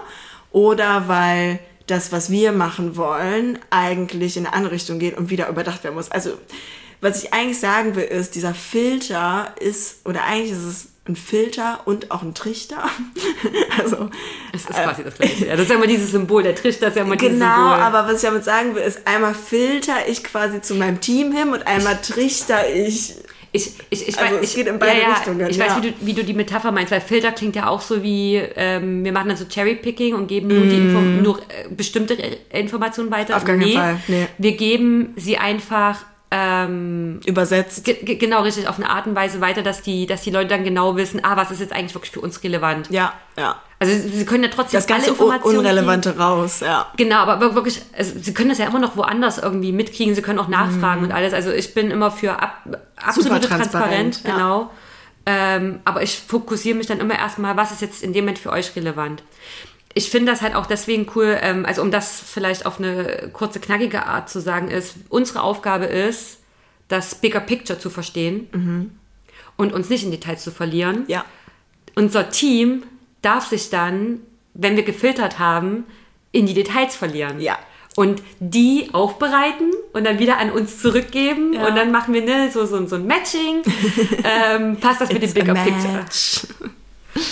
oder 0.51 1.07
weil 1.07 1.59
das, 1.87 2.11
was 2.11 2.29
wir 2.29 2.51
machen 2.51 2.95
wollen, 2.95 3.59
eigentlich 3.69 4.37
in 4.37 4.45
eine 4.45 4.55
andere 4.55 4.73
Richtung 4.73 4.99
geht 4.99 5.17
und 5.17 5.29
wieder 5.29 5.49
überdacht 5.49 5.83
werden 5.83 5.95
muss. 5.95 6.11
Also, 6.11 6.31
was 7.01 7.21
ich 7.21 7.33
eigentlich 7.33 7.59
sagen 7.59 7.95
will, 7.95 8.03
ist, 8.03 8.35
dieser 8.35 8.53
Filter 8.53 9.53
ist, 9.59 10.05
oder 10.05 10.23
eigentlich 10.23 10.51
ist 10.51 10.63
es 10.63 10.87
ein 11.05 11.17
Filter 11.17 11.81
und 11.83 12.11
auch 12.11 12.21
ein 12.21 12.33
Trichter. 12.33 12.89
also, 13.77 14.09
das 14.53 14.61
ist 14.61 14.69
quasi 14.69 15.01
äh, 15.01 15.03
das 15.03 15.15
Gleiche. 15.15 15.45
Ja, 15.47 15.51
das 15.53 15.63
ist 15.63 15.69
ja 15.69 15.75
immer 15.75 15.87
dieses 15.87 16.11
Symbol. 16.11 16.43
Der 16.43 16.55
Trichter 16.55 16.87
ist 16.87 16.95
ja 16.95 17.01
immer 17.01 17.17
dieses 17.17 17.33
genau, 17.33 17.55
Symbol. 17.55 17.73
Genau, 17.73 17.85
aber 17.85 18.07
was 18.07 18.23
ich 18.23 18.29
damit 18.29 18.45
sagen 18.45 18.75
will, 18.75 18.83
ist, 18.83 19.05
einmal 19.05 19.33
filter 19.33 20.07
ich 20.07 20.23
quasi 20.23 20.61
zu 20.61 20.75
meinem 20.75 21.01
Team 21.01 21.33
hin 21.33 21.49
und 21.49 21.67
einmal 21.67 21.99
trichter 22.01 22.69
ich 22.73 23.15
ich, 23.55 23.71
ich, 23.91 24.07
ich 24.09 24.17
also 24.17 24.35
weiß, 24.35 24.43
es 24.43 24.55
geht 24.55 24.65
in 24.65 24.79
beide 24.79 24.99
ja, 24.99 25.09
ja, 25.09 25.13
Richtungen. 25.13 25.47
Ich 25.47 25.59
weiß, 25.59 25.77
wie 25.77 25.91
du, 25.91 25.93
wie 26.01 26.13
du 26.13 26.23
die 26.23 26.33
Metapher 26.33 26.71
meinst, 26.71 26.91
weil 26.91 27.01
Filter 27.01 27.31
klingt 27.31 27.55
ja 27.55 27.67
auch 27.67 27.81
so 27.81 28.01
wie, 28.01 28.37
ähm, 28.37 29.05
wir 29.05 29.11
machen 29.11 29.27
dann 29.29 29.37
so 29.37 29.45
Cherry-Picking 29.45 30.15
und 30.15 30.27
geben 30.27 30.47
nur, 30.47 30.65
die 30.65 30.75
Info 30.75 30.99
nur 30.99 31.37
äh, 31.37 31.69
bestimmte 31.69 32.15
Informationen 32.51 33.11
weiter. 33.11 33.37
Auf 33.37 33.45
gar 33.45 33.55
keinen 33.55 33.67
nee, 33.67 33.75
Fall. 33.75 33.99
Nee. 34.07 34.27
Wir 34.39 34.57
geben 34.57 35.13
sie 35.17 35.37
einfach 35.37 35.99
ähm, 36.31 37.19
übersetzt. 37.27 37.85
Ge 37.85 38.15
genau, 38.15 38.41
richtig, 38.41 38.67
auf 38.67 38.77
eine 38.77 38.89
Art 38.89 39.05
und 39.05 39.15
Weise 39.15 39.39
weiter, 39.39 39.61
dass 39.61 39.83
die, 39.83 40.07
dass 40.07 40.23
die 40.23 40.31
Leute 40.31 40.47
dann 40.47 40.63
genau 40.63 40.95
wissen, 40.95 41.23
ah, 41.23 41.37
was 41.37 41.51
ist 41.51 41.59
jetzt 41.59 41.73
eigentlich 41.73 41.93
wirklich 41.93 42.11
für 42.11 42.21
uns 42.21 42.43
relevant. 42.43 42.89
Ja, 42.89 43.13
ja. 43.37 43.61
Also 43.89 44.09
sie 44.09 44.25
können 44.25 44.43
ja 44.43 44.49
trotzdem 44.49 44.77
das 44.77 44.87
ganze 44.87 45.07
alle 45.07 45.11
Informationen 45.13 45.59
Unrelevante 45.59 46.17
raus, 46.17 46.59
ja. 46.61 46.87
Genau, 46.97 47.17
aber 47.17 47.55
wirklich, 47.55 47.81
also 47.97 48.13
sie 48.19 48.33
können 48.33 48.49
das 48.49 48.57
ja 48.57 48.67
immer 48.67 48.79
noch 48.79 48.95
woanders 48.97 49.37
irgendwie 49.37 49.71
mitkriegen, 49.71 50.15
sie 50.15 50.21
können 50.21 50.39
auch 50.39 50.47
nachfragen 50.47 51.01
Mhm. 51.01 51.07
und 51.07 51.11
alles. 51.13 51.33
Also 51.33 51.51
ich 51.51 51.73
bin 51.73 51.91
immer 51.91 52.11
für 52.11 52.41
ab, 52.41 52.63
absolute 52.95 53.47
transparent, 53.47 53.51
Transparenz, 53.71 54.23
ja. 54.23 54.33
genau. 54.33 54.71
Ähm, 55.25 55.79
aber 55.85 56.03
ich 56.03 56.19
fokussiere 56.19 56.75
mich 56.77 56.87
dann 56.87 56.99
immer 56.99 57.17
erstmal, 57.17 57.55
was 57.55 57.71
ist 57.71 57.81
jetzt 57.81 58.03
in 58.03 58.11
dem 58.13 58.25
Moment 58.25 58.39
für 58.39 58.51
euch 58.51 58.75
relevant. 58.75 59.23
Ich 59.93 60.09
finde 60.09 60.31
das 60.31 60.41
halt 60.41 60.55
auch 60.55 60.65
deswegen 60.65 61.07
cool, 61.15 61.37
ähm, 61.41 61.65
also 61.65 61.81
um 61.81 61.91
das 61.91 62.19
vielleicht 62.25 62.65
auf 62.65 62.79
eine 62.79 63.29
kurze, 63.31 63.59
knackige 63.59 64.05
Art 64.05 64.29
zu 64.29 64.41
sagen, 64.41 64.69
ist, 64.69 64.95
unsere 65.09 65.41
Aufgabe 65.43 65.85
ist, 65.85 66.39
das 66.87 67.15
Bigger 67.15 67.39
Picture 67.39 67.79
zu 67.79 67.89
verstehen 67.89 68.99
und 69.55 69.71
uns 69.73 69.89
nicht 69.89 70.03
in 70.03 70.11
Details 70.11 70.43
zu 70.43 70.51
verlieren. 70.51 71.05
Ja. 71.07 71.23
Unser 71.95 72.29
Team 72.29 72.83
darf 73.23 73.47
sich 73.47 73.71
dann, 73.71 74.19
wenn 74.53 74.75
wir 74.75 74.83
gefiltert 74.83 75.39
haben, 75.39 75.85
in 76.31 76.45
die 76.45 76.53
Details 76.53 76.95
verlieren. 76.95 77.39
Ja. 77.39 77.57
Und 77.95 78.23
die 78.39 78.89
aufbereiten 78.91 79.71
und 79.93 80.03
dann 80.03 80.17
wieder 80.17 80.39
an 80.39 80.51
uns 80.51 80.81
zurückgeben. 80.81 81.53
Ja. 81.53 81.67
Und 81.67 81.75
dann 81.75 81.91
machen 81.91 82.13
wir 82.13 82.23
ne, 82.23 82.49
so, 82.51 82.65
so, 82.65 82.85
so 82.85 82.95
ein 82.95 83.05
Matching. 83.05 83.61
ähm, 84.23 84.77
passt 84.77 85.01
das 85.01 85.11
mit 85.11 85.21
dem 85.21 85.33
Bigger 85.33 85.53
Picture? 85.53 86.05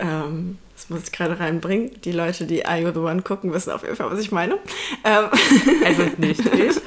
ähm, 0.00 0.58
das 0.74 0.90
muss 0.90 1.04
ich 1.04 1.12
gerade 1.12 1.38
reinbringen. 1.38 1.92
Die 2.02 2.10
Leute, 2.10 2.46
die 2.46 2.66
Are 2.66 2.80
You 2.80 2.90
The 2.92 2.98
One 2.98 3.22
gucken, 3.22 3.52
wissen 3.52 3.70
auf 3.70 3.84
jeden 3.84 3.94
Fall, 3.94 4.10
was 4.10 4.18
ich 4.18 4.32
meine. 4.32 4.58
Ähm, 5.04 5.26
Also 5.84 6.02
nicht 6.18 6.44
ich. 6.44 6.80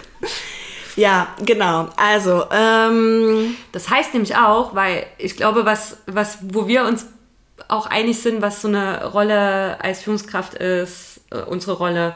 ja, 0.98 1.34
genau. 1.46 1.88
Also, 1.96 2.43
ähm, 2.52 3.56
Das 3.72 3.89
heißt 3.89 4.14
nämlich 4.14 4.36
auch, 4.36 4.76
weil 4.76 5.06
ich 5.18 5.38
glaube, 5.38 5.64
was, 5.64 6.00
was, 6.06 6.39
wo 6.41 6.68
wir 6.68 6.84
uns 6.84 7.06
auch 7.70 7.86
einig 7.88 8.20
sind, 8.20 8.41
was 8.41 8.61
so 8.61 8.68
eine 8.68 9.05
Rolle 9.05 9.82
als 9.84 10.01
Führungskraft 10.03 10.53
ist, 10.55 11.22
äh, 11.32 11.38
unsere 11.41 11.74
Rolle, 11.74 12.16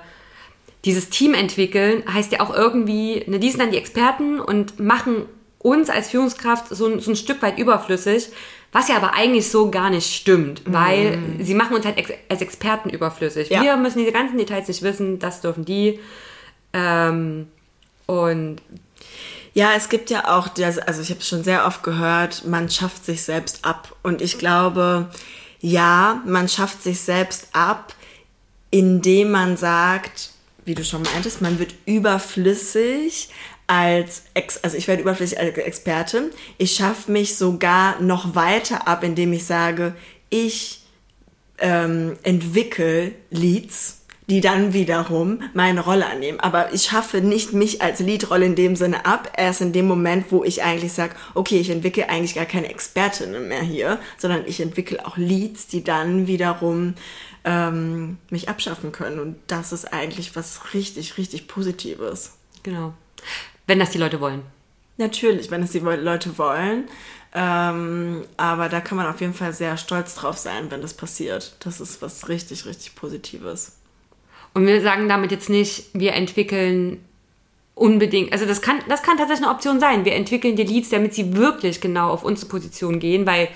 dieses 0.86 1.10
Team 1.10 1.34
entwickeln, 1.34 2.04
heißt 2.12 2.32
ja 2.32 2.40
auch 2.42 2.54
irgendwie, 2.56 3.24
ne, 3.28 3.40
die 3.40 3.50
sind 3.50 3.60
dann 3.60 3.72
die 3.72 3.78
Experten 3.78 4.40
und 4.40 4.80
machen 4.80 5.26
uns 5.58 5.90
als 5.90 6.10
Führungskraft 6.10 6.68
so, 6.70 6.86
ein- 6.88 7.00
so 7.02 7.12
ein 7.12 7.16
Stück 7.18 7.42
weit 7.42 7.58
überflüssig, 7.60 8.30
was 8.72 8.88
ja 8.88 8.96
aber 8.96 9.14
eigentlich 9.14 9.50
so 9.52 9.72
gar 9.72 9.90
nicht 9.90 10.14
stimmt, 10.14 10.62
weil 10.66 11.20
sie 11.42 11.56
machen 11.56 11.76
uns 11.76 11.86
halt 11.86 11.98
ex 11.98 12.12
als 12.30 12.42
Experten 12.42 12.90
überflüssig. 12.92 13.50
Ja. 13.50 13.62
Wir 13.64 13.76
müssen 13.78 14.00
diese 14.00 14.12
ganzen 14.12 14.38
Details 14.38 14.68
nicht 14.68 14.84
wissen, 14.84 15.20
das 15.20 15.42
dürfen 15.42 15.66
die. 15.66 16.00
Ähm, 16.74 17.48
und 18.06 18.58
Ja, 19.56 19.72
es 19.76 19.90
gibt 19.90 20.12
ja 20.12 20.38
auch, 20.38 20.48
das, 20.48 20.78
also 20.78 21.02
ich 21.02 21.10
habe 21.10 21.22
schon 21.22 21.44
sehr 21.44 21.66
oft 21.66 21.82
gehört, 21.84 22.46
man 22.46 22.70
schafft 22.70 23.04
sich 23.04 23.24
selbst 23.24 23.66
ab. 23.66 23.96
Und 24.04 24.22
ich 24.22 24.38
glaube, 24.38 25.10
ja, 25.60 26.22
man 26.26 26.48
schafft 26.48 26.84
sich 26.84 27.00
selbst 27.02 27.48
ab, 27.54 27.96
indem 28.72 29.32
man 29.32 29.58
sagt, 29.58 30.32
wie 30.66 30.76
du 30.76 30.84
schon 30.84 31.02
meintest, 31.02 31.42
man 31.42 31.60
wird 31.60 31.74
überflüssig 31.86 33.30
als, 33.68 34.24
Ex 34.34 34.58
also 34.64 34.78
ich 34.78 34.88
werde 34.88 35.02
überflüssig 35.02 35.40
als 35.40 35.58
Expertin. 35.58 36.32
Ich 36.58 36.74
schaffe 36.76 37.12
mich 37.12 37.38
sogar 37.38 38.00
noch 38.02 38.36
weiter 38.36 38.88
ab, 38.88 39.04
indem 39.04 39.34
ich 39.34 39.46
sage, 39.46 39.96
ich 40.30 40.84
ähm, 41.60 42.18
entwickle 42.24 43.14
Leads, 43.30 43.99
die 44.30 44.42
dann 44.42 44.74
wiederum 44.74 45.42
meine 45.54 45.82
Rolle 45.82 46.06
annehmen. 46.06 46.40
Aber 46.40 46.74
ich 46.74 46.84
schaffe 46.84 47.22
nicht 47.22 47.54
mich 47.54 47.82
als 47.82 48.00
Leadrolle 48.00 48.46
in 48.46 48.56
dem 48.56 48.76
Sinne 48.76 49.06
ab, 49.06 49.34
erst 49.36 49.62
in 49.62 49.74
dem 49.74 49.88
Moment, 49.88 50.32
wo 50.32 50.44
ich 50.44 50.64
eigentlich 50.64 50.94
sage, 50.94 51.16
okay, 51.34 51.60
ich 51.60 51.70
entwickle 51.70 52.10
eigentlich 52.10 52.36
gar 52.36 52.46
keine 52.46 52.70
Expertinnen 52.70 53.48
mehr 53.48 53.62
hier, 53.62 54.00
sondern 54.18 54.44
ich 54.46 54.62
entwickle 54.62 55.06
auch 55.06 55.18
Leads, 55.18 55.68
die 55.68 55.84
dann 55.84 56.28
wiederum 56.28 56.94
ähm, 57.44 58.18
mich 58.30 58.50
abschaffen 58.50 58.92
können. 58.92 59.20
Und 59.20 59.38
das 59.48 59.74
ist 59.74 59.92
eigentlich 59.92 60.36
was 60.36 60.74
richtig, 60.74 61.18
richtig 61.18 61.48
Positives. 61.48 62.34
genau. 62.64 62.94
Wenn 63.68 63.80
das 63.80 63.92
die 63.92 64.00
Leute 64.00 64.20
wollen. 64.20 64.42
Natürlich, 64.98 65.52
wenn 65.52 65.62
es 65.62 65.72
die 65.72 65.80
Leute 65.80 66.38
wollen. 66.38 66.90
Ähm, 67.34 68.26
aber 68.38 68.70
da 68.70 68.82
kann 68.82 68.98
man 68.98 69.06
auf 69.06 69.22
jeden 69.22 69.36
Fall 69.36 69.54
sehr 69.54 69.78
stolz 69.78 70.16
drauf 70.16 70.38
sein, 70.38 70.72
wenn 70.72 70.82
das 70.82 70.96
passiert. 70.96 71.56
Das 71.60 71.80
ist 71.80 72.02
was 72.02 72.28
richtig, 72.28 72.66
richtig 72.66 72.96
Positives. 72.96 73.79
Und 74.54 74.66
wir 74.68 74.82
sagen 74.82 75.08
damit 75.08 75.32
jetzt 75.32 75.50
nicht, 75.50 75.86
wir 75.94 76.14
entwickeln 76.14 77.04
unbedingt, 77.76 78.34
also 78.34 78.46
das 78.46 78.62
kann, 78.62 78.80
das 78.90 79.04
kann 79.04 79.18
tatsächlich 79.18 79.46
eine 79.46 79.56
Option 79.56 79.80
sein. 79.80 80.06
Wir 80.06 80.14
entwickeln 80.16 80.56
die 80.56 80.64
Leads, 80.64 80.90
damit 80.90 81.14
sie 81.14 81.36
wirklich 81.36 81.80
genau 81.80 82.10
auf 82.10 82.24
unsere 82.24 82.50
Position 82.50 83.00
gehen, 83.00 83.26
weil 83.26 83.48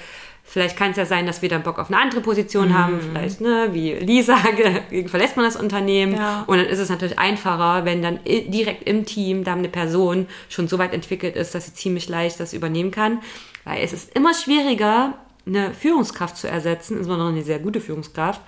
vielleicht 0.46 0.78
kann 0.78 0.92
es 0.92 0.98
ja 0.98 1.06
sein, 1.06 1.26
dass 1.26 1.42
wir 1.42 1.50
dann 1.50 1.64
Bock 1.64 1.80
auf 1.80 1.88
eine 1.90 2.00
andere 2.00 2.22
Position 2.22 2.70
Mhm. 2.70 2.78
haben, 2.78 3.00
vielleicht, 3.02 3.42
ne, 3.42 3.70
wie 3.72 3.94
Lisa, 3.94 4.38
verlässt 5.08 5.36
man 5.36 5.46
das 5.46 5.56
Unternehmen. 5.56 6.16
Ja. 6.16 6.44
Und 6.48 6.58
dann 6.58 6.68
ist 6.68 6.80
es 6.80 6.90
natürlich 6.90 7.18
einfacher, 7.20 7.86
wenn 7.86 8.02
dann 8.02 8.20
direkt 8.26 8.88
im 8.88 9.06
Team 9.06 9.44
da 9.44 9.54
eine 9.54 9.70
Person 9.70 10.28
schon 10.50 10.68
so 10.68 10.78
weit 10.78 10.94
entwickelt 10.94 11.36
ist, 11.36 11.56
dass 11.56 11.66
sie 11.66 11.74
ziemlich 11.74 12.08
leicht 12.08 12.40
das 12.40 12.54
übernehmen 12.54 12.92
kann. 12.92 13.20
Weil 13.66 13.84
es 13.84 13.94
ist 13.94 14.16
immer 14.16 14.34
schwieriger, 14.34 15.14
eine 15.46 15.74
Führungskraft 15.74 16.38
zu 16.38 16.48
ersetzen, 16.48 16.98
insbesondere 16.98 17.30
eine 17.30 17.44
sehr 17.44 17.60
gute 17.60 17.82
Führungskraft, 17.82 18.42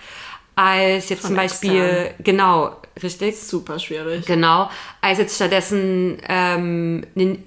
als 0.55 1.09
jetzt 1.09 1.21
Von 1.21 1.29
zum 1.29 1.35
Beispiel, 1.37 1.81
extern. 1.81 2.13
genau, 2.23 2.75
richtig, 3.03 3.37
Super 3.39 3.77
schwierig. 3.79 4.25
genau, 4.25 4.69
als 5.01 5.19
jetzt 5.19 5.35
stattdessen 5.35 6.17
ähm, 6.29 7.05
eine, 7.15 7.37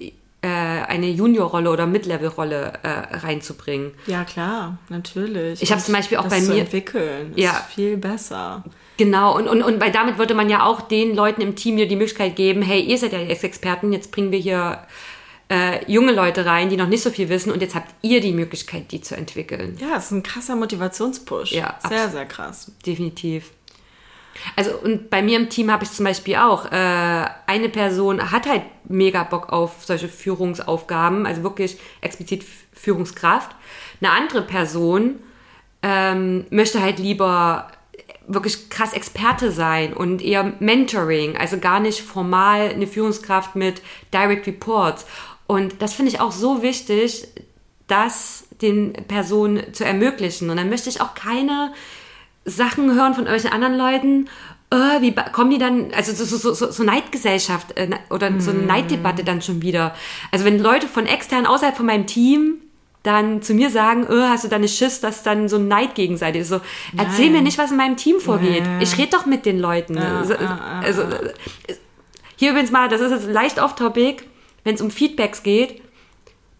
äh, 0.41 0.47
eine 0.87 1.07
Juniorrolle 1.09 1.69
oder 1.71 1.85
Mid-Level-Rolle 1.87 2.73
äh, 2.83 3.15
reinzubringen. 3.17 3.91
Ja, 4.07 4.23
klar, 4.23 4.77
natürlich. 4.89 5.61
Ich 5.61 5.71
hab 5.71 5.79
Und 5.79 5.85
zum 5.85 5.93
Beispiel 5.95 6.17
auch 6.19 6.27
bei 6.27 6.39
zu 6.39 6.51
mir- 6.53 6.61
entwickeln 6.61 7.31
ist 7.35 7.43
Ja. 7.43 7.53
viel 7.73 7.97
besser. 7.97 8.63
Genau, 8.97 9.35
und, 9.37 9.47
und, 9.47 9.63
und 9.63 9.79
weil 9.81 9.91
damit 9.91 10.17
würde 10.17 10.33
man 10.33 10.49
ja 10.49 10.65
auch 10.65 10.81
den 10.81 11.15
Leuten 11.15 11.41
im 11.41 11.55
Team 11.55 11.77
hier 11.77 11.87
die 11.87 11.95
Möglichkeit 11.95 12.35
geben, 12.35 12.61
hey, 12.61 12.81
ihr 12.81 12.97
seid 12.97 13.13
ja 13.13 13.19
die 13.19 13.29
Ex-Experten, 13.31 13.93
jetzt 13.93 14.11
bringen 14.11 14.31
wir 14.31 14.39
hier 14.39 14.79
äh, 15.49 15.83
junge 15.91 16.11
Leute 16.11 16.45
rein, 16.45 16.69
die 16.69 16.77
noch 16.77 16.87
nicht 16.87 17.01
so 17.01 17.09
viel 17.09 17.29
wissen 17.29 17.51
und 17.51 17.61
jetzt 17.61 17.75
habt 17.75 17.93
ihr 18.01 18.21
die 18.21 18.33
Möglichkeit, 18.33 18.91
die 18.91 19.01
zu 19.01 19.15
entwickeln. 19.15 19.77
Ja, 19.79 19.97
es 19.97 20.05
ist 20.05 20.11
ein 20.11 20.23
krasser 20.23 20.55
Motivationspush. 20.55 21.51
Ja, 21.51 21.79
sehr, 21.87 22.09
sehr 22.09 22.25
krass. 22.25 22.71
Definitiv. 22.85 23.51
Also 24.55 24.71
und 24.77 25.09
bei 25.09 25.21
mir 25.21 25.37
im 25.37 25.49
Team 25.49 25.71
habe 25.71 25.83
ich 25.83 25.91
zum 25.91 26.05
Beispiel 26.05 26.35
auch, 26.35 26.71
äh, 26.71 27.25
eine 27.47 27.69
Person 27.69 28.31
hat 28.31 28.47
halt 28.47 28.61
mega 28.85 29.23
Bock 29.23 29.51
auf 29.51 29.83
solche 29.83 30.07
Führungsaufgaben, 30.07 31.25
also 31.25 31.43
wirklich 31.43 31.77
explizit 32.01 32.45
Führungskraft. 32.71 33.55
Eine 34.01 34.11
andere 34.11 34.43
Person 34.43 35.15
ähm, 35.81 36.45
möchte 36.49 36.81
halt 36.81 36.99
lieber 36.99 37.71
wirklich 38.29 38.69
krass 38.69 38.93
Experte 38.93 39.51
sein 39.51 39.93
und 39.93 40.21
eher 40.21 40.53
Mentoring, 40.59 41.35
also 41.35 41.57
gar 41.57 41.79
nicht 41.79 42.01
formal 42.01 42.69
eine 42.69 42.85
Führungskraft 42.85 43.55
mit 43.55 43.81
Direct 44.13 44.45
Reports. 44.45 45.05
Und 45.49 45.81
das 45.81 45.95
finde 45.95 46.11
ich 46.11 46.21
auch 46.21 46.31
so 46.31 46.61
wichtig, 46.61 47.27
das 47.87 48.43
den 48.61 48.93
Personen 48.93 49.73
zu 49.73 49.83
ermöglichen. 49.83 50.51
Und 50.51 50.57
dann 50.57 50.69
möchte 50.69 50.89
ich 50.89 51.01
auch 51.01 51.15
keine 51.15 51.73
Sachen 52.45 52.93
hören 52.93 53.15
von 53.15 53.25
irgendwelchen 53.25 53.51
anderen 53.51 53.75
Leuten. 53.75 54.29
Äh, 54.69 55.01
wie 55.01 55.15
kommen 55.31 55.49
die 55.49 55.57
dann, 55.57 55.91
also 55.95 56.13
so, 56.13 56.23
so, 56.23 56.53
so, 56.53 56.69
so 56.69 56.83
Neidgesellschaft 56.83 57.75
äh, 57.79 57.89
oder 58.11 58.39
so 58.39 58.51
eine 58.51 58.59
Neiddebatte 58.59 59.23
dann 59.23 59.41
schon 59.41 59.63
wieder. 59.63 59.95
Also 60.31 60.45
wenn 60.45 60.59
Leute 60.59 60.87
von 60.87 61.07
extern 61.07 61.47
außerhalb 61.47 61.75
von 61.75 61.87
meinem 61.87 62.05
Team 62.05 62.57
dann 63.01 63.41
zu 63.41 63.55
mir 63.55 63.71
sagen, 63.71 64.03
äh, 64.03 64.27
hast 64.29 64.43
du 64.43 64.49
da 64.49 64.57
eine 64.57 64.67
Schiss, 64.67 65.01
dass 65.01 65.23
dann 65.23 65.49
so 65.49 65.55
ein 65.55 65.67
Neid 65.67 65.95
gegenseitig 65.95 66.43
ist. 66.43 66.49
So, 66.49 66.61
erzähl 66.95 67.31
mir 67.31 67.41
nicht, 67.41 67.57
was 67.57 67.71
in 67.71 67.77
meinem 67.77 67.97
Team 67.97 68.19
vorgeht. 68.19 68.65
Ich 68.81 68.99
rede 68.99 69.09
doch 69.09 69.25
mit 69.25 69.47
den 69.47 69.57
Leuten. 69.57 69.97
also, 69.97 70.35
also, 70.83 71.01
äh, 71.01 71.33
hier 72.35 72.51
übrigens 72.51 72.69
mal, 72.69 72.87
das 72.87 73.01
ist 73.01 73.11
jetzt 73.11 73.27
leicht 73.27 73.59
off-topic, 73.59 74.28
wenn 74.63 74.75
es 74.75 74.81
um 74.81 74.91
Feedbacks 74.91 75.43
geht, 75.43 75.81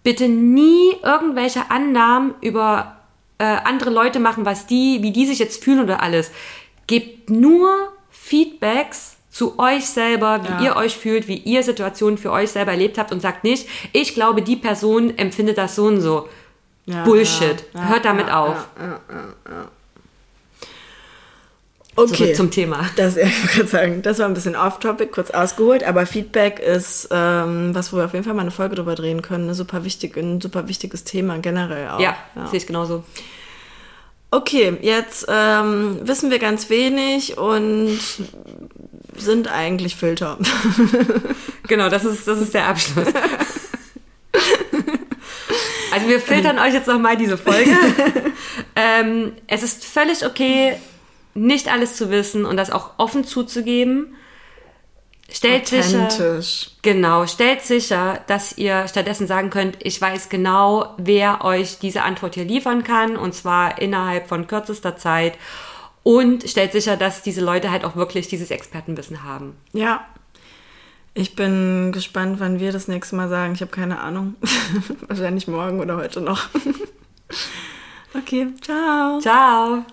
bitte 0.04 0.28
nie 0.28 0.94
irgendwelche 1.04 1.70
Annahmen 1.72 2.34
über 2.42 2.98
äh, 3.38 3.44
andere 3.44 3.90
Leute 3.90 4.20
machen, 4.20 4.46
was 4.46 4.66
die, 4.68 5.00
wie 5.02 5.12
die 5.12 5.26
sich 5.26 5.40
jetzt 5.40 5.64
fühlen 5.64 5.82
oder 5.82 6.02
alles. 6.02 6.32
gebt 6.88 7.30
nur 7.30 7.70
Feedbacks 8.10 9.18
zu 9.30 9.60
euch 9.60 9.86
selber, 9.86 10.42
wie 10.44 10.64
Ja. 10.64 10.72
ihr 10.72 10.76
euch 10.76 10.98
fühlt, 10.98 11.28
wie 11.28 11.38
ihr 11.38 11.62
Situationen 11.62 12.18
für 12.18 12.32
euch 12.32 12.50
selber 12.52 12.72
erlebt 12.72 12.98
habt 12.98 13.12
und 13.12 13.22
sagt 13.22 13.44
nicht, 13.44 13.68
ich 13.94 14.16
glaube, 14.16 14.42
die 14.42 14.56
Person 14.56 15.16
empfindet 15.18 15.58
das 15.60 15.76
so 15.76 15.86
und 15.86 16.02
so. 16.02 16.28
Ja, 16.88 17.04
Bullshit. 17.04 17.64
ja, 17.76 17.90
Hört 17.90 18.06
damit 18.06 18.32
auf. 18.32 18.68
Ja, 22.00 22.06
ja, 22.06 22.12
ja, 22.12 22.14
ja. 22.14 22.14
Okay. 22.14 22.16
Zurück 22.16 22.36
zum 22.36 22.52
Thema. 22.52 22.90
Das, 22.96 23.16
ja, 23.18 23.24
ich 23.24 23.52
gerade 23.52 23.68
sagen, 23.68 24.02
das 24.02 24.20
war 24.20 24.26
ein 24.26 24.34
bisschen 24.34 24.56
off-topic, 24.56 25.12
kurz 25.12 25.32
ausgeholt, 25.32 25.84
aber 25.84 26.06
Feedback 26.06 26.60
ist 26.60 27.10
ähm, 27.12 27.76
was, 27.76 27.92
wo 27.92 27.98
wir 27.98 28.06
auf 28.06 28.14
jeden 28.14 28.26
Fall 28.26 28.34
mal 28.34 28.42
eine 28.42 28.52
Folge 28.52 28.76
drüber 28.76 28.96
drehen 28.96 29.22
können. 29.22 29.46
Eine 29.46 29.54
super 29.54 29.84
wichtig, 29.84 30.18
ein 30.18 30.42
super 30.42 30.68
wichtiges 30.68 31.04
Thema 31.04 31.38
generell 31.40 31.90
auch. 31.90 32.00
Ja, 32.00 32.18
sehe 32.50 32.58
ich 32.58 32.68
genauso. 32.68 33.04
Okay, 34.32 34.78
jetzt 34.82 35.26
ähm, 35.28 36.00
wissen 36.04 36.30
wir 36.30 36.38
ganz 36.38 36.70
wenig 36.70 37.38
und 37.38 38.00
sind 39.16 39.52
eigentlich 39.52 39.96
Filter. 39.96 40.38
Genau, 41.68 41.88
das 41.88 42.04
ist, 42.04 42.28
das 42.28 42.42
ist 42.42 42.56
der 42.56 42.68
Abschluss. 42.68 43.10
Also 45.92 46.08
wir 46.08 46.20
filtern 46.20 46.60
euch 46.60 46.74
jetzt 46.74 46.88
nochmal 46.88 47.18
diese 47.18 47.38
Folge. 47.38 47.72
ähm, 48.76 49.34
es 49.48 49.64
ist 49.64 49.86
völlig 49.86 50.26
okay, 50.26 50.78
nicht 51.40 51.72
alles 51.72 51.96
zu 51.96 52.10
wissen 52.10 52.46
und 52.46 52.58
das 52.58 52.72
auch 52.72 52.92
offen 52.98 53.24
zuzugeben. 53.24 54.16
Stellt 55.32 55.68
sicher, 55.68 56.10
genau, 56.82 57.28
stellt 57.28 57.62
sicher, 57.62 58.20
dass 58.26 58.58
ihr 58.58 58.88
stattdessen 58.88 59.28
sagen 59.28 59.52
könnt, 59.52 59.78
ich 59.84 60.02
weiß 60.02 60.30
genau, 60.30 60.96
wer 60.98 61.46
euch 61.46 61.78
diese 61.78 62.02
Antwort 62.02 62.34
hier 62.34 62.46
liefern 62.46 62.84
kann 62.84 63.16
und 63.16 63.36
zwar 63.36 63.80
innerhalb 63.80 64.28
von 64.28 64.48
kürzester 64.48 64.98
Zeit 64.98 65.38
und 66.02 66.50
stellt 66.50 66.72
sicher, 66.72 66.98
dass 66.98 67.22
diese 67.22 67.42
Leute 67.42 67.70
halt 67.70 67.86
auch 67.86 67.96
wirklich 67.96 68.28
dieses 68.28 68.50
Expertenwissen 68.50 69.24
haben. 69.24 69.56
Ja. 69.72 70.04
Ich 71.14 71.36
bin 71.36 71.92
gespannt, 71.92 72.40
wann 72.40 72.60
wir 72.60 72.72
das 72.72 72.88
nächste 72.88 73.16
Mal 73.16 73.30
sagen. 73.30 73.54
Ich 73.54 73.62
habe 73.62 73.72
keine 73.72 74.00
Ahnung. 74.00 74.36
Wahrscheinlich 75.08 75.48
morgen 75.48 75.80
oder 75.80 75.98
heute 75.98 76.22
noch. 76.22 76.48
okay, 78.16 78.48
ciao. 78.62 79.20
Ciao! 79.20 79.86